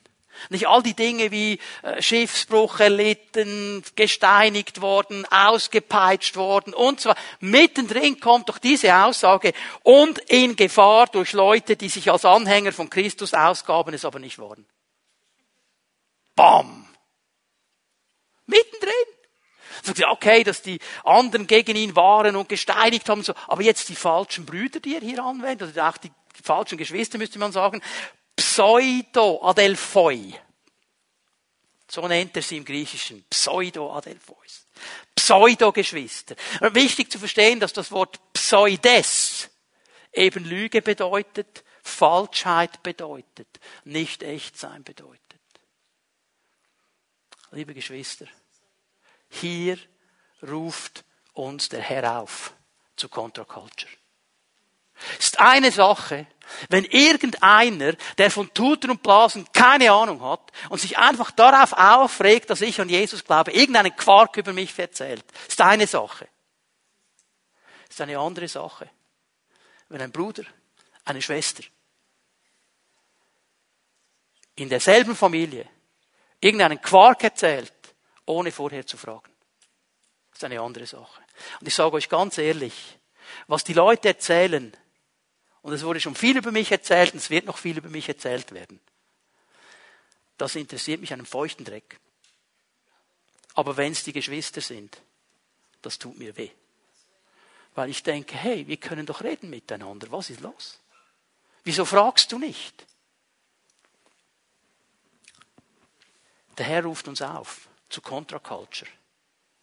nicht 0.49 0.67
all 0.67 0.81
die 0.81 0.93
Dinge 0.93 1.31
wie 1.31 1.59
äh, 1.81 2.01
Schiffsbruch 2.01 2.79
erlitten, 2.79 3.83
gesteinigt 3.95 4.81
worden, 4.81 5.25
ausgepeitscht 5.29 6.37
worden 6.37 6.73
und 6.73 6.99
weiter. 7.09 7.19
Mittendrin 7.39 8.19
kommt 8.19 8.49
doch 8.49 8.57
diese 8.57 8.95
Aussage 8.95 9.53
und 9.83 10.19
in 10.29 10.55
Gefahr 10.55 11.07
durch 11.07 11.33
Leute, 11.33 11.75
die 11.75 11.89
sich 11.89 12.11
als 12.11 12.25
Anhänger 12.25 12.71
von 12.71 12.89
Christus 12.89 13.33
ausgaben, 13.33 13.93
es 13.93 14.05
aber 14.05 14.19
nicht 14.19 14.39
waren. 14.39 14.65
Bam! 16.35 16.87
Mittendrin. 18.45 18.93
Okay, 20.09 20.43
dass 20.43 20.61
die 20.61 20.79
anderen 21.05 21.47
gegen 21.47 21.75
ihn 21.75 21.95
waren 21.95 22.35
und 22.35 22.49
gesteinigt 22.49 23.07
haben, 23.07 23.23
so, 23.23 23.33
aber 23.47 23.61
jetzt 23.61 23.87
die 23.87 23.95
falschen 23.95 24.45
Brüder, 24.45 24.79
die 24.79 24.95
er 24.95 25.01
hier 25.01 25.23
anwendet, 25.23 25.71
oder 25.71 25.89
auch 25.89 25.97
die 25.97 26.11
falschen 26.43 26.77
Geschwister, 26.77 27.17
müsste 27.17 27.39
man 27.39 27.51
sagen, 27.51 27.81
Pseudo-Adelphoi. 28.39 30.33
So 31.89 32.07
nennt 32.07 32.37
er 32.37 32.41
sie 32.41 32.55
im 32.57 32.63
Griechischen. 32.63 33.25
Pseudo-Adelphois. 33.29 34.65
Pseudo-Geschwister. 35.13 36.35
Wichtig 36.71 37.11
zu 37.11 37.19
verstehen, 37.19 37.59
dass 37.59 37.73
das 37.73 37.91
Wort 37.91 38.19
Pseudes 38.31 39.49
eben 40.13 40.45
Lüge 40.45 40.81
bedeutet, 40.81 41.65
Falschheit 41.83 42.81
bedeutet, 42.81 43.59
nicht 43.83 44.23
echt 44.23 44.57
sein 44.57 44.83
bedeutet. 44.83 45.19
Liebe 47.51 47.73
Geschwister, 47.73 48.27
hier 49.27 49.77
ruft 50.41 51.03
uns 51.33 51.67
der 51.67 51.81
Herr 51.81 52.21
auf 52.21 52.53
zu 52.95 53.09
Contra-Culture. 53.09 53.91
Ist 55.17 55.39
eine 55.39 55.71
Sache, 55.71 56.27
wenn 56.69 56.83
irgendeiner, 56.85 57.93
der 58.17 58.31
von 58.31 58.53
Tuten 58.53 58.91
und 58.91 59.03
Blasen 59.03 59.47
keine 59.53 59.91
Ahnung 59.91 60.21
hat 60.21 60.51
und 60.69 60.81
sich 60.81 60.97
einfach 60.97 61.31
darauf 61.31 61.73
aufregt, 61.73 62.49
dass 62.49 62.61
ich 62.61 62.81
an 62.81 62.89
Jesus 62.89 63.23
glaube, 63.23 63.51
irgendeinen 63.51 63.95
Quark 63.95 64.37
über 64.37 64.53
mich 64.53 64.77
erzählt, 64.77 65.23
ist 65.47 65.61
eine 65.61 65.87
Sache. 65.87 66.27
Ist 67.87 68.01
eine 68.01 68.19
andere 68.19 68.47
Sache, 68.47 68.89
wenn 69.89 70.01
ein 70.01 70.11
Bruder, 70.11 70.43
eine 71.05 71.21
Schwester 71.21 71.63
in 74.59 74.69
derselben 74.69 75.15
Familie 75.15 75.67
irgendeinen 76.41 76.81
Quark 76.81 77.23
erzählt, 77.23 77.73
ohne 78.25 78.51
vorher 78.51 78.85
zu 78.85 78.97
fragen. 78.97 79.31
Ist 80.33 80.43
eine 80.43 80.61
andere 80.61 80.85
Sache. 80.85 81.21
Und 81.59 81.67
ich 81.67 81.75
sage 81.75 81.95
euch 81.95 82.09
ganz 82.09 82.37
ehrlich, 82.37 82.97
was 83.47 83.63
die 83.63 83.73
Leute 83.73 84.09
erzählen, 84.09 84.75
und 85.61 85.73
es 85.73 85.83
wurde 85.83 85.99
schon 85.99 86.15
viel 86.15 86.37
über 86.37 86.51
mich 86.51 86.71
erzählt, 86.71 87.13
und 87.13 87.19
es 87.19 87.29
wird 87.29 87.45
noch 87.45 87.57
viel 87.57 87.77
über 87.77 87.89
mich 87.89 88.07
erzählt 88.07 88.51
werden, 88.51 88.79
das 90.37 90.55
interessiert 90.55 91.01
mich 91.01 91.11
einen 91.11 91.25
feuchten 91.25 91.65
Dreck. 91.65 91.99
Aber 93.55 93.75
wenn 93.75 93.91
es 93.91 94.03
die 94.03 94.13
Geschwister 94.13 94.61
sind, 94.61 95.01
das 95.81 95.99
tut 95.99 96.17
mir 96.17 96.37
weh. 96.37 96.51
Weil 97.75 97.89
ich 97.89 98.03
denke, 98.03 98.35
hey, 98.35 98.67
wir 98.67 98.77
können 98.77 99.05
doch 99.05 99.21
reden 99.21 99.49
miteinander. 99.49 100.11
Was 100.11 100.29
ist 100.29 100.39
los? 100.39 100.79
Wieso 101.63 101.83
fragst 101.85 102.31
du 102.31 102.39
nicht? 102.39 102.85
Der 106.57 106.65
Herr 106.65 106.83
ruft 106.83 107.07
uns 107.07 107.21
auf 107.21 107.67
zu 107.89 108.01
Contra-Culture. 108.01 108.89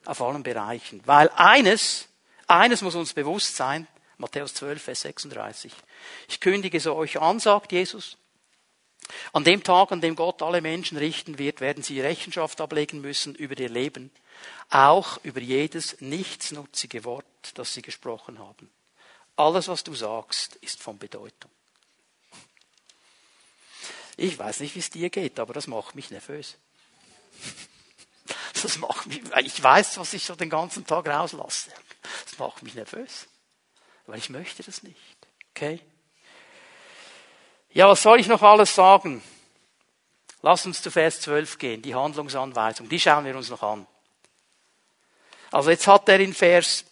Auf 0.05 0.21
allen 0.21 0.43
Bereichen. 0.43 1.03
Weil 1.07 1.31
eines, 1.31 2.09
eines 2.47 2.83
muss 2.83 2.95
uns 2.95 3.13
bewusst 3.13 3.57
sein, 3.57 3.87
Matthäus 4.19 4.55
12, 4.55 4.83
Vers 4.83 5.01
36. 5.03 5.73
Ich 6.29 6.41
kündige 6.41 6.79
es 6.79 6.87
euch 6.87 7.21
an, 7.21 7.39
sagt 7.39 7.73
Jesus. 7.73 8.17
An 9.33 9.45
dem 9.45 9.63
Tag, 9.63 9.93
an 9.93 10.01
dem 10.01 10.17
Gott 10.17 10.43
alle 10.43 10.61
Menschen 10.61 10.97
richten 10.97 11.39
wird, 11.39 11.61
werden 11.61 11.83
sie 11.83 12.01
Rechenschaft 12.01 12.61
ablegen 12.61 13.01
müssen 13.01 13.35
über 13.35 13.57
ihr 13.59 13.69
Leben, 13.69 14.11
auch 14.71 15.19
über 15.23 15.41
jedes 15.41 16.01
nichtsnutzige 16.01 17.05
Wort, 17.05 17.25
das 17.55 17.75
sie 17.75 17.83
gesprochen 17.83 18.39
haben. 18.39 18.71
Alles, 19.37 19.69
was 19.69 19.85
du 19.85 19.95
sagst, 19.95 20.57
ist 20.57 20.83
von 20.83 20.99
Bedeutung. 20.99 21.51
Ich 24.17 24.39
weiß 24.39 24.61
nicht, 24.61 24.75
wie 24.75 24.81
es 24.81 24.91
dir 24.91 25.11
geht, 25.11 25.39
aber 25.39 25.53
das 25.53 25.67
macht 25.67 25.95
mich 25.95 26.11
nervös. 26.11 26.57
Das 28.63 28.79
macht 28.79 29.07
mich, 29.07 29.21
ich 29.43 29.63
weiß, 29.63 29.99
was 29.99 30.15
ich 30.15 30.25
so 30.25 30.35
den 30.35 30.49
ganzen 30.49 30.87
Tag 30.87 31.07
rauslasse. 31.07 31.71
Das 32.25 32.39
macht 32.39 32.63
mich 32.63 32.75
nervös. 32.75 33.29
Weil 34.07 34.19
ich 34.19 34.31
möchte 34.31 34.63
das 34.63 34.83
nicht. 34.83 34.97
Okay? 35.55 35.81
Ja, 37.73 37.89
was 37.89 38.03
soll 38.03 38.21
ich 38.21 38.29
noch 38.29 38.43
alles 38.43 38.75
sagen? 38.75 39.23
Lass 40.43 40.65
uns 40.65 40.81
zu 40.81 40.91
Vers 40.91 41.21
12 41.23 41.59
gehen, 41.59 41.83
die 41.83 41.95
Handlungsanweisung. 41.95 42.89
Die 42.89 43.01
schauen 43.01 43.25
wir 43.25 43.37
uns 43.37 43.51
noch 43.51 43.63
an. 43.63 43.87
Also 45.51 45.71
jetzt 45.71 45.87
hat 45.87 46.09
er 46.09 46.21
in 46.21 46.35
Vers 46.35 46.85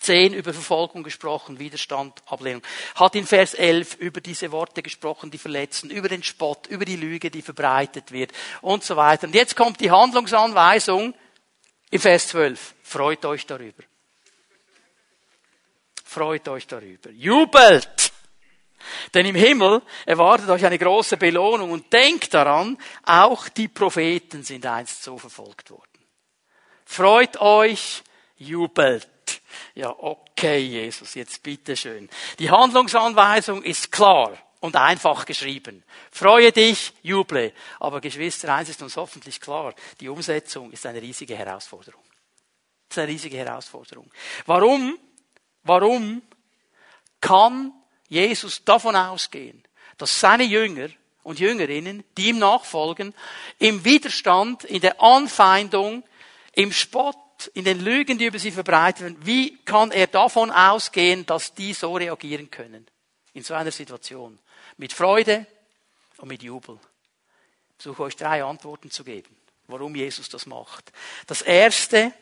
10 0.00 0.34
über 0.34 0.52
Verfolgung 0.52 1.02
gesprochen, 1.02 1.58
Widerstand, 1.58 2.22
Ablehnung. 2.26 2.62
Hat 2.94 3.14
in 3.14 3.26
Vers 3.26 3.54
11 3.54 3.96
über 3.96 4.20
diese 4.20 4.52
Worte 4.52 4.82
gesprochen, 4.82 5.30
die 5.30 5.38
verletzen, 5.38 5.90
über 5.90 6.08
den 6.08 6.22
Spott, 6.22 6.66
über 6.66 6.84
die 6.84 6.96
Lüge, 6.96 7.30
die 7.30 7.42
verbreitet 7.42 8.10
wird 8.10 8.32
und 8.60 8.82
so 8.82 8.96
weiter. 8.96 9.26
Und 9.26 9.34
jetzt 9.34 9.54
kommt 9.54 9.80
die 9.80 9.90
Handlungsanweisung 9.90 11.14
in 11.90 12.00
Vers 12.00 12.28
12. 12.28 12.74
Freut 12.82 13.24
euch 13.24 13.46
darüber. 13.46 13.82
Freut 16.12 16.46
euch 16.48 16.66
darüber. 16.66 17.10
Jubelt! 17.10 18.12
Denn 19.14 19.24
im 19.24 19.34
Himmel 19.34 19.80
erwartet 20.04 20.50
euch 20.50 20.62
eine 20.66 20.78
große 20.78 21.16
Belohnung 21.16 21.70
und 21.70 21.90
denkt 21.90 22.34
daran, 22.34 22.76
auch 23.04 23.48
die 23.48 23.68
Propheten 23.68 24.42
sind 24.42 24.66
einst 24.66 25.02
so 25.02 25.16
verfolgt 25.16 25.70
worden. 25.70 26.04
Freut 26.84 27.40
euch, 27.40 28.02
jubelt. 28.36 29.08
Ja, 29.74 29.88
okay, 29.88 30.58
Jesus, 30.58 31.14
jetzt 31.14 31.42
bitteschön. 31.42 32.10
Die 32.38 32.50
Handlungsanweisung 32.50 33.62
ist 33.62 33.90
klar 33.90 34.36
und 34.60 34.76
einfach 34.76 35.24
geschrieben. 35.24 35.82
Freue 36.10 36.52
dich, 36.52 36.92
juble. 37.00 37.54
Aber 37.80 38.02
Geschwister, 38.02 38.54
eins 38.54 38.68
ist 38.68 38.82
uns 38.82 38.98
hoffentlich 38.98 39.40
klar, 39.40 39.74
die 39.98 40.10
Umsetzung 40.10 40.72
ist 40.72 40.84
eine 40.84 41.00
riesige 41.00 41.36
Herausforderung. 41.36 42.02
Das 42.90 42.98
ist 42.98 43.02
eine 43.02 43.12
riesige 43.12 43.38
Herausforderung. 43.38 44.10
Warum? 44.44 44.98
Warum 45.64 46.22
kann 47.20 47.72
Jesus 48.08 48.64
davon 48.64 48.96
ausgehen, 48.96 49.62
dass 49.96 50.20
seine 50.20 50.44
Jünger 50.44 50.88
und 51.22 51.38
Jüngerinnen, 51.38 52.04
die 52.16 52.30
ihm 52.30 52.38
nachfolgen, 52.38 53.14
im 53.58 53.84
Widerstand, 53.84 54.64
in 54.64 54.80
der 54.80 55.00
Anfeindung, 55.00 56.02
im 56.54 56.72
Spott, 56.72 57.16
in 57.54 57.64
den 57.64 57.80
Lügen, 57.80 58.18
die 58.18 58.26
über 58.26 58.38
sie 58.38 58.50
verbreitet 58.50 59.02
werden, 59.02 59.26
wie 59.26 59.56
kann 59.64 59.90
er 59.90 60.06
davon 60.06 60.50
ausgehen, 60.50 61.26
dass 61.26 61.54
die 61.54 61.72
so 61.72 61.96
reagieren 61.96 62.50
können? 62.50 62.86
In 63.32 63.42
so 63.42 63.54
einer 63.54 63.70
Situation. 63.70 64.38
Mit 64.76 64.92
Freude 64.92 65.46
und 66.18 66.28
mit 66.28 66.42
Jubel. 66.42 66.78
Ich 67.78 67.84
versuche 67.84 68.02
euch 68.04 68.16
drei 68.16 68.44
Antworten 68.44 68.90
zu 68.90 69.02
geben, 69.04 69.34
warum 69.66 69.96
Jesus 69.96 70.28
das 70.28 70.46
macht. 70.46 70.92
Das 71.26 71.42
erste, 71.42 72.12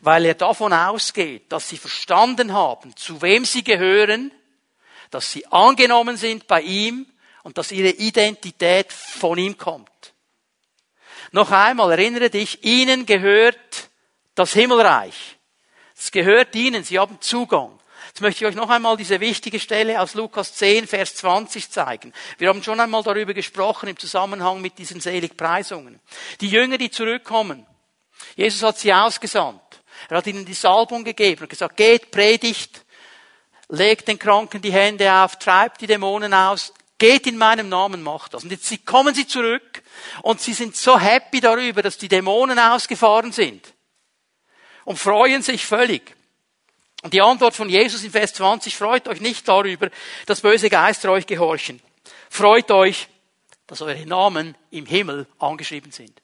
weil 0.00 0.24
er 0.24 0.34
davon 0.34 0.72
ausgeht, 0.72 1.50
dass 1.50 1.68
sie 1.68 1.76
verstanden 1.76 2.52
haben, 2.52 2.94
zu 2.96 3.22
wem 3.22 3.44
sie 3.44 3.64
gehören, 3.64 4.32
dass 5.10 5.32
sie 5.32 5.46
angenommen 5.46 6.16
sind 6.16 6.46
bei 6.46 6.62
ihm 6.62 7.06
und 7.42 7.58
dass 7.58 7.72
ihre 7.72 7.90
Identität 7.90 8.92
von 8.92 9.38
ihm 9.38 9.56
kommt. 9.58 10.14
Noch 11.32 11.50
einmal 11.50 11.92
erinnere 11.92 12.30
dich, 12.30 12.64
ihnen 12.64 13.06
gehört 13.06 13.90
das 14.34 14.52
Himmelreich. 14.52 15.38
Es 15.96 16.10
gehört 16.10 16.54
ihnen, 16.54 16.82
sie 16.82 16.98
haben 16.98 17.20
Zugang. 17.20 17.78
Jetzt 18.08 18.22
möchte 18.22 18.44
ich 18.44 18.50
euch 18.50 18.56
noch 18.56 18.70
einmal 18.70 18.96
diese 18.96 19.20
wichtige 19.20 19.60
Stelle 19.60 20.00
aus 20.00 20.14
Lukas 20.14 20.54
10, 20.54 20.88
Vers 20.88 21.14
20 21.16 21.70
zeigen. 21.70 22.12
Wir 22.38 22.48
haben 22.48 22.62
schon 22.62 22.80
einmal 22.80 23.04
darüber 23.04 23.34
gesprochen 23.34 23.88
im 23.88 23.98
Zusammenhang 23.98 24.60
mit 24.60 24.78
diesen 24.78 25.00
Seligpreisungen. 25.00 26.00
Die 26.40 26.48
Jünger, 26.48 26.76
die 26.76 26.90
zurückkommen. 26.90 27.66
Jesus 28.34 28.62
hat 28.62 28.78
sie 28.78 28.92
ausgesandt. 28.92 29.62
Er 30.08 30.18
hat 30.18 30.26
ihnen 30.26 30.44
die 30.44 30.54
Salbung 30.54 31.04
gegeben 31.04 31.42
und 31.42 31.50
gesagt, 31.50 31.76
geht, 31.76 32.10
predigt, 32.10 32.84
legt 33.68 34.08
den 34.08 34.18
Kranken 34.18 34.62
die 34.62 34.72
Hände 34.72 35.12
auf, 35.12 35.38
treibt 35.38 35.80
die 35.80 35.86
Dämonen 35.86 36.34
aus, 36.34 36.72
geht 36.98 37.26
in 37.26 37.36
meinem 37.38 37.68
Namen, 37.68 38.02
macht 38.02 38.34
das. 38.34 38.44
Und 38.44 38.50
jetzt 38.50 38.86
kommen 38.86 39.14
sie 39.14 39.26
zurück 39.26 39.82
und 40.22 40.40
sie 40.40 40.52
sind 40.52 40.76
so 40.76 40.98
happy 40.98 41.40
darüber, 41.40 41.82
dass 41.82 41.98
die 41.98 42.08
Dämonen 42.08 42.58
ausgefahren 42.58 43.32
sind 43.32 43.74
und 44.84 44.98
freuen 44.98 45.42
sich 45.42 45.66
völlig. 45.66 46.14
Und 47.02 47.14
die 47.14 47.22
Antwort 47.22 47.54
von 47.54 47.68
Jesus 47.68 48.04
in 48.04 48.10
Vers 48.10 48.34
20, 48.34 48.76
freut 48.76 49.08
euch 49.08 49.20
nicht 49.20 49.48
darüber, 49.48 49.88
dass 50.26 50.42
böse 50.42 50.68
Geister 50.68 51.10
euch 51.10 51.26
gehorchen. 51.26 51.80
Freut 52.28 52.70
euch, 52.70 53.08
dass 53.66 53.80
eure 53.80 54.04
Namen 54.04 54.54
im 54.70 54.84
Himmel 54.84 55.26
angeschrieben 55.38 55.92
sind. 55.92 56.20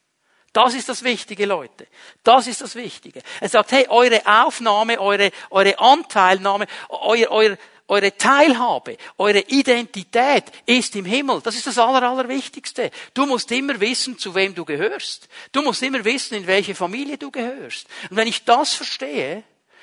Das 0.57 0.73
ist 0.73 0.89
das 0.89 1.05
Wichtige, 1.05 1.45
Leute. 1.45 1.87
Das 2.23 2.47
ist 2.47 2.63
das 2.63 2.75
Wichtige. 2.77 3.21
Er 3.43 3.49
sagt, 3.51 3.73
hey, 3.73 3.89
eure 3.91 4.23
Aufnahme, 4.25 4.99
eure, 4.99 5.31
eure 5.51 5.79
Anteilnahme, 5.79 6.67
euer, 6.89 7.31
euer, 7.31 7.59
eure 7.89 8.17
Teilhabe, 8.17 8.97
eure 9.19 9.41
Identität 9.41 10.45
ist 10.65 10.97
im 10.97 11.05
Himmel. 11.05 11.43
Das 11.43 11.57
ist 11.57 11.67
das 11.67 11.77
Aller, 11.77 12.09
Allerwichtigste. 12.09 12.91
Du 13.13 13.27
musst 13.27 13.53
immer 13.53 13.79
wissen, 13.81 14.19
zu 14.19 14.35
wem 14.35 14.55
du 14.55 14.65
gehörst. 14.65 15.29
Du 15.53 15.61
musst 15.61 15.83
immer 15.83 16.03
wissen, 16.07 16.37
in 16.37 16.47
welche 16.47 16.75
Familie 16.75 17.19
du 17.19 17.31
gehörst. 17.31 17.87
Und 18.09 18.17
wenn 18.17 18.27
ich 18.27 18.47
das 18.47 18.73
verstehe 18.73 19.43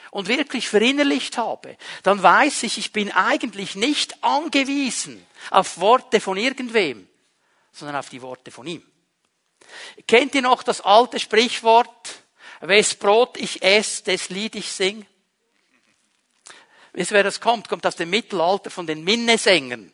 und 0.09 0.27
wirklich 0.27 0.69
verinnerlicht 0.69 1.37
habe, 1.37 1.77
dann 2.01 2.23
weiß 2.23 2.63
ich, 2.63 2.79
ich 2.79 2.91
bin 2.91 3.11
eigentlich 3.11 3.75
nicht 3.75 4.23
angewiesen 4.23 5.23
auf 5.51 5.77
Worte 5.77 6.19
von 6.19 6.35
irgendwem, 6.35 7.07
sondern 7.71 7.97
auf 7.97 8.09
die 8.09 8.23
Worte 8.23 8.49
von 8.49 8.65
ihm. 8.65 8.83
Kennt 10.07 10.35
ihr 10.35 10.41
noch 10.41 10.63
das 10.63 10.81
alte 10.81 11.19
Sprichwort, 11.19 12.23
wes 12.61 12.95
Brot 12.95 13.37
ich 13.37 13.61
esse, 13.63 14.03
des 14.03 14.29
Lied 14.29 14.55
ich 14.55 14.71
sing? 14.71 15.05
Wisst 16.93 17.11
ihr, 17.11 17.15
wer 17.15 17.23
das 17.23 17.41
kommt? 17.41 17.69
Kommt 17.69 17.85
aus 17.87 17.95
dem 17.95 18.11
Mittelalter 18.11 18.69
von 18.69 18.85
den 18.85 19.03
Minnesängern, 19.03 19.91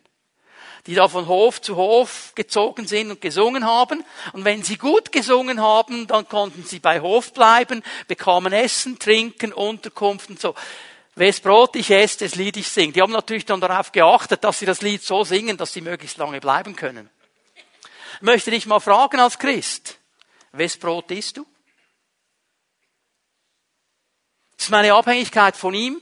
die 0.86 0.96
da 0.96 1.08
von 1.08 1.28
Hof 1.28 1.62
zu 1.62 1.78
Hof 1.78 2.34
gezogen 2.36 2.88
sind 2.88 3.10
und 3.10 3.22
gesungen 3.22 3.66
haben. 3.66 4.04
Und 4.34 4.44
wenn 4.44 4.64
sie 4.64 4.78
gut 4.78 5.14
gesungen 5.14 5.62
haben, 5.62 6.08
dann 6.08 6.28
konnten 6.28 6.64
sie 6.66 6.80
bei 6.80 7.00
Hof 7.00 7.32
bleiben, 7.34 7.84
bekamen 8.08 8.52
Essen, 8.52 9.00
Trinken, 9.00 9.54
Unterkunft 9.54 10.30
und 10.30 10.42
so. 10.42 10.56
Wes 11.16 11.40
Brot 11.40 11.76
ich 11.76 11.90
esse, 11.92 12.20
das 12.20 12.36
Lied 12.36 12.58
ich 12.58 12.68
singe. 12.68 12.94
Die 12.94 13.02
haben 13.02 13.12
natürlich 13.12 13.46
dann 13.46 13.62
darauf 13.62 13.92
geachtet, 13.92 14.44
dass 14.44 14.60
sie 14.60 14.66
das 14.66 14.82
Lied 14.82 15.04
so 15.04 15.24
singen, 15.24 15.58
dass 15.58 15.74
sie 15.74 15.82
möglichst 15.82 16.18
lange 16.18 16.40
bleiben 16.40 16.76
können. 16.76 17.10
Möchte 18.22 18.51
dich 18.51 18.65
mal 18.65 18.80
fragen 18.80 19.20
als 19.20 19.39
Christ, 19.39 19.97
wes 20.51 20.78
Brot 20.78 21.09
isst 21.11 21.38
du? 21.38 21.45
Ist 24.57 24.70
meine 24.70 24.93
Abhängigkeit 24.93 25.55
von 25.55 25.74
ihm 25.74 26.01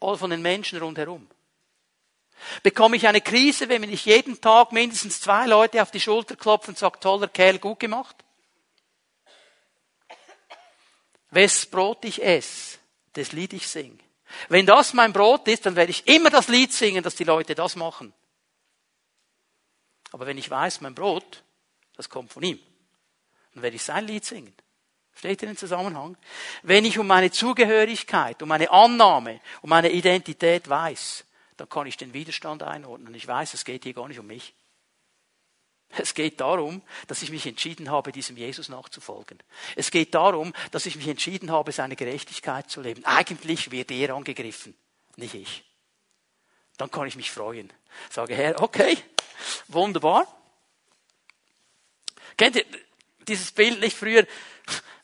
oder 0.00 0.18
von 0.18 0.30
den 0.30 0.42
Menschen 0.42 0.78
rundherum? 0.80 1.28
Bekomme 2.62 2.96
ich 2.96 3.06
eine 3.06 3.20
Krise, 3.20 3.68
wenn 3.68 3.80
mir 3.80 3.86
nicht 3.86 4.04
jeden 4.04 4.40
Tag 4.40 4.72
mindestens 4.72 5.20
zwei 5.20 5.46
Leute 5.46 5.80
auf 5.80 5.90
die 5.90 6.00
Schulter 6.00 6.36
klopfen 6.36 6.72
und 6.72 6.78
sagen, 6.78 7.00
toller 7.00 7.28
Kerl, 7.28 7.58
gut 7.58 7.78
gemacht? 7.80 8.16
Wes 11.30 11.66
Brot 11.66 12.04
ich 12.04 12.22
esse, 12.22 12.78
das 13.14 13.32
Lied 13.32 13.52
ich 13.52 13.68
sing. 13.68 13.98
Wenn 14.48 14.66
das 14.66 14.92
mein 14.92 15.12
Brot 15.12 15.46
ist, 15.48 15.64
dann 15.66 15.76
werde 15.76 15.90
ich 15.90 16.06
immer 16.06 16.30
das 16.30 16.48
Lied 16.48 16.72
singen, 16.72 17.02
dass 17.02 17.14
die 17.14 17.24
Leute 17.24 17.54
das 17.54 17.76
machen. 17.76 18.12
Aber 20.14 20.26
wenn 20.26 20.38
ich 20.38 20.48
weiß, 20.48 20.80
mein 20.80 20.94
Brot, 20.94 21.42
das 21.96 22.08
kommt 22.08 22.32
von 22.32 22.44
ihm, 22.44 22.60
dann 23.52 23.64
werde 23.64 23.74
ich 23.74 23.82
sein 23.82 24.06
Lied 24.06 24.24
singen. 24.24 24.54
Steht 25.12 25.42
in 25.42 25.48
den 25.48 25.56
Zusammenhang? 25.56 26.16
Wenn 26.62 26.84
ich 26.84 27.00
um 27.00 27.08
meine 27.08 27.32
Zugehörigkeit, 27.32 28.40
um 28.40 28.48
meine 28.48 28.70
Annahme, 28.70 29.40
um 29.60 29.70
meine 29.70 29.90
Identität 29.90 30.68
weiß, 30.68 31.24
dann 31.56 31.68
kann 31.68 31.88
ich 31.88 31.96
den 31.96 32.14
Widerstand 32.14 32.62
einordnen. 32.62 33.12
Ich 33.16 33.26
weiß, 33.26 33.54
es 33.54 33.64
geht 33.64 33.82
hier 33.82 33.92
gar 33.92 34.06
nicht 34.06 34.20
um 34.20 34.28
mich. 34.28 34.54
Es 35.88 36.14
geht 36.14 36.40
darum, 36.40 36.82
dass 37.08 37.22
ich 37.22 37.30
mich 37.30 37.44
entschieden 37.44 37.90
habe, 37.90 38.12
diesem 38.12 38.36
Jesus 38.36 38.68
nachzufolgen. 38.68 39.40
Es 39.74 39.90
geht 39.90 40.14
darum, 40.14 40.52
dass 40.70 40.86
ich 40.86 40.94
mich 40.94 41.08
entschieden 41.08 41.50
habe, 41.50 41.72
seine 41.72 41.96
Gerechtigkeit 41.96 42.70
zu 42.70 42.82
leben. 42.82 43.04
Eigentlich 43.04 43.72
wird 43.72 43.90
er 43.90 44.14
angegriffen, 44.14 44.76
nicht 45.16 45.34
ich. 45.34 45.64
Dann 46.76 46.92
kann 46.92 47.08
ich 47.08 47.16
mich 47.16 47.32
freuen. 47.32 47.72
Sage, 48.10 48.36
Herr, 48.36 48.62
okay, 48.62 48.96
wunderbar. 49.68 50.26
Kennt 52.36 52.56
ihr 52.56 52.64
dieses 53.26 53.52
Bild 53.52 53.80
nicht 53.80 53.96
früher? 53.96 54.26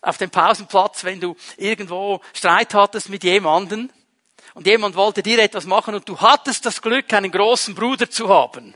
auf 0.03 0.17
dem 0.19 0.31
Pausenplatz, 0.31 1.05
wenn 1.05 1.21
du 1.21 1.37
irgendwo 1.57 2.21
Streit 2.33 2.73
hattest 2.75 3.09
mit 3.09 3.23
jemandem 3.25 3.91
und 4.55 4.67
jemand 4.67 4.97
wollte 4.97 5.23
dir 5.23 5.39
etwas 5.39 5.67
machen 5.67 5.95
und 5.95 6.09
du 6.09 6.19
hattest 6.19 6.65
das 6.67 6.81
Glück, 6.81 7.13
einen 7.13 7.31
großen 7.31 7.75
Bruder 7.75 8.11
zu 8.11 8.29
haben. 8.29 8.75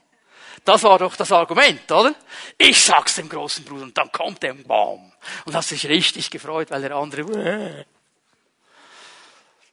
Das 0.65 0.83
war 0.83 0.99
doch 0.99 1.15
das 1.17 1.31
Argument, 1.31 1.91
oder? 1.91 2.15
Ich 2.57 2.83
sag's 2.83 3.17
dem 3.17 3.29
großen 3.29 3.65
Bruder 3.65 3.85
und 3.85 3.99
dann 3.99 4.11
kommt 4.13 4.43
er 4.45 4.53
und 4.53 4.67
bam. 4.67 5.13
Und 5.45 5.55
hast 5.55 5.71
dich 5.71 5.87
richtig 5.89 6.31
gefreut, 6.31 6.71
weil 6.71 6.83
der 6.83 6.95
andere, 6.95 7.85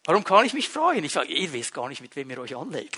Warum 0.05 0.23
kann 0.23 0.45
ich 0.45 0.53
mich 0.53 0.67
freuen? 0.67 1.03
Ich 1.03 1.13
sage, 1.13 1.31
ihr 1.31 1.53
wisst 1.53 1.73
gar 1.73 1.87
nicht, 1.87 2.01
mit 2.01 2.15
wem 2.15 2.29
ihr 2.31 2.39
euch 2.39 2.55
anlegt. 2.55 2.97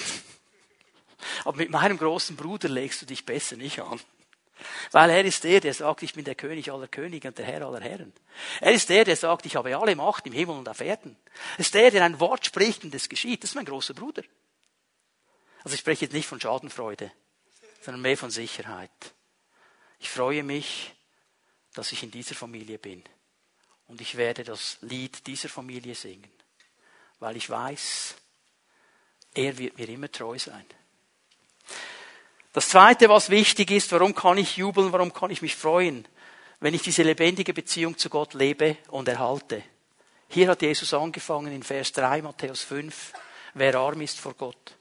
Aber 1.45 1.57
mit 1.57 1.69
meinem 1.69 1.97
großen 1.97 2.35
Bruder 2.35 2.69
legst 2.69 3.01
du 3.01 3.05
dich 3.05 3.25
besser 3.25 3.55
nicht 3.55 3.79
an. 3.81 3.99
Weil 4.91 5.09
er 5.09 5.25
ist 5.25 5.43
der, 5.43 5.59
der 5.59 5.73
sagt, 5.73 6.03
ich 6.03 6.13
bin 6.13 6.23
der 6.25 6.35
König 6.35 6.71
aller 6.71 6.87
Könige 6.87 7.27
und 7.27 7.37
der 7.37 7.45
Herr 7.45 7.65
aller 7.65 7.81
Herren. 7.81 8.13
Er 8.61 8.71
ist 8.71 8.89
der, 8.89 9.03
der 9.03 9.15
sagt, 9.15 9.45
ich 9.45 9.55
habe 9.55 9.75
alle 9.77 9.95
Macht 9.95 10.25
im 10.25 10.33
Himmel 10.33 10.57
und 10.57 10.69
auf 10.69 10.81
Erden. 10.81 11.17
Er 11.57 11.59
ist 11.59 11.73
der, 11.73 11.91
der 11.91 12.03
ein 12.03 12.19
Wort 12.19 12.45
spricht 12.45 12.83
und 12.83 12.93
es 12.95 13.09
geschieht. 13.09 13.43
Das 13.43 13.51
ist 13.51 13.55
mein 13.55 13.65
großer 13.65 13.93
Bruder. 13.93 14.23
Also 15.63 15.75
ich 15.75 15.79
spreche 15.79 16.05
jetzt 16.05 16.13
nicht 16.13 16.27
von 16.27 16.39
Schadenfreude, 16.39 17.11
sondern 17.81 18.01
mehr 18.01 18.17
von 18.17 18.31
Sicherheit. 18.31 18.89
Ich 19.99 20.09
freue 20.09 20.43
mich, 20.43 20.93
dass 21.73 21.91
ich 21.91 22.03
in 22.03 22.11
dieser 22.11 22.35
Familie 22.35 22.77
bin. 22.77 23.03
Und 23.87 24.01
ich 24.01 24.15
werde 24.15 24.43
das 24.43 24.77
Lied 24.81 25.25
dieser 25.27 25.49
Familie 25.49 25.95
singen. 25.95 26.31
Weil 27.19 27.37
ich 27.37 27.49
weiß, 27.49 28.15
er 29.33 29.57
wird 29.57 29.77
mir 29.77 29.89
immer 29.89 30.11
treu 30.11 30.37
sein. 30.37 30.65
Das 32.53 32.69
zweite, 32.69 33.09
was 33.09 33.31
wichtig 33.31 33.71
ist, 33.71 33.91
warum 33.91 34.13
kann 34.13 34.37
ich 34.37 34.57
jubeln, 34.57 34.93
warum 34.93 35.11
kann 35.11 35.31
ich 35.31 35.41
mich 35.41 35.55
freuen, 35.55 36.07
wenn 36.59 36.75
ich 36.75 36.83
diese 36.83 37.01
lebendige 37.01 37.51
Beziehung 37.51 37.97
zu 37.97 38.09
Gott 38.09 38.35
lebe 38.35 38.77
und 38.89 39.07
erhalte. 39.07 39.63
Hier 40.29 40.49
hat 40.49 40.61
Jesus 40.61 40.93
angefangen 40.93 41.51
in 41.51 41.63
Vers 41.63 41.91
3, 41.93 42.21
Matthäus 42.21 42.61
5, 42.61 43.13
wer 43.55 43.75
arm 43.75 44.01
ist 44.01 44.19
vor 44.19 44.35
Gott. 44.35 44.75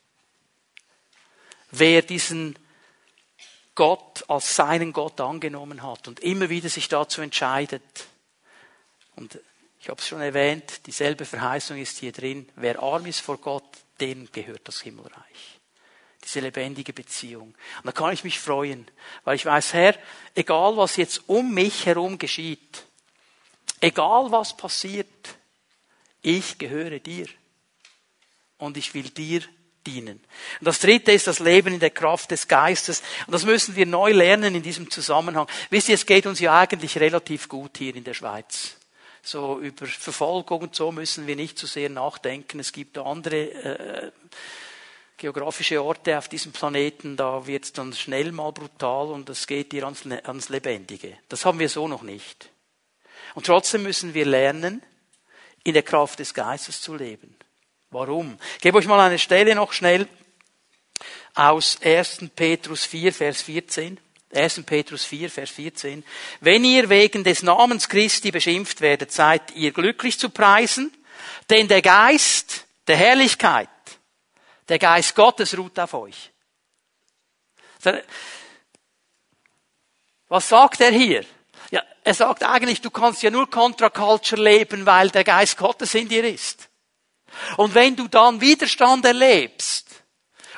Wer 1.71 2.03
diesen 2.03 2.59
Gott 3.75 4.23
als 4.29 4.55
seinen 4.55 4.93
Gott 4.93 5.19
angenommen 5.23 5.83
hat 5.83 6.09
und 6.09 6.21
immer 6.21 6.51
wieder 6.51 6.69
sich 6.69 6.89
dazu 6.89 7.23
entscheidet. 7.23 8.07
Und 9.17 9.41
ich 9.81 9.89
habe 9.89 9.99
es 9.99 10.07
schon 10.07 10.21
erwähnt, 10.21 10.87
dieselbe 10.87 11.25
Verheißung 11.25 11.79
ist 11.79 11.99
hier 11.99 12.13
drin. 12.13 12.47
Wer 12.55 12.83
arm 12.83 13.07
ist 13.07 13.21
vor 13.21 13.39
Gott, 13.39 13.65
dem 13.99 14.31
gehört 14.31 14.69
das 14.69 14.83
Himmelreich 14.83 15.62
diese 16.25 16.41
lebendige 16.41 16.93
Beziehung. 16.93 17.55
Und 17.79 17.87
da 17.87 17.93
kann 17.93 18.13
ich 18.13 18.25
mich 18.25 18.39
freuen, 18.39 18.87
weil 19.25 19.37
ich 19.37 19.47
weiß, 19.47 19.73
Herr, 19.75 19.97
egal 20.35 20.77
was 20.77 20.97
jetzt 20.97 21.29
um 21.29 21.53
mich 21.53 21.87
herum 21.87 22.19
geschieht, 22.19 22.85
egal 23.81 24.31
was 24.31 24.57
passiert, 24.57 25.37
ich 26.23 26.59
gehöre 26.59 27.01
dir. 27.01 27.27
Und 28.59 28.77
ich 28.77 28.95
will 28.95 29.11
dir 29.11 29.43
dienen. 29.85 30.23
Und 30.61 30.67
das 30.67 30.79
dritte 30.79 31.11
ist 31.11 31.27
das 31.27 31.41
Leben 31.41 31.75
in 31.75 31.81
der 31.81 31.91
Kraft 31.91 32.31
des 32.31 32.47
Geistes. 32.47 33.03
Und 33.27 33.33
das 33.33 33.45
müssen 33.45 33.75
wir 33.75 33.87
neu 33.87 34.13
lernen 34.13 34.55
in 34.55 34.63
diesem 34.63 34.91
Zusammenhang. 34.91 35.49
Wisst 35.71 35.89
ihr, 35.89 35.97
es 35.97 36.07
geht 36.07 36.27
uns 36.27 36.39
ja 36.39 36.57
eigentlich 36.57 36.99
relativ 36.99 37.49
gut 37.49 37.79
hier 37.79 37.97
in 37.97 38.05
der 38.05 38.15
Schweiz. 38.15 38.77
So 39.25 39.59
über 39.59 39.87
Verfolgung 39.87 40.63
und 40.63 40.75
so 40.75 40.93
müssen 40.93 41.27
wir 41.27 41.37
nicht 41.37 41.59
zu 41.59 41.67
so 41.67 41.75
sehr 41.75 41.89
nachdenken. 41.89 42.61
Es 42.61 42.73
gibt 42.73 42.99
andere 42.99 43.37
äh, 43.37 44.13
geografische 45.23 45.81
Orte 45.83 46.19
auf 46.19 46.29
diesem 46.29 46.51
Planeten, 46.51 47.17
da 47.17 47.47
wird 47.47 47.65
es 47.65 47.73
dann 47.73 47.93
schnell 47.93 48.33
mal 48.33 48.51
brutal 48.51 49.07
und 49.07 49.31
es 49.31 49.47
geht 49.47 49.71
dir 49.71 49.85
ans, 49.85 50.05
ans 50.05 50.49
Lebendige. 50.49 51.17
Das 51.29 51.45
haben 51.45 51.61
wir 51.61 51.69
so 51.69 51.87
noch 51.87 52.03
nicht. 52.03 52.51
Und 53.35 53.47
trotzdem 53.47 53.85
müssen 53.85 54.15
wir 54.15 54.27
lernen, 54.27 54.83
in 55.63 55.75
der 55.75 55.85
Kraft 55.85 56.19
des 56.19 56.35
Geistes 56.35 56.81
zu 56.81 56.97
leben. 56.97 57.37
Warum? 57.91 58.37
Ich 58.57 58.63
gebe 58.63 58.79
euch 58.79 58.87
mal 58.87 58.99
eine 58.99 59.21
Stelle 59.21 59.55
noch 59.55 59.73
schnell 59.73 60.09
aus 61.35 61.79
1. 61.81 62.31
Petrus 62.35 62.85
4, 62.85 63.13
Vers 63.13 63.43
14. 63.43 64.01
1. 64.35 64.63
Petrus 64.65 65.05
4, 65.05 65.31
Vers 65.31 65.51
14. 65.51 66.03
Wenn 66.41 66.65
ihr 66.65 66.89
wegen 66.89 67.23
des 67.23 67.45
Namens 67.45 67.89
Christi 67.89 68.33
beschimpft 68.33 68.81
werdet, 68.81 69.13
seid 69.13 69.55
ihr 69.55 69.71
glücklich 69.71 70.19
zu 70.19 70.31
preisen, 70.31 70.93
denn 71.49 71.69
der 71.69 71.83
Geist 71.83 72.67
der 72.89 72.97
Herrlichkeit 72.97 73.69
der 74.73 74.79
Geist 74.79 75.15
Gottes 75.15 75.55
ruht 75.59 75.79
auf 75.79 75.93
euch. 75.93 76.33
Was 80.29 80.49
sagt 80.49 80.81
er 80.81 80.91
hier? 80.91 81.27
Ja, 81.71 81.83
er 82.03 82.15
sagt 82.15 82.43
eigentlich, 82.43 82.81
du 82.81 82.89
kannst 82.89 83.23
ja 83.23 83.31
nur 83.31 83.51
Contra 83.51 83.91
Culture 83.91 84.41
leben, 84.41 84.87
weil 84.87 85.11
der 85.11 85.25
Geist 85.25 85.59
Gottes 85.59 85.95
in 85.95 86.09
dir 86.09 86.25
ist. 86.25 86.71
Und 87.59 87.75
wenn 87.75 87.95
du 87.95 88.09
dann 88.09 88.41
Widerstand 88.41 89.05
erlebst 89.05 89.89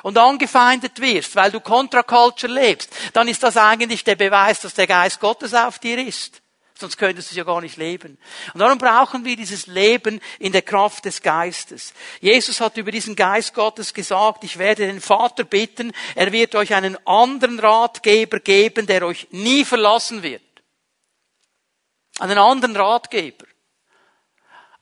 und 0.01 0.17
angefeindet 0.17 0.97
wirst, 1.01 1.35
weil 1.35 1.51
du 1.51 1.59
Contra 1.59 2.01
Culture 2.01 2.53
lebst, 2.53 2.89
dann 3.11 3.27
ist 3.27 3.43
das 3.43 3.57
eigentlich 3.57 4.05
der 4.05 4.15
Beweis, 4.15 4.61
dass 4.61 4.75
der 4.75 4.87
Geist 4.87 5.19
Gottes 5.19 5.53
auf 5.53 5.77
dir 5.79 5.97
ist. 5.97 6.41
Sonst 6.77 6.97
könntest 6.97 7.31
du 7.31 7.35
ja 7.37 7.45
gar 7.45 7.61
nicht 7.61 7.77
leben. 7.77 8.17
Und 8.53 8.59
darum 8.59 8.77
brauchen 8.77 9.23
wir 9.23 9.37
dieses 9.37 9.67
Leben 9.67 10.19
in 10.39 10.51
der 10.51 10.61
Kraft 10.61 11.05
des 11.05 11.21
Geistes. 11.21 11.93
Jesus 12.19 12.59
hat 12.59 12.75
über 12.75 12.91
diesen 12.91 13.15
Geist 13.15 13.53
Gottes 13.53 13.93
gesagt, 13.93 14.43
ich 14.43 14.57
werde 14.57 14.85
den 14.85 14.99
Vater 14.99 15.45
bitten, 15.45 15.93
er 16.15 16.33
wird 16.33 16.53
euch 16.53 16.73
einen 16.73 16.97
anderen 17.07 17.59
Ratgeber 17.59 18.41
geben, 18.41 18.87
der 18.87 19.05
euch 19.05 19.27
nie 19.31 19.63
verlassen 19.63 20.21
wird. 20.21 20.41
Einen 22.19 22.37
anderen 22.37 22.75
Ratgeber. 22.75 23.45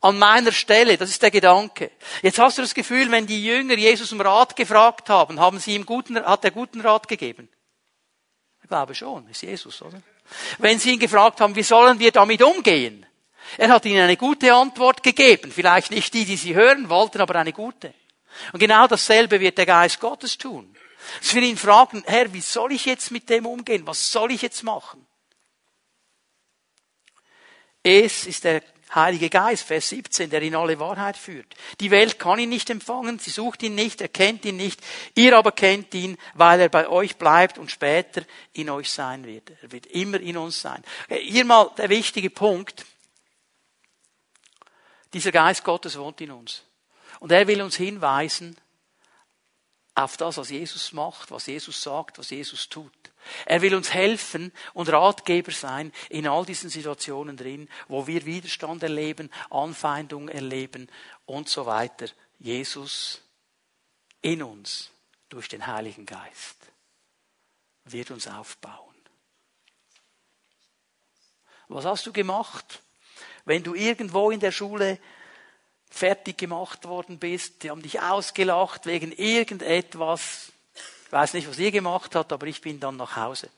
An 0.01 0.17
meiner 0.17 0.51
Stelle, 0.51 0.97
das 0.97 1.11
ist 1.11 1.21
der 1.21 1.31
Gedanke. 1.31 1.91
Jetzt 2.23 2.39
hast 2.39 2.57
du 2.57 2.63
das 2.63 2.73
Gefühl, 2.73 3.09
wenn 3.11 3.27
die 3.27 3.45
Jünger 3.45 3.75
Jesus 3.75 4.11
um 4.11 4.19
Rat 4.19 4.55
gefragt 4.55 5.09
haben, 5.09 5.39
haben 5.39 5.59
sie 5.59 5.75
ihm 5.75 5.85
guten, 5.85 6.17
hat 6.17 6.43
er 6.43 6.51
guten 6.51 6.81
Rat 6.81 7.07
gegeben? 7.07 7.49
Ich 8.63 8.67
glaube 8.67 8.95
schon, 8.95 9.27
ist 9.29 9.43
Jesus, 9.43 9.81
oder? 9.83 10.01
Wenn 10.57 10.79
sie 10.79 10.91
ihn 10.91 10.99
gefragt 10.99 11.41
haben, 11.41 11.55
wie 11.55 11.63
sollen 11.63 11.99
wir 11.99 12.11
damit 12.11 12.41
umgehen? 12.41 13.05
Er 13.57 13.69
hat 13.69 13.85
ihnen 13.85 14.01
eine 14.01 14.17
gute 14.17 14.53
Antwort 14.53 15.03
gegeben. 15.03 15.51
Vielleicht 15.51 15.91
nicht 15.91 16.13
die, 16.13 16.25
die 16.25 16.37
sie 16.37 16.55
hören 16.55 16.89
wollten, 16.89 17.21
aber 17.21 17.35
eine 17.35 17.53
gute. 17.53 17.93
Und 18.51 18.59
genau 18.59 18.87
dasselbe 18.87 19.39
wird 19.39 19.57
der 19.57 19.65
Geist 19.65 19.99
Gottes 19.99 20.37
tun. 20.37 20.75
Dass 21.19 21.35
wir 21.35 21.41
ihn 21.43 21.57
fragen, 21.57 22.03
Herr, 22.07 22.33
wie 22.33 22.41
soll 22.41 22.71
ich 22.71 22.85
jetzt 22.85 23.11
mit 23.11 23.29
dem 23.29 23.45
umgehen? 23.45 23.85
Was 23.85 24.11
soll 24.11 24.31
ich 24.31 24.41
jetzt 24.41 24.63
machen? 24.63 25.05
Es 27.83 28.25
ist 28.25 28.45
der 28.45 28.63
Heilige 28.95 29.29
Geist, 29.29 29.63
Vers 29.63 29.89
17, 29.89 30.29
der 30.29 30.41
in 30.41 30.55
alle 30.55 30.79
Wahrheit 30.79 31.17
führt. 31.17 31.55
Die 31.79 31.91
Welt 31.91 32.19
kann 32.19 32.39
ihn 32.39 32.49
nicht 32.49 32.69
empfangen, 32.69 33.19
sie 33.19 33.31
sucht 33.31 33.63
ihn 33.63 33.75
nicht, 33.75 34.01
er 34.01 34.07
kennt 34.07 34.45
ihn 34.45 34.57
nicht. 34.57 34.81
Ihr 35.15 35.37
aber 35.37 35.51
kennt 35.51 35.93
ihn, 35.93 36.17
weil 36.33 36.59
er 36.59 36.69
bei 36.69 36.87
euch 36.87 37.17
bleibt 37.17 37.57
und 37.57 37.71
später 37.71 38.23
in 38.53 38.69
euch 38.69 38.91
sein 38.91 39.25
wird. 39.25 39.51
Er 39.61 39.71
wird 39.71 39.87
immer 39.87 40.19
in 40.19 40.37
uns 40.37 40.61
sein. 40.61 40.83
Hier 41.09 41.45
mal 41.45 41.71
der 41.77 41.89
wichtige 41.89 42.29
Punkt. 42.29 42.85
Dieser 45.13 45.31
Geist 45.31 45.63
Gottes 45.63 45.97
wohnt 45.97 46.21
in 46.21 46.31
uns. 46.31 46.63
Und 47.19 47.31
er 47.31 47.47
will 47.47 47.61
uns 47.61 47.75
hinweisen 47.75 48.57
auf 49.95 50.17
das, 50.17 50.37
was 50.37 50.49
Jesus 50.49 50.91
macht, 50.91 51.31
was 51.31 51.45
Jesus 51.45 51.81
sagt, 51.81 52.17
was 52.17 52.29
Jesus 52.29 52.67
tut. 52.67 52.91
Er 53.45 53.61
will 53.61 53.75
uns 53.75 53.93
helfen 53.93 54.51
und 54.73 54.89
Ratgeber 54.89 55.51
sein 55.51 55.91
in 56.09 56.27
all 56.27 56.45
diesen 56.45 56.69
Situationen 56.69 57.37
drin, 57.37 57.69
wo 57.87 58.07
wir 58.07 58.25
Widerstand 58.25 58.83
erleben, 58.83 59.29
Anfeindung 59.49 60.29
erleben 60.29 60.89
und 61.25 61.49
so 61.49 61.65
weiter. 61.65 62.07
Jesus 62.39 63.21
in 64.21 64.41
uns 64.41 64.91
durch 65.29 65.47
den 65.47 65.67
Heiligen 65.67 66.05
Geist 66.05 66.57
wird 67.85 68.11
uns 68.11 68.27
aufbauen. 68.27 68.95
Was 71.67 71.85
hast 71.85 72.05
du 72.05 72.13
gemacht, 72.13 72.81
wenn 73.45 73.63
du 73.63 73.73
irgendwo 73.73 74.31
in 74.31 74.39
der 74.39 74.51
Schule 74.51 74.99
fertig 75.89 76.37
gemacht 76.37 76.85
worden 76.85 77.19
bist? 77.19 77.63
Die 77.63 77.69
haben 77.69 77.81
dich 77.81 77.99
ausgelacht 78.01 78.85
wegen 78.85 79.11
irgendetwas, 79.11 80.52
weiß 81.09 81.33
nicht, 81.33 81.49
was 81.49 81.59
ihr 81.59 81.71
gemacht 81.71 82.15
habt, 82.15 82.31
aber 82.31 82.47
ich 82.47 82.61
bin 82.61 82.79
dann 82.79 82.97
nach 82.97 83.15
Hause. 83.15 83.49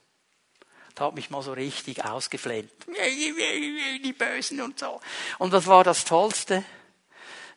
Da 0.96 1.06
hat 1.06 1.16
mich 1.16 1.30
mal 1.30 1.42
so 1.42 1.54
richtig 1.54 2.06
ausgeflennt. 2.06 2.72
Die 4.04 4.14
Bösen 4.14 4.62
und 4.62 4.80
so. 4.80 5.02
Und 5.40 5.52
was 5.52 5.68
war 5.68 5.84
das 5.84 6.06
Tollste? 6.06 6.64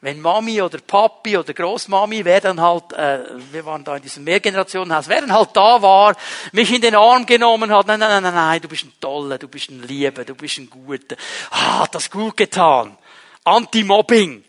Wenn 0.01 0.21
Mami 0.21 0.63
oder 0.63 0.79
Papi 0.79 1.37
oder 1.37 1.53
Großmami, 1.53 2.25
wer 2.25 2.41
dann 2.41 2.61
halt, 2.61 2.93
äh, 2.93 3.21
wir 3.51 3.65
waren 3.65 3.83
da 3.83 3.97
in 3.97 4.03
diesem 4.03 4.23
Mehrgenerationenhaus, 4.23 5.09
wer 5.09 5.23
dann 5.23 5.33
halt 5.33 5.51
da 5.55 5.83
war, 5.83 6.17
mich 6.53 6.73
in 6.73 6.81
den 6.81 6.95
Arm 6.95 7.27
genommen 7.27 7.73
hat, 7.73 7.89
nein, 7.89 7.99
nein, 7.99 8.23
nein, 8.23 8.35
nein, 8.35 8.61
du 8.61 8.69
bist 8.69 8.85
ein 8.85 8.93
Toller, 9.01 9.39
du 9.39 9.49
bist 9.49 9.71
ein 9.71 9.83
Lieber, 9.83 10.25
du 10.25 10.37
bist 10.37 10.59
ein 10.59 10.71
Guter. 10.71 11.17
Ah, 11.51 11.81
hat 11.81 11.97
das 11.97 12.09
gut 12.09 12.37
getan. 12.37 12.97
Anti-Mobbing. 13.43 14.45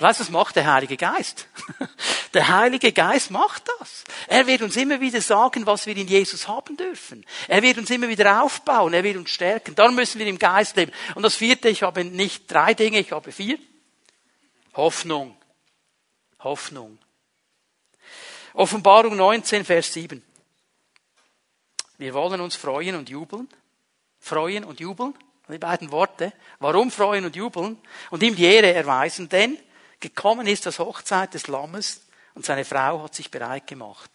Weißt 0.00 0.20
du, 0.20 0.24
was 0.24 0.30
macht 0.30 0.56
der 0.56 0.72
Heilige 0.72 0.96
Geist? 0.96 1.48
Der 2.34 2.46
Heilige 2.48 2.92
Geist 2.92 3.30
macht 3.30 3.64
das. 3.78 4.04
Er 4.26 4.46
wird 4.46 4.62
uns 4.62 4.76
immer 4.76 5.00
wieder 5.00 5.20
sagen, 5.20 5.64
was 5.64 5.86
wir 5.86 5.96
in 5.96 6.06
Jesus 6.06 6.46
haben 6.46 6.76
dürfen. 6.76 7.24
Er 7.48 7.62
wird 7.62 7.78
uns 7.78 7.90
immer 7.90 8.06
wieder 8.06 8.42
aufbauen, 8.42 8.92
er 8.92 9.02
wird 9.02 9.16
uns 9.16 9.30
stärken. 9.30 9.74
Darum 9.74 9.94
müssen 9.94 10.18
wir 10.18 10.26
im 10.26 10.38
Geist 10.38 10.76
leben. 10.76 10.92
Und 11.14 11.22
das 11.22 11.36
vierte, 11.36 11.70
ich 11.70 11.82
habe 11.82 12.04
nicht 12.04 12.52
drei 12.52 12.74
Dinge, 12.74 12.98
ich 12.98 13.12
habe 13.12 13.32
vier. 13.32 13.58
Hoffnung. 14.74 15.36
Hoffnung. 16.40 16.98
Offenbarung 18.52 19.16
19, 19.16 19.64
Vers 19.64 19.92
7. 19.94 20.22
Wir 21.96 22.14
wollen 22.14 22.40
uns 22.40 22.56
freuen 22.56 22.94
und 22.94 23.08
jubeln. 23.08 23.48
Freuen 24.20 24.64
und 24.64 24.80
jubeln. 24.80 25.14
Die 25.48 25.58
beiden 25.58 25.90
Worte. 25.90 26.32
Warum 26.60 26.90
freuen 26.90 27.24
und 27.24 27.34
jubeln? 27.34 27.78
Und 28.10 28.22
ihm 28.22 28.36
die 28.36 28.44
Ehre 28.44 28.72
erweisen, 28.72 29.28
denn 29.28 29.58
gekommen 30.00 30.46
ist 30.46 30.66
das 30.66 30.78
Hochzeit 30.78 31.34
des 31.34 31.46
Lammes 31.46 32.02
und 32.34 32.44
seine 32.44 32.64
Frau 32.64 33.02
hat 33.02 33.14
sich 33.14 33.30
bereit 33.30 33.66
gemacht. 33.66 34.10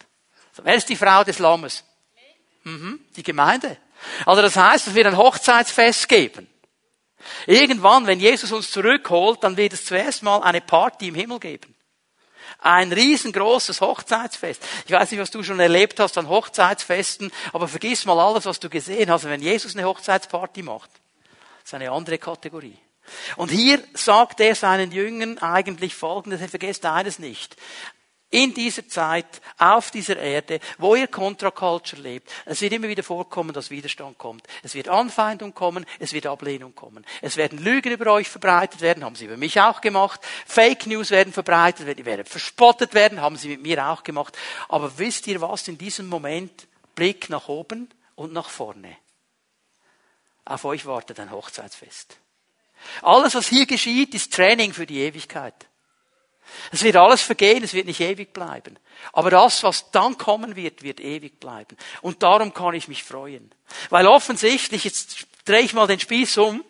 So, 0.52 0.64
wer 0.64 0.74
ist 0.74 0.88
die 0.88 0.96
Frau 0.96 1.24
des 1.24 1.38
Lammes? 1.38 1.84
Mhm, 2.64 3.00
die 3.16 3.22
Gemeinde. 3.22 3.76
Also 4.24 4.42
das 4.42 4.56
heißt, 4.56 4.86
dass 4.86 4.94
wir 4.94 5.06
ein 5.06 5.16
Hochzeitsfest 5.16 6.08
geben. 6.08 6.48
Irgendwann, 7.46 8.06
wenn 8.06 8.20
Jesus 8.20 8.52
uns 8.52 8.70
zurückholt, 8.70 9.42
dann 9.42 9.56
wird 9.56 9.72
es 9.72 9.84
zuerst 9.84 10.22
mal 10.22 10.42
eine 10.42 10.60
Party 10.60 11.08
im 11.08 11.14
Himmel 11.14 11.40
geben. 11.40 11.74
Ein 12.58 12.92
riesengroßes 12.92 13.80
Hochzeitsfest. 13.80 14.62
Ich 14.86 14.92
weiß 14.92 15.10
nicht, 15.10 15.20
was 15.20 15.30
du 15.30 15.42
schon 15.42 15.60
erlebt 15.60 16.00
hast 16.00 16.16
an 16.16 16.28
Hochzeitsfesten, 16.28 17.30
aber 17.52 17.68
vergiss 17.68 18.04
mal 18.04 18.18
alles, 18.18 18.46
was 18.46 18.60
du 18.60 18.70
gesehen 18.70 19.10
hast, 19.10 19.24
wenn 19.24 19.42
Jesus 19.42 19.74
eine 19.74 19.86
Hochzeitsparty 19.86 20.62
macht. 20.62 20.90
Das 21.62 21.70
ist 21.70 21.74
eine 21.74 21.90
andere 21.90 22.18
Kategorie. 22.18 22.78
Und 23.36 23.50
hier 23.50 23.82
sagt 23.94 24.40
er 24.40 24.54
seinen 24.54 24.92
Jüngern 24.92 25.38
eigentlich 25.38 25.94
Folgendes, 25.94 26.40
er 26.40 26.48
vergesst 26.48 26.84
eines 26.86 27.18
nicht 27.18 27.56
in 28.34 28.52
dieser 28.52 28.88
Zeit, 28.88 29.40
auf 29.58 29.92
dieser 29.92 30.16
Erde, 30.16 30.58
wo 30.78 30.96
ihr 30.96 31.06
Contra-Culture 31.06 32.02
lebt. 32.02 32.28
Es 32.44 32.60
wird 32.60 32.72
immer 32.72 32.88
wieder 32.88 33.04
vorkommen, 33.04 33.52
dass 33.52 33.70
Widerstand 33.70 34.18
kommt. 34.18 34.44
Es 34.64 34.74
wird 34.74 34.88
Anfeindung 34.88 35.54
kommen, 35.54 35.86
es 36.00 36.12
wird 36.12 36.26
Ablehnung 36.26 36.74
kommen. 36.74 37.06
Es 37.22 37.36
werden 37.36 37.62
Lügen 37.62 37.92
über 37.92 38.12
euch 38.12 38.28
verbreitet 38.28 38.80
werden, 38.80 39.04
haben 39.04 39.14
sie 39.14 39.26
über 39.26 39.36
mich 39.36 39.60
auch 39.60 39.80
gemacht. 39.80 40.20
Fake 40.46 40.88
News 40.88 41.12
werden 41.12 41.32
verbreitet, 41.32 41.96
die 41.96 42.04
werden 42.04 42.26
verspottet 42.26 42.92
werden, 42.94 43.20
haben 43.20 43.36
sie 43.36 43.50
mit 43.50 43.62
mir 43.62 43.86
auch 43.86 44.02
gemacht. 44.02 44.36
Aber 44.68 44.98
wisst 44.98 45.28
ihr 45.28 45.40
was, 45.40 45.68
in 45.68 45.78
diesem 45.78 46.08
Moment, 46.08 46.66
Blick 46.96 47.30
nach 47.30 47.46
oben 47.46 47.88
und 48.16 48.32
nach 48.32 48.48
vorne. 48.48 48.96
Auf 50.44 50.64
euch 50.64 50.86
wartet 50.86 51.20
ein 51.20 51.30
Hochzeitsfest. 51.30 52.18
Alles, 53.02 53.34
was 53.34 53.48
hier 53.48 53.66
geschieht, 53.66 54.14
ist 54.14 54.32
Training 54.32 54.72
für 54.72 54.86
die 54.86 55.00
Ewigkeit. 55.00 55.54
Es 56.70 56.82
wird 56.82 56.96
alles 56.96 57.22
vergehen, 57.22 57.64
es 57.64 57.74
wird 57.74 57.86
nicht 57.86 58.00
ewig 58.00 58.32
bleiben. 58.32 58.78
Aber 59.12 59.30
das, 59.30 59.62
was 59.62 59.90
dann 59.90 60.18
kommen 60.18 60.56
wird, 60.56 60.82
wird 60.82 61.00
ewig 61.00 61.40
bleiben. 61.40 61.76
Und 62.02 62.22
darum 62.22 62.54
kann 62.54 62.74
ich 62.74 62.88
mich 62.88 63.02
freuen. 63.02 63.52
Weil 63.90 64.06
offensichtlich, 64.06 64.84
jetzt 64.84 65.26
drehe 65.44 65.60
ich 65.60 65.74
mal 65.74 65.86
den 65.86 66.00
Spieß 66.00 66.38
um, 66.38 66.64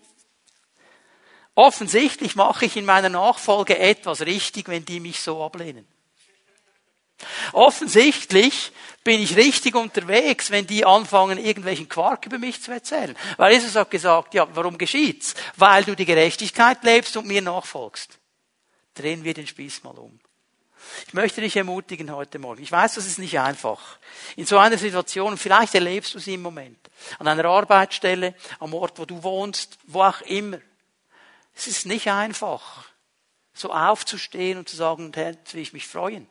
offensichtlich 1.55 2.35
mache 2.37 2.65
ich 2.67 2.77
in 2.77 2.85
meiner 2.85 3.09
Nachfolge 3.09 3.79
etwas 3.79 4.23
richtig, 4.23 4.69
wenn 4.69 4.85
die 4.85 5.01
mich 5.01 5.21
so 5.21 5.43
ablehnen. 5.45 5.87
Offensichtlich 7.53 8.73
bin 9.05 9.21
ich 9.21 9.37
richtig 9.37 9.75
unterwegs, 9.75 10.51
wenn 10.51 10.67
die 10.67 10.85
anfangen, 10.85 11.39
irgendwelchen 11.39 11.89
Quark 11.89 12.27
über 12.27 12.39
mich 12.39 12.63
zu 12.63 12.73
erzählen. 12.73 13.15
Weil 13.37 13.53
Jesus 13.53 13.77
hat 13.77 13.91
gesagt, 13.91 14.35
ja, 14.35 14.49
warum 14.55 14.79
geschieht's? 14.79 15.35
Weil 15.57 15.85
du 15.85 15.95
die 15.95 16.07
Gerechtigkeit 16.07 16.83
lebst 16.83 17.17
und 17.17 17.27
mir 17.27 17.43
nachfolgst. 17.43 18.19
Drehen 18.95 19.25
wir 19.25 19.35
den 19.35 19.47
Spieß 19.47 19.85
mal 19.85 19.99
um. 19.99 20.19
Ich 21.07 21.15
möchte 21.15 21.41
dich 21.41 21.57
ermutigen 21.57 22.15
heute 22.15 22.39
Morgen. 22.39 22.63
Ich 22.63 22.71
weiß, 22.71 22.95
das 22.95 23.07
ist 23.07 23.19
nicht 23.19 23.39
einfach. 23.39 23.99
In 24.37 24.47
so 24.47 24.59
einer 24.59 24.79
Situation, 24.79 25.37
vielleicht 25.37 25.75
erlebst 25.75 26.15
du 26.15 26.19
sie 26.19 26.35
im 26.35 26.43
Moment, 26.43 26.79
an 27.19 27.29
einer 27.29 27.45
Arbeitsstelle, 27.47 28.35
am 28.59 28.75
Ort, 28.75 28.99
wo 28.99 29.05
du 29.05 29.23
wohnst, 29.23 29.79
wo 29.87 30.03
auch 30.03 30.21
immer. 30.23 30.59
Es 31.55 31.67
ist 31.67 31.87
nicht 31.87 32.11
einfach, 32.11 32.87
so 33.53 33.73
aufzustehen 33.73 34.59
und 34.59 34.69
zu 34.69 34.77
sagen, 34.77 35.13
Herr, 35.15 35.35
will 35.53 35.63
ich 35.63 35.73
mich 35.73 35.87
freuen. 35.87 36.27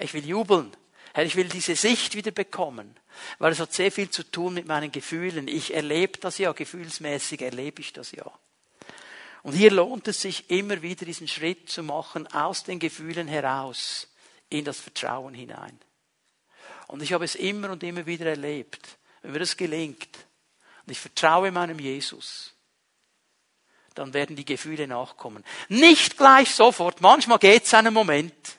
Ich 0.00 0.14
will 0.14 0.26
jubeln. 0.26 0.72
Herr, 1.14 1.24
ich 1.24 1.36
will 1.36 1.48
diese 1.48 1.76
Sicht 1.76 2.14
wieder 2.14 2.30
bekommen. 2.30 2.94
Weil 3.38 3.52
es 3.52 3.60
hat 3.60 3.72
sehr 3.72 3.90
viel 3.90 4.10
zu 4.10 4.22
tun 4.22 4.54
mit 4.54 4.66
meinen 4.66 4.92
Gefühlen. 4.92 5.48
Ich 5.48 5.74
erlebe 5.74 6.18
das 6.18 6.38
ja, 6.38 6.52
gefühlsmäßig 6.52 7.42
erlebe 7.42 7.80
ich 7.80 7.92
das 7.92 8.12
ja. 8.12 8.30
Und 9.42 9.54
hier 9.54 9.70
lohnt 9.70 10.08
es 10.08 10.20
sich 10.20 10.50
immer 10.50 10.82
wieder 10.82 11.06
diesen 11.06 11.28
Schritt 11.28 11.70
zu 11.70 11.82
machen 11.82 12.26
aus 12.28 12.64
den 12.64 12.78
Gefühlen 12.78 13.28
heraus 13.28 14.08
in 14.50 14.64
das 14.64 14.80
Vertrauen 14.80 15.34
hinein. 15.34 15.78
Und 16.86 17.02
ich 17.02 17.12
habe 17.12 17.24
es 17.24 17.34
immer 17.34 17.70
und 17.70 17.82
immer 17.82 18.06
wieder 18.06 18.26
erlebt, 18.26 18.98
wenn 19.22 19.32
mir 19.32 19.38
das 19.38 19.56
gelingt 19.56 20.08
und 20.84 20.92
ich 20.92 20.98
vertraue 20.98 21.52
meinem 21.52 21.78
Jesus, 21.78 22.54
dann 23.94 24.14
werden 24.14 24.36
die 24.36 24.44
Gefühle 24.44 24.86
nachkommen. 24.86 25.44
Nicht 25.68 26.16
gleich 26.16 26.54
sofort, 26.54 27.00
manchmal 27.00 27.38
geht 27.38 27.64
es 27.64 27.74
einen 27.74 27.92
Moment, 27.92 28.57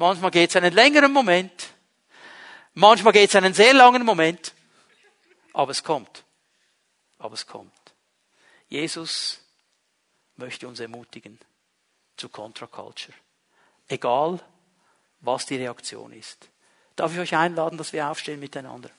manchmal 0.00 0.30
geht 0.30 0.48
es 0.48 0.56
einen 0.56 0.72
längeren 0.72 1.12
Moment, 1.12 1.74
manchmal 2.72 3.12
geht 3.12 3.28
es 3.28 3.36
einen 3.36 3.52
sehr 3.52 3.74
langen 3.74 4.04
Moment, 4.04 4.54
aber 5.52 5.70
es 5.70 5.84
kommt. 5.84 6.24
Aber 7.18 7.34
es 7.34 7.46
kommt. 7.46 7.70
Jesus 8.68 9.40
möchte 10.36 10.66
uns 10.66 10.80
ermutigen 10.80 11.38
zu 12.16 12.30
Contra-Culture. 12.30 13.16
Egal, 13.88 14.40
was 15.20 15.44
die 15.44 15.56
Reaktion 15.56 16.14
ist. 16.14 16.48
Darf 16.96 17.12
ich 17.12 17.18
euch 17.18 17.36
einladen, 17.36 17.76
dass 17.76 17.92
wir 17.92 18.08
aufstehen 18.08 18.40
miteinander? 18.40 18.90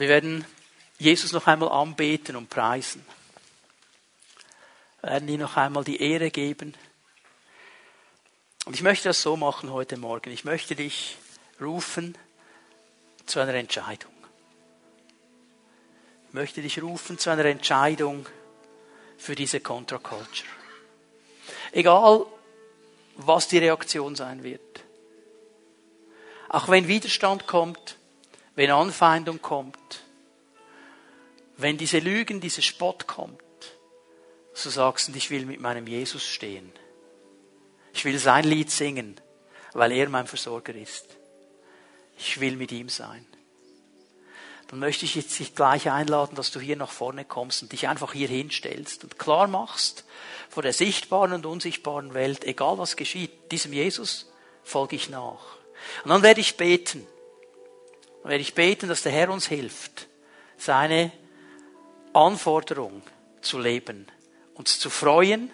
Wir 0.00 0.08
werden 0.08 0.46
Jesus 0.98 1.32
noch 1.32 1.46
einmal 1.46 1.68
anbeten 1.68 2.34
und 2.34 2.48
preisen. 2.48 3.04
Wir 5.02 5.10
werden 5.10 5.28
ihm 5.28 5.40
noch 5.40 5.58
einmal 5.58 5.84
die 5.84 6.00
Ehre 6.00 6.30
geben. 6.30 6.74
Und 8.64 8.72
ich 8.72 8.80
möchte 8.80 9.10
das 9.10 9.20
so 9.20 9.36
machen 9.36 9.70
heute 9.70 9.98
Morgen. 9.98 10.30
Ich 10.30 10.44
möchte 10.44 10.74
dich 10.74 11.18
rufen 11.60 12.16
zu 13.26 13.40
einer 13.40 13.52
Entscheidung. 13.52 14.14
Ich 16.28 16.32
möchte 16.32 16.62
dich 16.62 16.80
rufen 16.80 17.18
zu 17.18 17.28
einer 17.28 17.44
Entscheidung 17.44 18.24
für 19.18 19.34
diese 19.34 19.60
Contra-Culture. 19.60 20.48
Egal, 21.72 22.24
was 23.16 23.48
die 23.48 23.58
Reaktion 23.58 24.16
sein 24.16 24.44
wird. 24.44 24.82
Auch 26.48 26.70
wenn 26.70 26.88
Widerstand 26.88 27.46
kommt, 27.46 27.98
wenn 28.60 28.72
Anfeindung 28.72 29.40
kommt, 29.40 30.02
wenn 31.56 31.78
diese 31.78 31.98
Lügen, 31.98 32.42
dieser 32.42 32.60
Spott 32.60 33.06
kommt, 33.06 33.40
so 34.52 34.68
sagst 34.68 35.08
du, 35.08 35.12
ich 35.14 35.30
will 35.30 35.46
mit 35.46 35.60
meinem 35.60 35.86
Jesus 35.86 36.26
stehen. 36.26 36.70
Ich 37.94 38.04
will 38.04 38.18
sein 38.18 38.44
Lied 38.44 38.70
singen, 38.70 39.18
weil 39.72 39.92
er 39.92 40.10
mein 40.10 40.26
Versorger 40.26 40.74
ist. 40.74 41.06
Ich 42.18 42.38
will 42.38 42.56
mit 42.56 42.70
ihm 42.70 42.90
sein. 42.90 43.26
Dann 44.68 44.78
möchte 44.78 45.06
ich 45.06 45.14
jetzt 45.14 45.38
dich 45.38 45.54
gleich 45.54 45.90
einladen, 45.90 46.34
dass 46.34 46.50
du 46.50 46.60
hier 46.60 46.76
nach 46.76 46.90
vorne 46.90 47.24
kommst 47.24 47.62
und 47.62 47.72
dich 47.72 47.88
einfach 47.88 48.12
hier 48.12 48.28
hinstellst 48.28 49.04
und 49.04 49.18
klar 49.18 49.46
machst 49.46 50.04
vor 50.50 50.62
der 50.62 50.74
sichtbaren 50.74 51.32
und 51.32 51.46
unsichtbaren 51.46 52.12
Welt, 52.12 52.44
egal 52.44 52.76
was 52.76 52.96
geschieht, 52.96 53.52
diesem 53.52 53.72
Jesus 53.72 54.30
folge 54.64 54.96
ich 54.96 55.08
nach. 55.08 55.56
Und 56.04 56.10
dann 56.10 56.22
werde 56.22 56.42
ich 56.42 56.58
beten. 56.58 57.06
Dann 58.22 58.30
werde 58.30 58.42
ich 58.42 58.54
beten, 58.54 58.88
dass 58.88 59.02
der 59.02 59.12
Herr 59.12 59.30
uns 59.30 59.46
hilft, 59.46 60.08
seine 60.56 61.12
Anforderung 62.12 63.02
zu 63.40 63.58
leben, 63.58 64.06
uns 64.54 64.78
zu 64.78 64.90
freuen, 64.90 65.50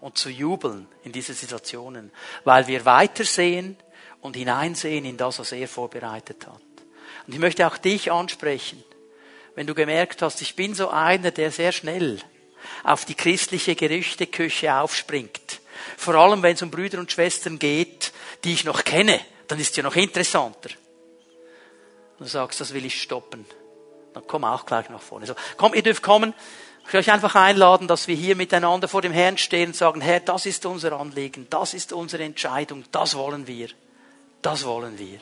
und 0.00 0.18
zu 0.18 0.30
jubeln 0.30 0.86
in 1.02 1.12
diese 1.12 1.34
Situationen, 1.34 2.10
weil 2.44 2.66
wir 2.66 2.84
weitersehen 2.84 3.76
und 4.20 4.36
hineinsehen 4.36 5.04
in 5.04 5.16
das, 5.16 5.38
was 5.38 5.52
er 5.52 5.68
vorbereitet 5.68 6.46
hat. 6.46 6.62
Und 7.26 7.32
ich 7.32 7.38
möchte 7.38 7.66
auch 7.66 7.78
dich 7.78 8.12
ansprechen, 8.12 8.82
wenn 9.54 9.66
du 9.66 9.74
gemerkt 9.74 10.22
hast, 10.22 10.40
ich 10.40 10.54
bin 10.54 10.74
so 10.74 10.88
einer, 10.88 11.30
der 11.30 11.50
sehr 11.50 11.72
schnell 11.72 12.20
auf 12.84 13.04
die 13.04 13.14
christliche 13.14 13.74
Gerüchteküche 13.74 14.74
aufspringt. 14.74 15.60
Vor 15.96 16.14
allem, 16.14 16.42
wenn 16.42 16.54
es 16.54 16.62
um 16.62 16.70
Brüder 16.70 16.98
und 16.98 17.10
Schwestern 17.10 17.58
geht, 17.58 18.12
die 18.44 18.52
ich 18.52 18.64
noch 18.64 18.84
kenne, 18.84 19.20
dann 19.48 19.58
ist 19.58 19.70
es 19.70 19.76
ja 19.76 19.82
noch 19.82 19.96
interessanter. 19.96 20.70
Und 22.18 22.26
du 22.26 22.30
sagst, 22.30 22.60
das 22.60 22.74
will 22.74 22.84
ich 22.84 23.00
stoppen. 23.00 23.46
Dann 24.14 24.24
komm 24.26 24.44
auch 24.44 24.66
gleich 24.66 24.88
nach 24.90 25.00
vorne. 25.00 25.26
So, 25.26 25.34
komm, 25.56 25.74
ihr 25.74 25.82
dürft 25.82 26.02
kommen. 26.02 26.34
Ich 26.86 26.92
will 26.92 27.00
euch 27.00 27.12
einfach 27.12 27.34
einladen, 27.34 27.86
dass 27.86 28.08
wir 28.08 28.16
hier 28.16 28.34
miteinander 28.34 28.88
vor 28.88 29.02
dem 29.02 29.12
Herrn 29.12 29.36
stehen 29.36 29.68
und 29.68 29.76
sagen, 29.76 30.00
Herr, 30.00 30.20
das 30.20 30.46
ist 30.46 30.64
unser 30.64 30.98
Anliegen, 30.98 31.46
das 31.50 31.74
ist 31.74 31.92
unsere 31.92 32.24
Entscheidung, 32.24 32.84
das 32.92 33.14
wollen 33.14 33.46
wir, 33.46 33.68
das 34.40 34.64
wollen 34.64 34.98
wir. 34.98 35.20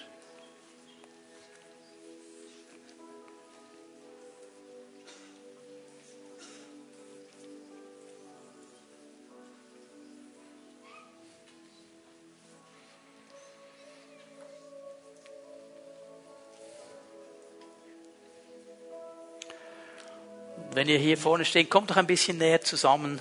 Wenn 20.77 20.91
ihr 20.91 20.99
hier 20.99 21.17
vorne 21.17 21.47
steht, 21.47 21.71
kommt 21.71 21.89
doch 21.89 21.97
ein 21.97 22.07
bisschen 22.07 22.37
näher 22.37 22.61
zusammen. 22.61 23.19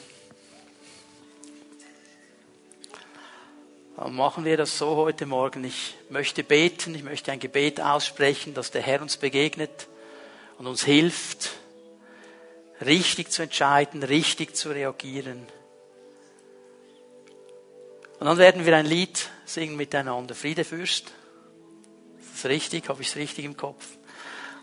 Dann 3.95 4.13
machen 4.13 4.43
wir 4.43 4.57
das 4.57 4.77
so 4.77 4.97
heute 4.97 5.25
Morgen. 5.25 5.63
Ich 5.63 5.95
möchte 6.09 6.43
beten, 6.43 6.93
ich 6.95 7.03
möchte 7.03 7.31
ein 7.31 7.39
Gebet 7.39 7.79
aussprechen, 7.79 8.53
dass 8.53 8.71
der 8.71 8.81
Herr 8.81 9.01
uns 9.01 9.15
begegnet 9.15 9.87
und 10.57 10.67
uns 10.67 10.83
hilft, 10.83 11.51
richtig 12.85 13.31
zu 13.31 13.43
entscheiden, 13.43 14.03
richtig 14.03 14.57
zu 14.57 14.71
reagieren. 14.71 15.47
Und 18.19 18.25
dann 18.25 18.37
werden 18.37 18.65
wir 18.65 18.75
ein 18.75 18.85
Lied 18.85 19.29
singen 19.45 19.77
miteinander. 19.77 20.35
Friede 20.35 20.65
Fürst. 20.65 21.13
Ist 22.19 22.43
das 22.43 22.51
richtig? 22.51 22.89
Habe 22.89 23.01
ich 23.01 23.07
es 23.07 23.15
richtig 23.15 23.45
im 23.45 23.55
Kopf? 23.55 23.85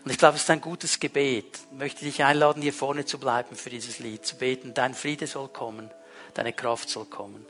Und 0.03 0.11
ich 0.11 0.17
glaube, 0.17 0.35
es 0.35 0.43
ist 0.43 0.49
ein 0.49 0.61
gutes 0.61 0.99
Gebet. 0.99 1.59
Ich 1.71 1.77
möchte 1.77 2.03
dich 2.03 2.23
einladen, 2.23 2.61
hier 2.61 2.73
vorne 2.73 3.05
zu 3.05 3.17
bleiben 3.17 3.55
für 3.55 3.69
dieses 3.69 3.99
Lied, 3.99 4.25
zu 4.25 4.35
beten. 4.35 4.73
Dein 4.73 4.93
Friede 4.93 5.27
soll 5.27 5.47
kommen, 5.47 5.89
deine 6.33 6.51
Kraft 6.51 6.89
soll 6.89 7.05
kommen. 7.05 7.45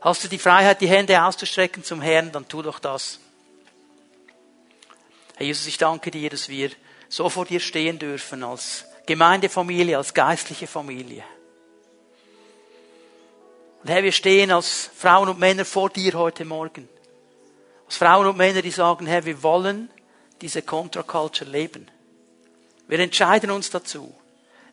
Hast 0.00 0.22
du 0.22 0.28
die 0.28 0.38
Freiheit, 0.38 0.80
die 0.80 0.88
Hände 0.88 1.22
auszustrecken 1.22 1.82
zum 1.82 2.00
Herrn, 2.00 2.30
dann 2.32 2.48
tu 2.48 2.62
doch 2.62 2.78
das. 2.78 3.18
Herr 5.36 5.46
Jesus, 5.46 5.66
ich 5.66 5.78
danke 5.78 6.10
dir, 6.10 6.30
dass 6.30 6.48
wir 6.48 6.70
so 7.08 7.28
vor 7.28 7.44
dir 7.44 7.60
stehen 7.60 7.98
dürfen 7.98 8.44
als 8.44 8.84
Gemeindefamilie, 9.06 9.96
als 9.96 10.14
geistliche 10.14 10.68
Familie. 10.68 11.24
Und 13.82 13.90
Herr, 13.90 14.02
wir 14.02 14.12
stehen 14.12 14.52
als 14.52 14.90
Frauen 14.94 15.28
und 15.28 15.38
Männer 15.38 15.64
vor 15.64 15.90
dir 15.90 16.12
heute 16.14 16.44
Morgen. 16.44 16.88
Als 17.86 17.96
Frauen 17.96 18.26
und 18.26 18.36
Männer, 18.36 18.62
die 18.62 18.70
sagen, 18.70 19.06
Herr, 19.06 19.24
wir 19.24 19.42
wollen 19.42 19.90
diese 20.40 20.62
Contra-Culture 20.62 21.50
leben. 21.50 21.88
Wir 22.88 22.98
entscheiden 22.98 23.50
uns 23.50 23.70
dazu. 23.70 24.14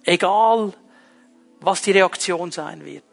Egal, 0.03 0.73
was 1.59 1.81
die 1.81 1.91
Reaktion 1.91 2.51
sein 2.51 2.85
wird. 2.85 3.03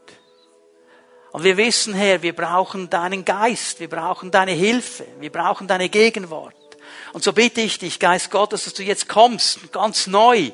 Und 1.33 1.43
wir 1.43 1.57
wissen, 1.57 1.95
Herr, 1.95 2.23
wir 2.23 2.35
brauchen 2.35 2.89
deinen 2.89 3.25
Geist, 3.25 3.81
wir 3.81 3.89
brauchen 3.89 4.31
deine 4.31 4.53
Hilfe, 4.53 5.07
wir 5.19 5.33
brauchen 5.33 5.67
deine 5.67 5.89
Gegenwart. 5.89 6.55
Und 7.13 7.25
so 7.25 7.33
bitte 7.33 7.61
ich 7.61 7.79
dich, 7.79 7.99
Geist 7.99 8.31
Gottes, 8.31 8.65
dass 8.65 8.75
du 8.75 8.83
jetzt 8.83 9.09
kommst, 9.09 9.73
ganz 9.73 10.07
neu, 10.07 10.53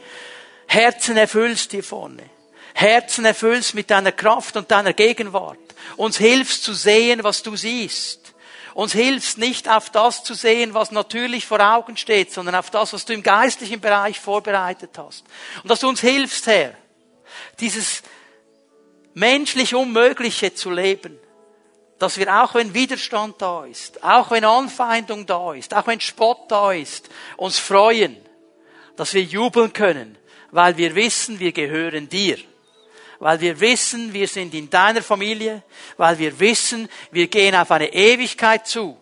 Herzen 0.67 1.17
erfüllst 1.17 1.73
hier 1.73 1.85
vorne. 1.85 2.23
Herzen 2.75 3.25
erfüllst 3.25 3.75
mit 3.75 3.91
deiner 3.91 4.13
Kraft 4.13 4.57
und 4.57 4.71
deiner 4.71 4.93
Gegenwart. 4.93 5.59
Uns 5.97 6.17
hilfst 6.17 6.63
zu 6.63 6.73
sehen, 6.73 7.25
was 7.25 7.43
du 7.43 7.57
siehst. 7.57 8.20
Uns 8.81 8.95
hilfst 8.95 9.37
nicht 9.37 9.69
auf 9.69 9.91
das 9.91 10.25
zu 10.25 10.33
sehen, 10.33 10.73
was 10.73 10.91
natürlich 10.91 11.45
vor 11.45 11.61
Augen 11.61 11.99
steht, 11.99 12.33
sondern 12.33 12.55
auf 12.55 12.71
das, 12.71 12.95
was 12.95 13.05
du 13.05 13.13
im 13.13 13.23
geistlichen 13.23 13.79
Bereich 13.79 14.19
vorbereitet 14.19 14.97
hast. 14.97 15.27
Und 15.63 15.71
dass 15.71 15.81
du 15.81 15.89
uns 15.91 16.01
hilfst, 16.01 16.47
Herr, 16.47 16.73
dieses 17.59 18.03
menschlich 19.13 19.75
Unmögliche 19.75 20.55
zu 20.55 20.71
leben. 20.71 21.19
Dass 21.99 22.17
wir 22.17 22.43
auch 22.43 22.55
wenn 22.55 22.73
Widerstand 22.73 23.43
da 23.43 23.67
ist, 23.67 24.03
auch 24.03 24.31
wenn 24.31 24.47
Anfeindung 24.47 25.27
da 25.27 25.53
ist, 25.53 25.75
auch 25.75 25.87
wenn 25.87 26.01
Spott 26.01 26.51
da 26.51 26.73
ist, 26.73 27.11
uns 27.37 27.59
freuen, 27.59 28.17
dass 28.97 29.13
wir 29.13 29.23
jubeln 29.23 29.75
können, 29.75 30.17
weil 30.53 30.79
wir 30.79 30.95
wissen, 30.95 31.39
wir 31.39 31.53
gehören 31.53 32.09
dir. 32.09 32.39
Weil 33.21 33.41
wir 33.41 33.61
wissen, 33.61 34.13
wir 34.13 34.27
sind 34.27 34.55
in 34.55 34.71
deiner 34.71 35.03
Familie, 35.03 35.63
weil 35.97 36.19
wir 36.19 36.41
wissen, 36.41 36.89
wir 37.13 37.29
gehen 37.29 37.55
auf 37.55 37.71
eine 37.71 37.93
Ewigkeit 37.93 38.67
zu, 38.67 38.97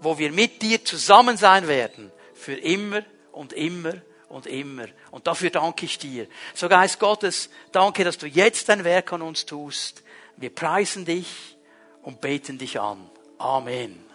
wo 0.00 0.18
wir 0.18 0.30
mit 0.30 0.62
dir 0.62 0.84
zusammen 0.84 1.36
sein 1.36 1.66
werden, 1.66 2.12
für 2.34 2.54
immer 2.54 3.02
und 3.32 3.54
immer 3.54 3.94
und 4.28 4.46
immer. 4.46 4.86
Und 5.10 5.26
dafür 5.26 5.50
danke 5.50 5.86
ich 5.86 5.98
dir. 5.98 6.26
So 6.54 6.68
Geist 6.68 7.00
Gottes, 7.00 7.48
danke, 7.72 8.04
dass 8.04 8.18
du 8.18 8.26
jetzt 8.26 8.68
dein 8.68 8.84
Werk 8.84 9.12
an 9.12 9.22
uns 9.22 9.46
tust. 9.46 10.02
Wir 10.36 10.50
preisen 10.50 11.04
dich 11.06 11.56
und 12.02 12.20
beten 12.20 12.58
dich 12.58 12.78
an. 12.78 13.10
Amen. 13.38 14.11